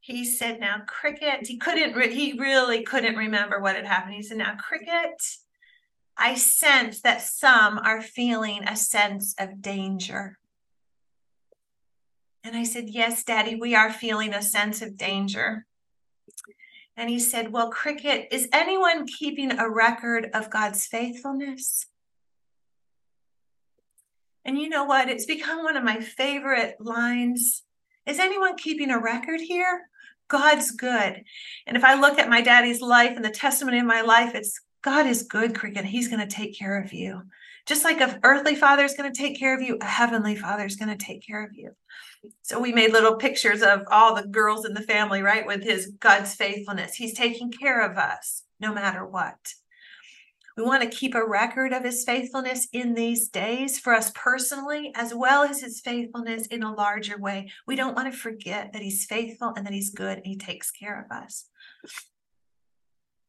he 0.00 0.26
said, 0.26 0.60
Now, 0.60 0.82
Cricket, 0.86 1.46
he 1.46 1.56
couldn't, 1.56 1.94
re- 1.96 2.14
he 2.14 2.38
really 2.38 2.82
couldn't 2.82 3.16
remember 3.16 3.58
what 3.58 3.76
had 3.76 3.86
happened. 3.86 4.14
He 4.14 4.22
said, 4.22 4.36
Now, 4.36 4.54
Cricket, 4.56 5.14
I 6.14 6.34
sense 6.34 7.00
that 7.00 7.22
some 7.22 7.78
are 7.78 8.02
feeling 8.02 8.64
a 8.64 8.76
sense 8.76 9.34
of 9.38 9.62
danger. 9.62 10.38
And 12.44 12.54
I 12.54 12.64
said, 12.64 12.90
Yes, 12.90 13.24
Daddy, 13.24 13.54
we 13.54 13.74
are 13.74 13.90
feeling 13.90 14.34
a 14.34 14.42
sense 14.42 14.82
of 14.82 14.98
danger. 14.98 15.64
And 16.96 17.08
he 17.08 17.18
said, 17.18 17.52
Well, 17.52 17.70
Cricket, 17.70 18.28
is 18.30 18.48
anyone 18.52 19.06
keeping 19.06 19.58
a 19.58 19.68
record 19.68 20.30
of 20.34 20.50
God's 20.50 20.86
faithfulness? 20.86 21.86
And 24.44 24.58
you 24.58 24.68
know 24.68 24.84
what? 24.84 25.08
It's 25.08 25.26
become 25.26 25.62
one 25.62 25.76
of 25.76 25.84
my 25.84 26.00
favorite 26.00 26.76
lines. 26.80 27.62
Is 28.06 28.18
anyone 28.18 28.56
keeping 28.56 28.90
a 28.90 28.98
record 28.98 29.40
here? 29.40 29.88
God's 30.28 30.70
good. 30.72 31.22
And 31.66 31.76
if 31.76 31.84
I 31.84 31.94
look 31.94 32.18
at 32.18 32.28
my 32.28 32.40
daddy's 32.40 32.80
life 32.80 33.16
and 33.16 33.24
the 33.24 33.30
testimony 33.30 33.78
of 33.78 33.86
my 33.86 34.00
life, 34.00 34.34
it's 34.34 34.60
God 34.82 35.06
is 35.06 35.22
good, 35.22 35.54
Cricket. 35.54 35.84
He's 35.84 36.08
going 36.08 36.26
to 36.26 36.34
take 36.34 36.58
care 36.58 36.80
of 36.80 36.92
you. 36.92 37.22
Just 37.66 37.84
like 37.84 38.00
an 38.00 38.18
earthly 38.24 38.56
father 38.56 38.84
is 38.84 38.94
going 38.94 39.12
to 39.12 39.16
take 39.16 39.38
care 39.38 39.54
of 39.54 39.62
you, 39.62 39.78
a 39.80 39.84
heavenly 39.84 40.34
father 40.34 40.64
is 40.64 40.76
going 40.76 40.96
to 40.96 41.04
take 41.04 41.24
care 41.24 41.44
of 41.44 41.54
you. 41.54 41.70
So 42.42 42.60
we 42.60 42.72
made 42.72 42.92
little 42.92 43.16
pictures 43.16 43.62
of 43.62 43.82
all 43.90 44.14
the 44.14 44.26
girls 44.26 44.64
in 44.64 44.74
the 44.74 44.80
family, 44.80 45.22
right? 45.22 45.46
With 45.46 45.62
his 45.62 45.92
God's 46.00 46.34
faithfulness. 46.34 46.94
He's 46.94 47.14
taking 47.14 47.50
care 47.52 47.80
of 47.80 47.96
us 47.98 48.42
no 48.60 48.72
matter 48.72 49.06
what. 49.06 49.54
We 50.56 50.64
want 50.64 50.82
to 50.82 50.96
keep 50.96 51.14
a 51.14 51.26
record 51.26 51.72
of 51.72 51.84
his 51.84 52.04
faithfulness 52.04 52.68
in 52.72 52.94
these 52.94 53.28
days 53.28 53.78
for 53.78 53.94
us 53.94 54.12
personally, 54.14 54.92
as 54.94 55.14
well 55.14 55.44
as 55.44 55.60
his 55.60 55.80
faithfulness 55.80 56.46
in 56.46 56.62
a 56.62 56.74
larger 56.74 57.18
way. 57.18 57.50
We 57.66 57.74
don't 57.74 57.96
want 57.96 58.12
to 58.12 58.18
forget 58.18 58.72
that 58.72 58.82
he's 58.82 59.06
faithful 59.06 59.54
and 59.56 59.64
that 59.64 59.72
he's 59.72 59.90
good 59.90 60.18
and 60.18 60.26
he 60.26 60.36
takes 60.36 60.70
care 60.70 61.00
of 61.00 61.16
us. 61.16 61.46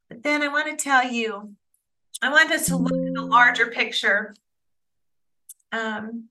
But 0.09 0.23
then 0.23 0.41
I 0.41 0.49
want 0.49 0.67
to 0.77 0.83
tell 0.83 1.09
you, 1.09 1.55
I 2.21 2.29
want 2.29 2.51
us 2.51 2.67
to 2.67 2.77
look 2.77 2.93
at 2.93 3.13
the 3.13 3.21
larger 3.21 3.67
picture. 3.67 4.35
Um, 5.71 6.29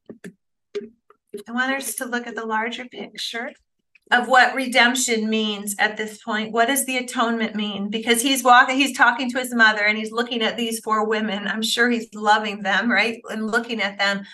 I 1.48 1.52
want 1.52 1.74
us 1.74 1.94
to 1.96 2.04
look 2.04 2.26
at 2.26 2.34
the 2.34 2.46
larger 2.46 2.84
picture 2.86 3.52
of 4.10 4.28
what 4.28 4.54
redemption 4.54 5.28
means 5.28 5.74
at 5.78 5.96
this 5.96 6.22
point. 6.22 6.52
What 6.52 6.68
does 6.68 6.84
the 6.84 6.98
atonement 6.98 7.54
mean? 7.54 7.88
Because 7.88 8.20
he's 8.22 8.44
walking, 8.44 8.76
he's 8.76 8.96
talking 8.96 9.30
to 9.30 9.38
his 9.38 9.54
mother 9.54 9.82
and 9.82 9.96
he's 9.96 10.12
looking 10.12 10.42
at 10.42 10.56
these 10.56 10.80
four 10.80 11.06
women. 11.06 11.48
I'm 11.48 11.62
sure 11.62 11.88
he's 11.90 12.12
loving 12.14 12.62
them, 12.62 12.90
right? 12.90 13.20
And 13.30 13.50
looking 13.50 13.80
at 13.80 13.98
them 13.98 14.24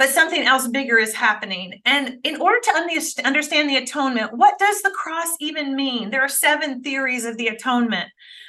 but 0.00 0.08
something 0.08 0.42
else 0.44 0.66
bigger 0.66 0.96
is 0.96 1.12
happening. 1.12 1.82
And 1.84 2.20
in 2.24 2.40
order 2.40 2.58
to 2.58 3.22
understand 3.22 3.68
the 3.68 3.76
atonement, 3.76 4.32
what 4.32 4.58
does 4.58 4.80
the 4.80 4.88
cross 4.92 5.28
even 5.40 5.76
mean? 5.76 6.08
There 6.08 6.22
are 6.22 6.28
seven 6.28 6.82
theories 6.82 7.26
of 7.26 7.36
the 7.36 7.48
atonement. 7.48 8.08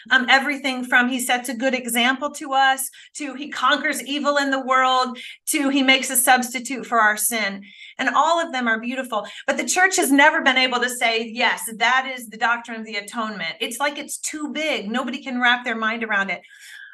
Um, 0.10 0.26
everything 0.30 0.84
from 0.84 1.10
he 1.10 1.20
sets 1.20 1.50
a 1.50 1.54
good 1.54 1.74
example 1.74 2.32
to 2.32 2.54
us, 2.54 2.90
to 3.16 3.36
he 3.36 3.50
conquers 3.50 4.04
evil 4.04 4.38
in 4.38 4.52
the 4.52 4.66
world, 4.66 5.18
to 5.48 5.70
he 5.70 5.84
makes 5.84 6.10
a 6.10 6.16
substitute 6.16 6.86
for 6.86 7.00
our 7.00 7.18
sin. 7.18 7.64
And 7.98 8.10
all 8.10 8.40
of 8.40 8.52
them 8.52 8.68
are 8.68 8.80
beautiful. 8.80 9.28
But 9.46 9.58
the 9.58 9.66
church 9.66 9.98
has 9.98 10.12
never 10.12 10.42
been 10.42 10.58
able 10.58 10.80
to 10.80 10.90
say, 10.90 11.28
yes, 11.28 11.70
that 11.78 12.12
is 12.14 12.30
the 12.30 12.38
doctrine 12.38 12.80
of 12.80 12.86
the 12.86 12.96
atonement. 12.96 13.56
It's 13.60 13.80
like 13.80 13.98
it's 13.98 14.18
too 14.18 14.52
big. 14.52 14.90
Nobody 14.90 15.22
can 15.22 15.40
wrap 15.40 15.64
their 15.64 15.76
mind 15.76 16.04
around 16.04 16.30
it. 16.30 16.42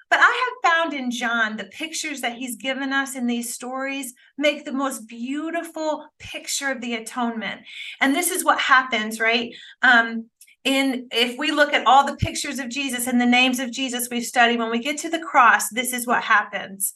But 0.10 0.20
I 0.22 0.50
have 0.64 0.72
found 0.72 0.94
in 0.94 1.12
John 1.12 1.58
the 1.58 1.66
pictures 1.66 2.22
that 2.22 2.38
he's 2.38 2.56
given 2.56 2.94
us 2.94 3.16
in 3.16 3.28
these 3.28 3.54
stories 3.54 4.14
make 4.38 4.64
the 4.64 4.72
most 4.72 5.08
beautiful 5.08 6.08
picture 6.18 6.72
of 6.72 6.80
the 6.80 6.96
atonement. 6.96 7.62
And 8.00 8.16
this 8.16 8.32
is 8.32 8.46
what 8.46 8.60
happens, 8.60 9.20
right? 9.20 9.54
Um, 9.82 10.28
in 10.68 11.08
if 11.14 11.38
we 11.38 11.52
look 11.52 11.72
at 11.72 11.88
all 11.88 12.06
the 12.06 12.18
pictures 12.18 12.60
of 12.60 12.68
Jesus 12.68 13.08
and 13.08 13.22
the 13.22 13.26
names 13.26 13.60
of 13.60 13.72
Jesus 13.72 14.10
we've 14.12 14.26
studied, 14.26 14.60
when 14.60 14.70
we 14.70 14.80
get 14.80 14.98
to 15.00 15.10
the 15.10 15.20
cross, 15.20 15.70
this 15.70 15.94
is 15.94 16.06
what 16.06 16.24
happens. 16.24 16.96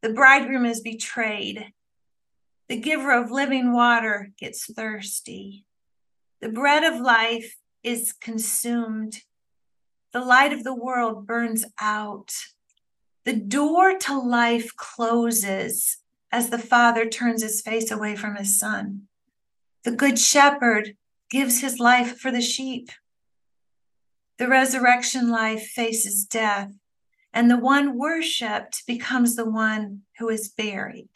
The 0.00 0.14
bridegroom 0.14 0.64
is 0.64 0.80
betrayed. 0.80 1.66
The 2.70 2.80
giver 2.80 3.12
of 3.12 3.30
living 3.30 3.74
water 3.74 4.30
gets 4.38 4.72
thirsty. 4.72 5.66
The 6.40 6.48
bread 6.48 6.82
of 6.82 6.98
life 6.98 7.56
is 7.82 8.12
consumed 8.12 9.20
the 10.12 10.20
light 10.20 10.52
of 10.52 10.64
the 10.64 10.74
world 10.74 11.26
burns 11.26 11.64
out. 11.80 12.32
The 13.24 13.36
door 13.36 13.96
to 13.98 14.18
life 14.18 14.74
closes 14.74 15.98
as 16.32 16.50
the 16.50 16.58
father 16.58 17.06
turns 17.06 17.42
his 17.42 17.60
face 17.60 17.90
away 17.90 18.16
from 18.16 18.34
his 18.34 18.58
son. 18.58 19.02
The 19.84 19.92
good 19.92 20.18
shepherd 20.18 20.96
gives 21.30 21.60
his 21.60 21.78
life 21.78 22.18
for 22.18 22.32
the 22.32 22.40
sheep. 22.40 22.90
The 24.40 24.48
resurrection 24.48 25.28
life 25.28 25.66
faces 25.66 26.24
death, 26.24 26.72
and 27.30 27.50
the 27.50 27.58
one 27.58 27.98
worshiped 27.98 28.86
becomes 28.86 29.36
the 29.36 29.44
one 29.44 30.04
who 30.18 30.30
is 30.30 30.48
buried. 30.48 31.10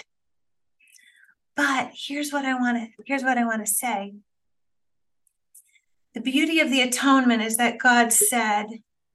But 1.57 1.93
here's 1.95 2.35
what 2.35 2.45
I 2.45 2.53
want 2.53 2.77
to 2.77 3.03
here's 3.07 3.23
what 3.23 3.39
I 3.39 3.47
want 3.47 3.65
to 3.65 3.73
say. 3.73 4.13
The 6.13 6.21
beauty 6.21 6.61
of 6.61 6.71
the 6.71 6.83
atonement 6.83 7.41
is 7.41 7.57
that 7.57 7.79
God 7.79 8.13
said, 8.13 8.67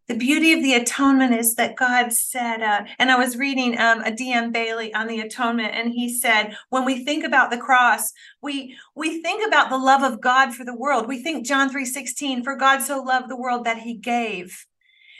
the 0.09 0.15
beauty 0.15 0.53
of 0.53 0.63
the 0.63 0.73
atonement 0.73 1.35
is 1.35 1.53
that 1.55 1.75
God 1.75 2.11
said, 2.11 2.63
uh, 2.63 2.83
and 2.97 3.11
I 3.11 3.15
was 3.15 3.37
reading 3.37 3.79
um, 3.79 4.01
a 4.01 4.11
D.M. 4.11 4.51
Baillie 4.51 4.91
on 4.95 5.05
the 5.05 5.19
atonement, 5.19 5.75
and 5.75 5.93
he 5.93 6.09
said, 6.09 6.57
when 6.69 6.83
we 6.83 7.05
think 7.05 7.23
about 7.23 7.51
the 7.51 7.59
cross, 7.59 8.11
we 8.41 8.75
we 8.95 9.21
think 9.21 9.47
about 9.47 9.69
the 9.69 9.77
love 9.77 10.01
of 10.01 10.19
God 10.19 10.55
for 10.55 10.65
the 10.65 10.75
world. 10.75 11.07
We 11.07 11.21
think 11.21 11.45
John 11.45 11.69
3:16, 11.69 12.43
for 12.43 12.55
God 12.55 12.81
so 12.81 13.03
loved 13.03 13.29
the 13.29 13.37
world 13.37 13.65
that 13.65 13.77
he 13.77 13.93
gave. 13.93 14.65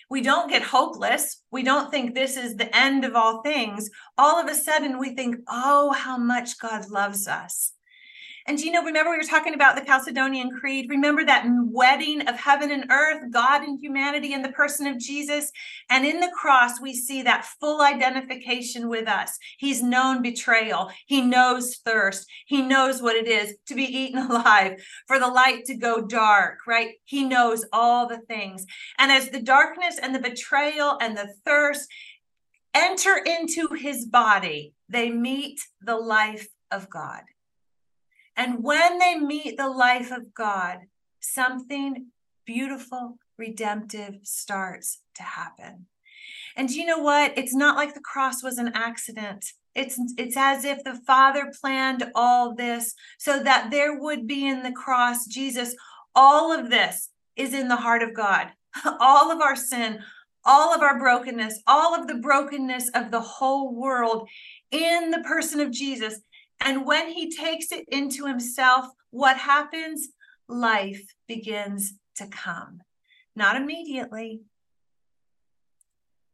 We 0.09 0.21
don't 0.21 0.49
get 0.49 0.63
hopeless. 0.63 1.43
We 1.51 1.61
don't 1.61 1.91
think 1.91 2.15
this 2.15 2.35
is 2.35 2.55
the 2.55 2.75
end 2.75 3.05
of 3.05 3.15
all 3.15 3.43
things. 3.43 3.91
All 4.17 4.41
of 4.41 4.49
a 4.49 4.55
sudden, 4.55 4.97
we 4.97 5.13
think, 5.13 5.35
oh, 5.47 5.91
how 5.91 6.17
much 6.17 6.57
God 6.57 6.89
loves 6.89 7.27
us. 7.27 7.73
And 8.49 8.59
you 8.59 8.71
know, 8.71 8.83
remember 8.83 9.11
we 9.11 9.17
were 9.17 9.23
talking 9.23 9.53
about 9.53 9.75
the 9.75 9.83
Chalcedonian 9.83 10.49
Creed? 10.59 10.89
Remember 10.89 11.23
that 11.23 11.45
wedding 11.65 12.27
of 12.27 12.35
heaven 12.35 12.71
and 12.71 12.89
earth, 12.89 13.29
God 13.29 13.61
and 13.61 13.79
humanity 13.79 14.33
in 14.33 14.41
the 14.41 14.49
person 14.49 14.87
of 14.87 14.97
Jesus? 14.97 15.51
And 15.91 16.03
in 16.03 16.19
the 16.19 16.31
cross, 16.35 16.81
we 16.81 16.95
see 16.95 17.21
that 17.21 17.45
full 17.59 17.83
identification 17.83 18.89
with 18.89 19.07
us. 19.07 19.37
He's 19.59 19.83
known 19.83 20.23
betrayal, 20.23 20.89
he 21.05 21.21
knows 21.21 21.75
thirst, 21.85 22.27
he 22.47 22.63
knows 22.63 23.03
what 23.03 23.15
it 23.15 23.27
is 23.27 23.55
to 23.67 23.75
be 23.75 23.83
eaten 23.83 24.17
alive, 24.31 24.83
for 25.05 25.19
the 25.19 25.27
light 25.27 25.65
to 25.65 25.75
go 25.75 26.01
dark, 26.01 26.65
right? 26.65 26.95
He 27.05 27.25
knows 27.25 27.63
all 27.71 28.07
the 28.07 28.21
things. 28.21 28.65
And 28.97 29.11
as 29.11 29.29
the 29.29 29.43
darkness 29.43 29.99
and 30.01 30.15
the 30.15 30.19
betrayal 30.19 30.97
and 30.99 31.15
the 31.15 31.35
thirst 31.45 31.87
enter 32.73 33.15
into 33.15 33.75
his 33.75 34.07
body, 34.07 34.73
they 34.89 35.11
meet 35.11 35.59
the 35.83 35.97
life 35.97 36.47
of 36.71 36.89
God. 36.89 37.21
And 38.39 38.63
when 38.63 38.99
they 38.99 39.19
meet 39.19 39.57
the 39.57 39.67
life 39.67 40.11
of 40.11 40.33
God, 40.33 40.77
something 41.19 42.05
beautiful, 42.45 43.17
redemptive 43.37 44.15
starts 44.23 45.01
to 45.15 45.23
happen. 45.23 45.87
And 46.55 46.71
you 46.71 46.85
know 46.85 46.99
what? 46.99 47.37
It's 47.37 47.53
not 47.53 47.75
like 47.75 47.93
the 47.93 47.99
cross 47.99 48.41
was 48.41 48.57
an 48.57 48.71
accident. 48.73 49.45
It's 49.75 49.99
it's 50.17 50.37
as 50.37 50.63
if 50.63 50.85
the 50.85 50.95
Father 51.05 51.51
planned 51.59 52.11
all 52.15 52.55
this 52.55 52.95
so 53.17 53.43
that 53.43 53.71
there 53.71 53.99
would 53.99 54.25
be 54.25 54.47
in 54.47 54.63
the 54.63 54.71
cross 54.71 55.27
Jesus 55.27 55.75
all 56.15 56.57
of 56.57 56.69
this 56.69 57.09
is 57.35 57.53
in 57.53 57.67
the 57.67 57.75
heart 57.75 58.03
of 58.03 58.13
God. 58.13 58.47
All 58.99 59.31
of 59.31 59.41
our 59.41 59.55
sin, 59.55 59.99
all 60.45 60.73
of 60.73 60.81
our 60.81 60.97
brokenness, 60.99 61.61
all 61.67 61.95
of 61.95 62.07
the 62.07 62.15
brokenness 62.15 62.89
of 62.89 63.11
the 63.11 63.19
whole 63.19 63.73
world 63.73 64.27
in 64.71 65.11
the 65.11 65.19
person 65.19 65.59
of 65.59 65.71
Jesus. 65.71 66.19
And 66.59 66.85
when 66.85 67.09
he 67.09 67.31
takes 67.31 67.71
it 67.71 67.85
into 67.89 68.25
himself, 68.25 68.87
what 69.11 69.37
happens? 69.37 70.09
Life 70.47 71.13
begins 71.27 71.93
to 72.15 72.27
come. 72.27 72.81
Not 73.35 73.55
immediately, 73.55 74.41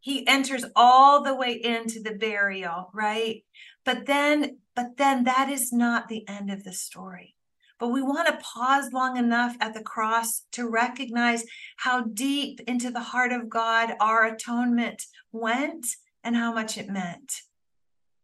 he 0.06 0.26
enters 0.28 0.64
all 0.76 1.24
the 1.24 1.34
way 1.34 1.54
into 1.54 2.00
the 2.00 2.14
burial 2.14 2.92
right 2.94 3.44
but 3.84 4.06
then 4.06 4.60
but 4.76 4.98
then 4.98 5.24
that 5.24 5.50
is 5.50 5.74
not 5.74 6.08
the 6.08 6.28
end 6.30 6.52
of 6.52 6.64
the 6.64 6.72
story 6.72 7.36
but 7.80 7.88
we 7.88 8.04
want 8.04 8.28
to 8.28 8.46
pause 8.54 8.94
long 8.94 9.18
enough 9.18 9.58
at 9.60 9.74
the 9.74 9.82
cross 9.82 10.44
to 10.52 10.70
recognize 10.70 11.44
how 11.78 12.04
deep 12.04 12.62
into 12.68 12.92
the 12.92 13.00
heart 13.00 13.34
of 13.34 13.50
god 13.50 13.94
our 14.00 14.26
atonement 14.26 15.04
went 15.32 15.88
and 16.24 16.36
how 16.36 16.54
much 16.54 16.78
it 16.78 16.88
meant 16.88 17.42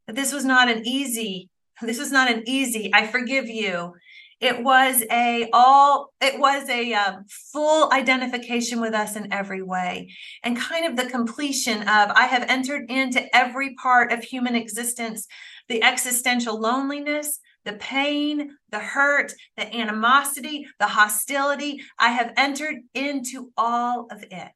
that 0.06 0.16
this 0.16 0.32
was 0.32 0.46
not 0.46 0.70
an 0.70 0.86
easy 0.86 1.50
this 1.82 2.00
was 2.00 2.12
not 2.12 2.32
an 2.32 2.44
easy 2.46 2.92
i 2.94 3.06
forgive 3.08 3.48
you. 3.48 3.94
It 4.40 4.64
was 4.64 5.04
a 5.12 5.50
all 5.54 6.14
it 6.20 6.40
was 6.40 6.68
a 6.68 6.94
um, 6.96 7.26
full 7.30 7.94
identification 7.94 8.82
with 8.82 8.96
us 8.96 9.16
in 9.16 9.32
every 9.32 9.62
way 9.62 10.12
and 10.44 10.58
kind 10.58 10.86
of 10.88 10.96
the 10.96 11.12
completion 11.12 11.82
of 11.82 12.10
i 12.16 12.26
have 12.26 12.50
entered 12.50 12.90
into 12.90 13.24
every 13.36 13.76
part 13.76 14.12
of 14.12 14.24
human 14.24 14.56
existence 14.56 15.28
the 15.70 15.84
existential 15.84 16.60
loneliness 16.60 17.40
the 17.66 17.74
pain 17.74 18.58
the 18.72 18.80
hurt 18.80 19.32
the 19.58 19.76
animosity 19.76 20.66
the 20.80 20.88
hostility. 20.88 21.82
I 22.00 22.10
have 22.10 22.34
entered 22.36 22.78
into 22.96 23.52
all 23.56 24.08
of 24.10 24.24
it. 24.24 24.52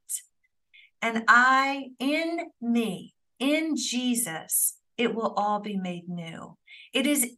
And 1.02 1.26
i 1.28 1.90
in 2.00 2.40
me 2.60 3.14
in 3.38 3.76
jesus 3.76 4.78
it 4.98 5.14
will 5.14 5.34
all 5.38 5.60
be 5.60 5.78
made 5.78 6.08
new 6.08 6.58
it 6.94 7.06
is 7.06 7.36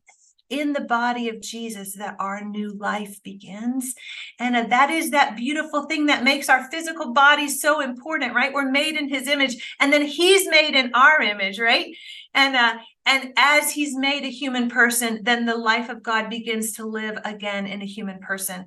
in 0.50 0.74
the 0.74 0.82
body 0.82 1.28
of 1.28 1.42
Jesus 1.42 1.96
that 1.96 2.16
our 2.20 2.44
new 2.44 2.70
life 2.70 3.22
begins. 3.24 3.94
And 4.40 4.56
uh, 4.56 4.64
that 4.70 4.90
is 4.90 5.12
that 5.12 5.36
beautiful 5.36 5.84
thing 5.84 6.06
that 6.06 6.24
makes 6.24 6.48
our 6.48 6.70
physical 6.72 7.14
body 7.14 7.50
so 7.50 7.82
important, 7.82 8.34
right? 8.34 8.54
We're 8.54 8.72
made 8.72 8.96
in 8.96 9.10
his 9.10 9.28
image 9.28 9.76
and 9.80 9.92
then 9.92 10.06
he's 10.06 10.48
made 10.48 10.76
in 10.76 10.92
our 10.94 11.22
image, 11.22 11.60
right? 11.60 11.94
And 12.34 12.56
uh 12.56 12.76
and 13.06 13.34
as 13.38 13.72
he's 13.72 13.98
made 13.98 14.24
a 14.24 14.30
human 14.30 14.70
person, 14.70 15.22
then 15.24 15.46
the 15.46 15.56
life 15.56 15.90
of 15.90 16.04
God 16.04 16.30
begins 16.30 16.74
to 16.74 16.86
live 16.86 17.18
again 17.24 17.66
in 17.66 17.82
a 17.82 17.86
human 17.86 18.20
person. 18.20 18.66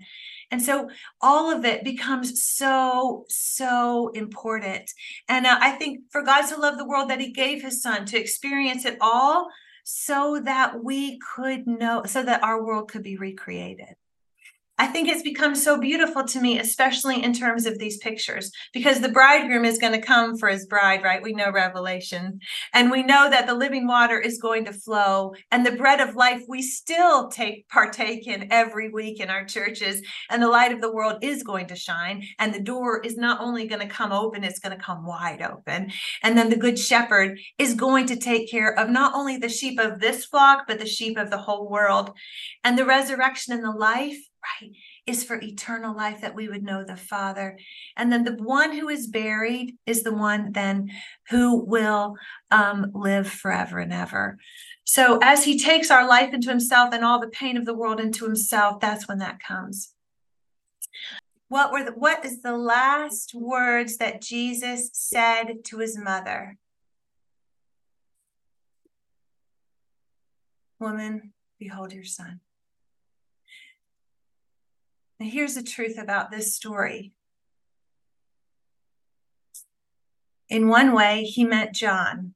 And 0.51 0.61
so 0.61 0.89
all 1.21 1.51
of 1.57 1.65
it 1.65 1.85
becomes 1.85 2.45
so, 2.45 3.25
so 3.29 4.11
important. 4.15 4.91
And 5.29 5.47
uh, 5.47 5.59
I 5.61 5.73
think 5.73 6.01
for 6.11 6.23
God 6.23 6.47
to 6.49 6.57
love 6.57 6.77
the 6.77 6.87
world 6.87 7.11
that 7.11 7.21
he 7.21 7.31
gave 7.33 7.63
his 7.63 7.83
son 7.83 8.05
to 8.07 8.19
experience 8.19 8.85
it 8.85 8.99
all 9.01 9.49
so 9.85 10.41
that 10.45 10.83
we 10.83 11.19
could 11.19 11.67
know, 11.67 12.03
so 12.07 12.23
that 12.23 12.43
our 12.43 12.65
world 12.65 12.91
could 12.91 13.03
be 13.03 13.17
recreated. 13.17 13.95
I 14.81 14.87
think 14.87 15.11
it's 15.11 15.21
become 15.21 15.55
so 15.55 15.79
beautiful 15.79 16.25
to 16.25 16.41
me, 16.41 16.59
especially 16.59 17.23
in 17.23 17.35
terms 17.35 17.67
of 17.67 17.79
these 17.79 17.99
pictures, 17.99 18.51
because 18.73 19.01
the 19.01 19.11
bridegroom 19.11 19.67
is 19.67 19.77
going 19.77 19.93
to 19.93 20.01
come 20.01 20.39
for 20.39 20.49
his 20.49 20.65
bride, 20.65 21.03
right? 21.03 21.23
We 21.23 21.35
know 21.35 21.53
Revelation. 21.53 22.41
And 22.73 22.91
we 22.91 23.03
know 23.03 23.29
that 23.29 23.47
the 23.47 23.53
living 23.53 23.87
water 23.87 24.19
is 24.19 24.41
going 24.41 24.65
to 24.65 24.73
flow. 24.73 25.35
And 25.51 25.67
the 25.67 25.77
bread 25.77 26.01
of 26.01 26.17
life 26.17 26.45
we 26.49 26.63
still 26.63 27.29
take 27.29 27.69
partake 27.69 28.27
in 28.27 28.51
every 28.51 28.89
week 28.89 29.21
in 29.21 29.29
our 29.29 29.45
churches. 29.45 30.01
And 30.31 30.43
the 30.43 30.49
light 30.49 30.73
of 30.73 30.81
the 30.81 30.95
world 30.95 31.19
is 31.21 31.43
going 31.43 31.67
to 31.67 31.77
shine. 31.77 32.25
And 32.39 32.55
the 32.55 32.63
door 32.63 33.03
is 33.03 33.19
not 33.19 33.43
only 33.43 33.69
going 33.69 33.87
to 33.87 33.95
come 33.95 34.13
open, 34.13 34.45
it's 34.45 34.61
going 34.61 34.75
to 34.75 34.83
come 34.83 35.05
wide 35.05 35.43
open. 35.43 35.93
And 36.23 36.39
then 36.39 36.49
the 36.49 36.57
good 36.57 36.79
shepherd 36.79 37.39
is 37.59 37.75
going 37.75 38.07
to 38.07 38.17
take 38.17 38.51
care 38.51 38.73
of 38.79 38.89
not 38.89 39.13
only 39.15 39.37
the 39.37 39.51
sheep 39.51 39.79
of 39.79 40.01
this 40.01 40.25
flock, 40.25 40.65
but 40.67 40.79
the 40.79 40.87
sheep 40.87 41.19
of 41.19 41.29
the 41.29 41.37
whole 41.37 41.69
world. 41.69 42.13
And 42.65 42.79
the 42.79 42.87
resurrection 42.87 43.53
and 43.53 43.63
the 43.63 43.73
life 43.73 44.17
right, 44.43 44.73
is 45.07 45.25
for 45.25 45.41
eternal 45.41 45.95
life 45.95 46.21
that 46.21 46.35
we 46.35 46.49
would 46.49 46.63
know 46.63 46.85
the 46.85 46.97
Father. 46.97 47.59
And 47.97 48.13
then 48.13 48.25
the 48.25 48.35
one 48.43 48.73
who 48.77 48.89
is 48.89 49.07
buried 49.07 49.77
is 49.87 50.03
the 50.03 50.15
one 50.15 50.53
then 50.53 50.91
who 51.29 51.57
will 51.57 52.17
um, 52.51 52.91
live 52.95 53.29
forever 53.29 53.79
and 53.79 53.93
ever. 53.93 54.39
So 54.85 55.19
as 55.23 55.45
he 55.45 55.59
takes 55.59 55.91
our 55.91 56.07
life 56.07 56.33
into 56.33 56.49
himself 56.49 56.93
and 56.93 57.05
all 57.05 57.21
the 57.21 57.29
pain 57.29 57.57
of 57.57 57.65
the 57.65 57.75
world 57.75 58.01
into 58.01 58.25
himself, 58.25 58.81
that's 58.81 59.07
when 59.07 59.19
that 59.19 59.41
comes. 59.41 59.95
What 61.49 61.73
were 61.73 61.85
the, 61.85 61.93
what 61.93 62.25
is 62.25 62.43
the 62.43 62.57
last 62.57 63.35
words 63.35 63.97
that 63.99 64.23
Jesus 64.23 64.91
said 64.93 65.65
to 65.65 65.79
his 65.79 65.99
mother? 65.99 66.57
Woman, 70.79 71.33
behold 71.59 71.93
your 71.93 72.05
son. 72.05 72.41
Here's 75.23 75.55
the 75.55 75.63
truth 75.63 75.99
about 75.99 76.31
this 76.31 76.55
story. 76.57 77.13
In 80.49 80.69
one 80.69 80.95
way, 80.95 81.25
he 81.25 81.45
meant 81.45 81.75
John. 81.75 82.35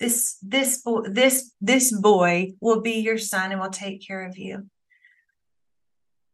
This 0.00 0.38
this 0.42 0.82
this 1.04 1.52
this 1.60 1.92
boy 1.92 2.54
will 2.60 2.80
be 2.80 2.94
your 2.94 3.18
son 3.18 3.52
and 3.52 3.60
will 3.60 3.70
take 3.70 4.04
care 4.04 4.26
of 4.26 4.36
you. 4.36 4.66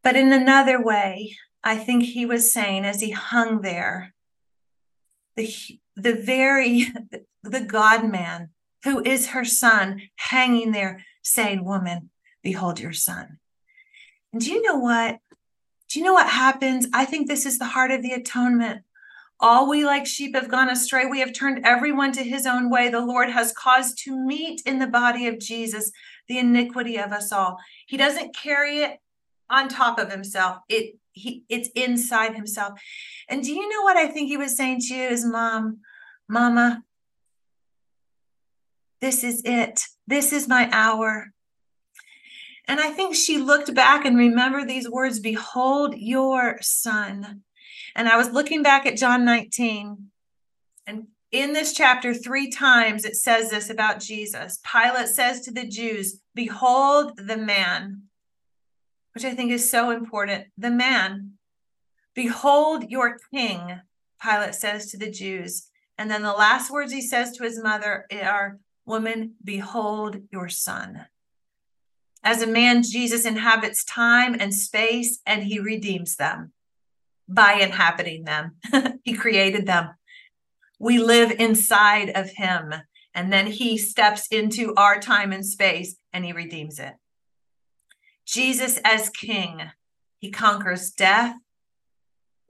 But 0.03 0.15
in 0.15 0.33
another 0.33 0.81
way, 0.81 1.35
I 1.63 1.75
think 1.75 2.03
he 2.03 2.25
was 2.25 2.51
saying 2.51 2.83
as 2.83 2.99
he 2.99 3.11
hung 3.11 3.61
there, 3.61 4.15
the 5.35 5.53
the 5.95 6.15
very 6.15 6.87
the 7.43 7.61
God 7.61 8.09
man 8.09 8.49
who 8.83 9.03
is 9.03 9.27
her 9.27 9.45
son 9.45 10.01
hanging 10.15 10.71
there 10.71 11.05
saying, 11.21 11.63
Woman, 11.63 12.09
behold 12.41 12.79
your 12.79 12.93
son. 12.93 13.39
And 14.33 14.41
do 14.41 14.51
you 14.51 14.61
know 14.61 14.77
what? 14.77 15.19
Do 15.89 15.99
you 15.99 16.05
know 16.05 16.13
what 16.13 16.29
happens? 16.29 16.87
I 16.93 17.05
think 17.05 17.27
this 17.27 17.45
is 17.45 17.57
the 17.57 17.65
heart 17.65 17.91
of 17.91 18.01
the 18.01 18.11
atonement. 18.11 18.81
All 19.39 19.69
we 19.69 19.85
like 19.85 20.07
sheep 20.07 20.35
have 20.35 20.49
gone 20.49 20.69
astray. 20.69 21.05
We 21.05 21.19
have 21.19 21.31
turned 21.31 21.65
everyone 21.65 22.11
to 22.13 22.23
his 22.23 22.47
own 22.47 22.69
way. 22.69 22.89
The 22.89 23.05
Lord 23.05 23.29
has 23.29 23.53
caused 23.53 23.99
to 24.03 24.15
meet 24.15 24.61
in 24.65 24.79
the 24.79 24.87
body 24.87 25.27
of 25.27 25.39
Jesus 25.39 25.91
the 26.27 26.39
iniquity 26.39 26.97
of 26.97 27.11
us 27.11 27.31
all. 27.31 27.57
He 27.85 27.97
doesn't 27.97 28.35
carry 28.35 28.79
it 28.79 28.99
on 29.49 29.69
top 29.69 29.99
of 29.99 30.11
himself. 30.11 30.57
It 30.67 30.97
he 31.13 31.43
it's 31.49 31.69
inside 31.75 32.35
himself. 32.35 32.79
And 33.29 33.43
do 33.43 33.51
you 33.51 33.69
know 33.69 33.81
what 33.83 33.97
I 33.97 34.07
think 34.07 34.27
he 34.27 34.37
was 34.37 34.57
saying 34.57 34.81
to 34.81 34.95
you 34.95 35.07
as 35.07 35.25
mom, 35.25 35.79
mama? 36.27 36.83
This 39.01 39.23
is 39.23 39.43
it. 39.45 39.81
This 40.07 40.33
is 40.33 40.47
my 40.47 40.69
hour. 40.71 41.31
And 42.67 42.79
I 42.79 42.91
think 42.91 43.15
she 43.15 43.37
looked 43.37 43.73
back 43.73 44.05
and 44.05 44.17
remembered 44.17 44.67
these 44.67 44.89
words 44.89 45.19
Behold 45.19 45.95
your 45.97 46.57
son. 46.61 47.43
And 47.95 48.09
I 48.09 48.17
was 48.17 48.31
looking 48.31 48.61
back 48.61 48.85
at 48.85 48.97
John 48.97 49.23
19. 49.23 50.09
And 50.85 51.07
in 51.31 51.53
this 51.53 51.73
chapter, 51.73 52.13
three 52.13 52.49
times 52.49 53.05
it 53.05 53.15
says 53.15 53.49
this 53.49 53.69
about 53.69 53.99
Jesus. 53.99 54.59
Pilate 54.69 55.07
says 55.07 55.41
to 55.41 55.51
the 55.51 55.67
Jews, 55.67 56.19
Behold 56.35 57.17
the 57.17 57.37
man, 57.37 58.03
which 59.13 59.25
I 59.25 59.33
think 59.33 59.51
is 59.51 59.71
so 59.71 59.91
important. 59.91 60.47
The 60.57 60.71
man. 60.71 61.33
Behold 62.13 62.89
your 62.89 63.17
king, 63.33 63.79
Pilate 64.21 64.55
says 64.55 64.91
to 64.91 64.97
the 64.97 65.11
Jews. 65.11 65.69
And 65.97 66.11
then 66.11 66.21
the 66.21 66.33
last 66.33 66.71
words 66.71 66.91
he 66.91 67.01
says 67.01 67.31
to 67.37 67.43
his 67.43 67.61
mother 67.61 68.05
are, 68.11 68.59
Woman, 68.85 69.33
behold 69.43 70.21
your 70.31 70.49
son. 70.49 71.07
As 72.27 72.41
a 72.41 72.45
man, 72.45 72.83
Jesus 72.83 73.25
inhabits 73.25 73.85
time 73.85 74.35
and 74.37 74.53
space 74.53 75.21
and 75.25 75.43
he 75.43 75.59
redeems 75.59 76.17
them 76.17 76.51
by 77.25 77.53
inhabiting 77.53 78.25
them. 78.25 78.57
he 79.05 79.13
created 79.13 79.65
them. 79.65 79.91
We 80.77 80.99
live 80.99 81.31
inside 81.31 82.09
of 82.09 82.29
him 82.31 82.73
and 83.13 83.31
then 83.31 83.47
he 83.47 83.77
steps 83.77 84.27
into 84.27 84.75
our 84.75 84.99
time 84.99 85.31
and 85.31 85.45
space 85.45 85.95
and 86.11 86.25
he 86.25 86.33
redeems 86.33 86.79
it. 86.79 86.95
Jesus 88.25 88.77
as 88.83 89.09
king, 89.09 89.61
he 90.19 90.29
conquers 90.29 90.91
death 90.91 91.33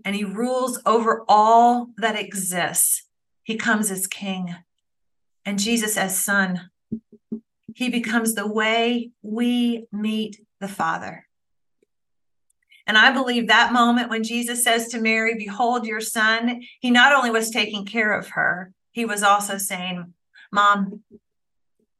and 0.03 0.15
he 0.15 0.23
rules 0.23 0.81
over 0.87 1.23
all 1.27 1.89
that 1.97 2.19
exists. 2.19 3.03
He 3.43 3.57
comes 3.57 3.91
as 3.91 4.07
king. 4.07 4.55
And 5.45 5.59
Jesus 5.59 5.97
as 5.97 6.17
son, 6.17 6.71
he 7.77 7.89
becomes 7.89 8.33
the 8.33 8.47
way 8.47 9.11
we 9.21 9.85
meet 9.91 10.41
the 10.59 10.67
Father. 10.67 11.27
And 12.87 12.97
I 12.97 13.11
believe 13.11 13.47
that 13.47 13.71
moment 13.71 14.09
when 14.09 14.23
Jesus 14.23 14.63
says 14.63 14.87
to 14.87 14.99
Mary, 14.99 15.35
Behold 15.37 15.85
your 15.85 16.01
son, 16.01 16.63
he 16.79 16.89
not 16.89 17.13
only 17.13 17.29
was 17.29 17.51
taking 17.51 17.85
care 17.85 18.17
of 18.17 18.29
her, 18.29 18.73
he 18.93 19.05
was 19.05 19.21
also 19.21 19.59
saying, 19.59 20.11
Mom, 20.51 21.03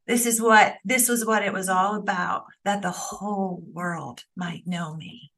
This 0.08 0.26
is 0.26 0.42
what 0.42 0.78
this 0.84 1.08
was 1.08 1.24
what 1.24 1.44
it 1.44 1.54
was 1.54 1.70
all 1.70 1.94
about 1.94 2.46
that 2.66 2.82
the 2.82 2.90
whole 2.90 3.62
world 3.72 4.24
might 4.36 4.66
know 4.66 4.96
me. 4.96 5.32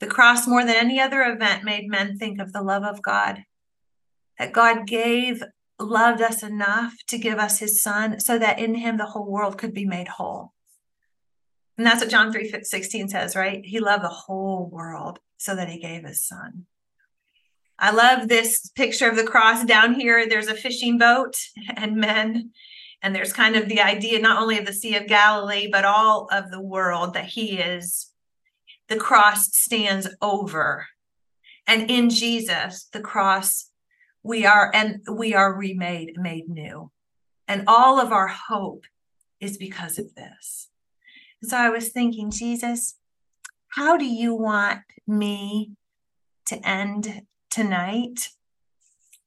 The 0.00 0.06
cross, 0.06 0.46
more 0.46 0.64
than 0.64 0.76
any 0.76 0.98
other 0.98 1.22
event, 1.24 1.62
made 1.62 1.90
men 1.90 2.16
think 2.16 2.40
of 2.40 2.54
the 2.54 2.62
love 2.62 2.84
of 2.84 3.02
God. 3.02 3.44
That 4.38 4.54
God 4.54 4.86
gave, 4.86 5.42
loved 5.82 6.20
us 6.20 6.42
enough 6.42 6.94
to 7.08 7.18
give 7.18 7.38
us 7.38 7.58
his 7.58 7.82
son 7.82 8.20
so 8.20 8.38
that 8.38 8.58
in 8.58 8.74
him 8.74 8.96
the 8.96 9.06
whole 9.06 9.30
world 9.30 9.58
could 9.58 9.74
be 9.74 9.84
made 9.84 10.08
whole. 10.08 10.52
And 11.78 11.86
that's 11.86 12.00
what 12.00 12.10
John 12.10 12.32
3 12.32 12.62
16 12.62 13.08
says, 13.08 13.34
right? 13.34 13.64
He 13.64 13.80
loved 13.80 14.04
the 14.04 14.08
whole 14.08 14.68
world 14.70 15.18
so 15.36 15.56
that 15.56 15.68
he 15.68 15.78
gave 15.78 16.04
his 16.04 16.26
son. 16.26 16.66
I 17.78 17.90
love 17.90 18.28
this 18.28 18.68
picture 18.74 19.08
of 19.08 19.16
the 19.16 19.24
cross 19.24 19.64
down 19.64 19.94
here. 19.94 20.28
There's 20.28 20.48
a 20.48 20.54
fishing 20.54 20.98
boat 20.98 21.34
and 21.76 21.96
men 21.96 22.52
and 23.02 23.14
there's 23.14 23.32
kind 23.32 23.56
of 23.56 23.68
the 23.68 23.80
idea 23.80 24.20
not 24.20 24.40
only 24.40 24.58
of 24.58 24.64
the 24.64 24.72
Sea 24.72 24.96
of 24.96 25.08
Galilee, 25.08 25.68
but 25.70 25.84
all 25.84 26.28
of 26.30 26.50
the 26.50 26.60
world 26.60 27.14
that 27.14 27.26
he 27.26 27.58
is, 27.58 28.10
the 28.88 28.96
cross 28.96 29.48
stands 29.56 30.08
over. 30.22 30.86
And 31.66 31.90
in 31.90 32.10
Jesus, 32.10 32.88
the 32.92 33.00
cross, 33.00 33.70
we 34.22 34.46
are, 34.46 34.70
and 34.72 35.02
we 35.10 35.34
are 35.34 35.52
remade, 35.54 36.16
made 36.16 36.48
new. 36.48 36.90
And 37.48 37.64
all 37.66 38.00
of 38.00 38.12
our 38.12 38.28
hope 38.28 38.84
is 39.40 39.58
because 39.58 39.98
of 39.98 40.14
this. 40.14 40.68
so 41.42 41.56
I 41.56 41.70
was 41.70 41.88
thinking, 41.88 42.30
Jesus, 42.30 42.96
how 43.68 43.96
do 43.96 44.04
you 44.04 44.34
want 44.34 44.80
me 45.06 45.72
to 46.46 46.66
end 46.66 47.22
tonight? 47.50 48.28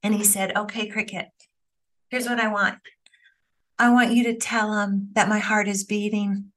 And 0.01 0.13
he 0.13 0.23
said, 0.23 0.55
Okay, 0.55 0.87
Cricket, 0.87 1.29
here's 2.09 2.27
what 2.27 2.39
I 2.39 2.47
want. 2.47 2.77
I 3.77 3.89
want 3.89 4.13
you 4.13 4.23
to 4.25 4.37
tell 4.37 4.79
him 4.79 5.09
that 5.13 5.27
my 5.27 5.39
heart 5.39 5.67
is 5.67 5.83
beating, 5.83 6.51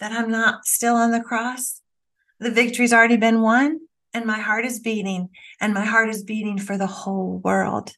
that 0.00 0.10
I'm 0.10 0.30
not 0.30 0.66
still 0.66 0.96
on 0.96 1.12
the 1.12 1.20
cross. 1.20 1.80
The 2.40 2.50
victory's 2.50 2.92
already 2.92 3.16
been 3.16 3.40
won, 3.40 3.80
and 4.14 4.24
my 4.26 4.38
heart 4.38 4.64
is 4.64 4.80
beating, 4.80 5.30
and 5.60 5.74
my 5.74 5.84
heart 5.84 6.08
is 6.08 6.22
beating 6.22 6.58
for 6.58 6.76
the 6.76 6.86
whole 6.86 7.38
world. 7.38 7.92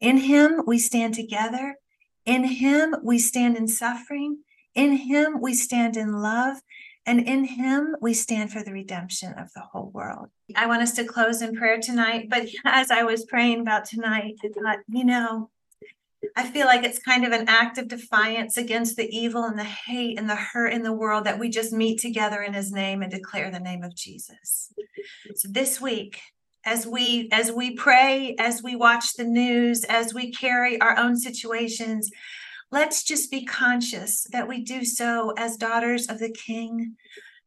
In 0.00 0.18
him, 0.18 0.62
we 0.66 0.78
stand 0.78 1.14
together. 1.14 1.76
In 2.24 2.44
him, 2.44 2.94
we 3.02 3.18
stand 3.18 3.56
in 3.56 3.68
suffering. 3.68 4.38
In 4.74 4.92
him, 4.92 5.40
we 5.40 5.54
stand 5.54 5.96
in 5.96 6.20
love. 6.20 6.58
And 7.06 7.26
in 7.26 7.44
him, 7.44 7.96
we 8.02 8.12
stand 8.12 8.52
for 8.52 8.62
the 8.62 8.72
redemption 8.72 9.32
of 9.38 9.50
the 9.54 9.62
whole 9.62 9.90
world. 9.94 10.28
I 10.54 10.66
want 10.66 10.82
us 10.82 10.92
to 10.96 11.04
close 11.04 11.40
in 11.40 11.56
prayer 11.56 11.80
tonight. 11.80 12.28
But 12.28 12.48
as 12.64 12.90
I 12.90 13.02
was 13.02 13.24
praying 13.24 13.60
about 13.60 13.86
tonight, 13.86 14.36
you 14.88 15.04
know, 15.04 15.50
I 16.36 16.48
feel 16.48 16.66
like 16.66 16.84
it's 16.84 16.98
kind 16.98 17.24
of 17.24 17.32
an 17.32 17.48
act 17.48 17.78
of 17.78 17.88
defiance 17.88 18.56
against 18.56 18.96
the 18.96 19.08
evil 19.08 19.44
and 19.44 19.58
the 19.58 19.64
hate 19.64 20.18
and 20.18 20.28
the 20.28 20.36
hurt 20.36 20.72
in 20.72 20.82
the 20.82 20.92
world 20.92 21.24
that 21.24 21.38
we 21.38 21.48
just 21.48 21.72
meet 21.72 22.00
together 22.00 22.42
in 22.42 22.54
his 22.54 22.72
name 22.72 23.02
and 23.02 23.10
declare 23.10 23.50
the 23.50 23.60
name 23.60 23.82
of 23.82 23.94
Jesus. 23.94 24.72
So 25.36 25.48
this 25.50 25.80
week, 25.80 26.20
as 26.64 26.86
we 26.86 27.28
as 27.32 27.52
we 27.52 27.74
pray, 27.74 28.34
as 28.38 28.62
we 28.62 28.74
watch 28.76 29.14
the 29.14 29.24
news, 29.24 29.84
as 29.84 30.12
we 30.12 30.32
carry 30.32 30.80
our 30.80 30.98
own 30.98 31.16
situations, 31.16 32.10
let's 32.70 33.04
just 33.04 33.30
be 33.30 33.44
conscious 33.44 34.26
that 34.32 34.48
we 34.48 34.62
do 34.62 34.84
so 34.84 35.32
as 35.36 35.56
daughters 35.56 36.08
of 36.08 36.18
the 36.18 36.30
King, 36.30 36.96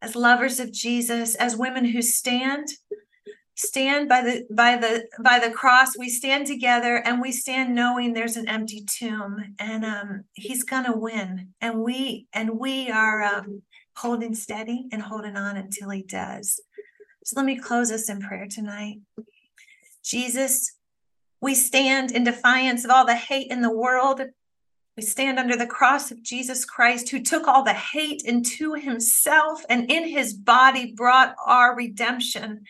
as 0.02 0.16
lovers 0.16 0.60
of 0.60 0.72
Jesus, 0.72 1.36
as 1.36 1.56
women 1.58 1.86
who 1.86 2.02
stand 2.02 2.70
stand 3.62 4.10
by 4.10 4.22
the 4.22 4.46
by 4.52 4.76
the 4.76 5.06
by 5.24 5.40
the 5.40 5.52
cross 5.52 5.98
we 5.98 6.10
stand 6.10 6.48
together 6.48 6.98
and 6.98 7.22
we 7.22 7.32
stand 7.32 7.76
knowing 7.76 8.14
there's 8.14 8.38
an 8.38 8.48
empty 8.48 8.84
tomb. 8.86 9.56
And 9.60 9.86
um 9.86 10.24
he's 10.34 10.64
gonna 10.64 10.98
win. 10.98 11.50
And 11.62 11.80
we 11.80 12.28
and 12.34 12.60
we 12.60 12.90
are 12.90 13.22
um 13.22 13.62
holding 13.96 14.34
steady 14.34 14.88
and 14.92 15.02
holding 15.02 15.38
on 15.38 15.58
until 15.58 15.90
he 15.90 16.02
does. 16.02 16.60
So 17.24 17.36
let 17.36 17.46
me 17.46 17.58
close 17.60 17.92
us 17.92 18.10
in 18.10 18.20
prayer 18.20 18.48
tonight. 18.50 19.00
Jesus 20.04 20.76
we 21.42 21.56
stand 21.56 22.12
in 22.12 22.24
defiance 22.24 22.86
of 22.86 22.92
all 22.92 23.06
the 23.06 23.16
hate 23.16 23.50
in 23.50 23.62
the 23.62 23.76
world. 23.76 24.22
We 24.96 25.04
stand 25.04 25.40
under 25.40 25.56
the 25.56 25.66
cross 25.66 26.12
of 26.12 26.22
Jesus 26.22 26.66
Christ, 26.66 27.10
who 27.10 27.22
took 27.22 27.48
all 27.48 27.64
the 27.64 27.74
hate 27.74 28.22
into 28.24 28.74
himself 28.74 29.66
and 29.68 29.92
in 29.92 30.08
his 30.08 30.34
body 30.34 30.94
brought 30.94 31.36
our 31.44 31.76
redemption. 31.76 32.66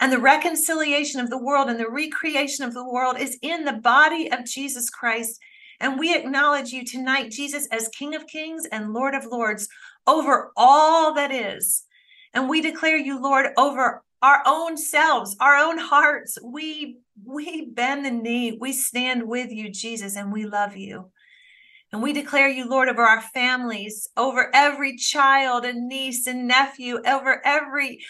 And 0.00 0.10
the 0.10 0.18
reconciliation 0.18 1.20
of 1.20 1.28
the 1.28 1.38
world 1.38 1.68
and 1.68 1.78
the 1.78 1.88
recreation 1.88 2.64
of 2.64 2.72
the 2.72 2.84
world 2.84 3.18
is 3.18 3.38
in 3.42 3.64
the 3.64 3.74
body 3.74 4.32
of 4.32 4.46
Jesus 4.46 4.88
Christ. 4.88 5.38
And 5.78 5.98
we 5.98 6.14
acknowledge 6.14 6.72
you 6.72 6.84
tonight, 6.84 7.30
Jesus, 7.30 7.68
as 7.70 7.88
King 7.88 8.14
of 8.14 8.26
Kings 8.26 8.66
and 8.72 8.94
Lord 8.94 9.14
of 9.14 9.26
Lords 9.26 9.68
over 10.06 10.52
all 10.56 11.14
that 11.14 11.30
is. 11.30 11.84
And 12.32 12.48
we 12.48 12.62
declare 12.62 12.96
you, 12.96 13.20
Lord, 13.20 13.48
over 13.58 14.02
our 14.22 14.42
own 14.46 14.76
selves, 14.76 15.36
our 15.40 15.56
own 15.56 15.78
hearts. 15.78 16.38
We 16.42 16.98
we 17.24 17.66
bend 17.66 18.06
the 18.06 18.10
knee. 18.10 18.56
We 18.58 18.72
stand 18.72 19.26
with 19.28 19.50
you, 19.50 19.70
Jesus, 19.70 20.16
and 20.16 20.32
we 20.32 20.46
love 20.46 20.76
you. 20.76 21.10
And 21.92 22.02
we 22.02 22.12
declare 22.12 22.48
you, 22.48 22.68
Lord, 22.68 22.88
over 22.88 23.02
our 23.02 23.20
families, 23.20 24.08
over 24.16 24.50
every 24.54 24.96
child 24.96 25.64
and 25.64 25.88
niece 25.88 26.26
and 26.26 26.46
nephew, 26.46 27.00
over 27.06 27.44
every 27.44 28.00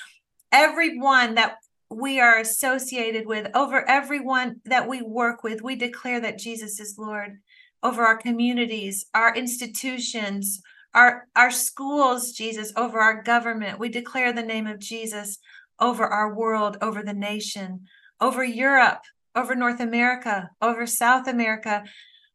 everyone 0.53 1.37
that 1.37 1.57
we 1.91 2.21
are 2.21 2.39
associated 2.39 3.27
with, 3.27 3.49
over 3.55 3.89
everyone 3.89 4.61
that 4.65 4.89
we 4.89 5.03
work 5.03 5.43
with. 5.43 5.63
We 5.63 5.75
declare 5.75 6.21
that 6.21 6.39
Jesus 6.39 6.79
is 6.79 6.97
Lord 6.97 7.39
over 7.83 8.05
our 8.05 8.17
communities, 8.17 9.07
our 9.15 9.35
institutions, 9.35 10.63
our, 10.95 11.27
our 11.35 11.51
schools, 11.51 12.33
Jesus, 12.33 12.73
over 12.77 13.01
our 13.01 13.23
government. 13.23 13.79
We 13.79 13.89
declare 13.89 14.33
the 14.33 14.43
name 14.43 14.67
of 14.67 14.79
Jesus 14.79 15.39
over 15.81 16.05
our 16.05 16.35
world, 16.35 16.77
over 16.81 17.03
the 17.03 17.15
nation, 17.15 17.87
over 18.21 18.45
Europe, 18.45 19.03
over 19.35 19.55
North 19.55 19.81
America, 19.81 20.51
over 20.61 20.87
South 20.87 21.27
America, 21.27 21.85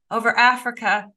over 0.10 0.38
Africa, 0.38 1.08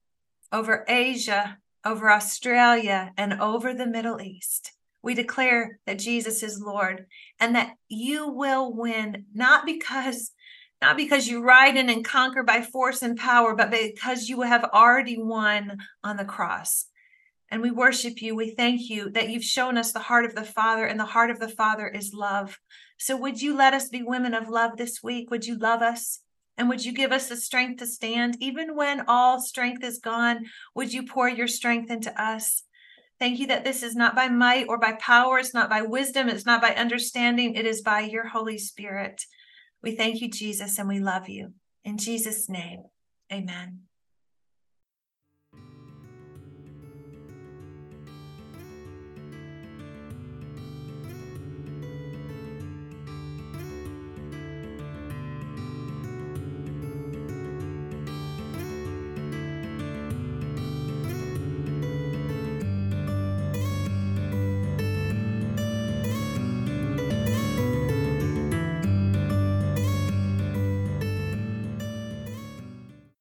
over 0.52 0.84
Asia, 0.88 1.58
over 1.84 2.10
Australia, 2.10 3.12
and 3.16 3.40
over 3.40 3.72
the 3.72 3.86
Middle 3.86 4.20
East. 4.20 4.72
We 5.08 5.14
declare 5.14 5.80
that 5.86 5.98
Jesus 5.98 6.42
is 6.42 6.60
Lord 6.60 7.06
and 7.40 7.54
that 7.56 7.72
you 7.88 8.28
will 8.28 8.74
win, 8.74 9.24
not 9.32 9.64
because 9.64 10.32
not 10.82 10.98
because 10.98 11.26
you 11.26 11.42
ride 11.42 11.78
in 11.78 11.88
and 11.88 12.04
conquer 12.04 12.42
by 12.42 12.60
force 12.60 13.00
and 13.00 13.16
power, 13.16 13.54
but 13.56 13.70
because 13.70 14.28
you 14.28 14.42
have 14.42 14.64
already 14.64 15.16
won 15.16 15.78
on 16.04 16.18
the 16.18 16.26
cross. 16.26 16.88
And 17.50 17.62
we 17.62 17.70
worship 17.70 18.20
you. 18.20 18.36
We 18.36 18.50
thank 18.50 18.90
you 18.90 19.08
that 19.12 19.30
you've 19.30 19.42
shown 19.42 19.78
us 19.78 19.92
the 19.92 19.98
heart 19.98 20.26
of 20.26 20.34
the 20.34 20.44
Father, 20.44 20.84
and 20.84 21.00
the 21.00 21.06
heart 21.06 21.30
of 21.30 21.40
the 21.40 21.48
Father 21.48 21.88
is 21.88 22.12
love. 22.12 22.58
So, 22.98 23.16
would 23.16 23.40
you 23.40 23.56
let 23.56 23.72
us 23.72 23.88
be 23.88 24.02
women 24.02 24.34
of 24.34 24.50
love 24.50 24.76
this 24.76 25.02
week? 25.02 25.30
Would 25.30 25.46
you 25.46 25.56
love 25.56 25.80
us? 25.80 26.20
And 26.58 26.68
would 26.68 26.84
you 26.84 26.92
give 26.92 27.12
us 27.12 27.30
the 27.30 27.36
strength 27.38 27.78
to 27.78 27.86
stand? 27.86 28.36
Even 28.40 28.76
when 28.76 29.06
all 29.08 29.40
strength 29.40 29.82
is 29.82 30.00
gone, 30.00 30.44
would 30.74 30.92
you 30.92 31.06
pour 31.06 31.30
your 31.30 31.48
strength 31.48 31.90
into 31.90 32.12
us? 32.22 32.64
Thank 33.20 33.40
you 33.40 33.48
that 33.48 33.64
this 33.64 33.82
is 33.82 33.96
not 33.96 34.14
by 34.14 34.28
might 34.28 34.66
or 34.68 34.78
by 34.78 34.92
power, 34.92 35.38
it's 35.38 35.54
not 35.54 35.68
by 35.68 35.82
wisdom, 35.82 36.28
it's 36.28 36.46
not 36.46 36.62
by 36.62 36.74
understanding, 36.74 37.54
it 37.54 37.66
is 37.66 37.82
by 37.82 38.00
your 38.00 38.28
Holy 38.28 38.58
Spirit. 38.58 39.22
We 39.82 39.96
thank 39.96 40.20
you, 40.20 40.30
Jesus, 40.30 40.78
and 40.78 40.88
we 40.88 41.00
love 41.00 41.28
you. 41.28 41.54
In 41.84 41.98
Jesus' 41.98 42.48
name, 42.48 42.84
amen. 43.32 43.87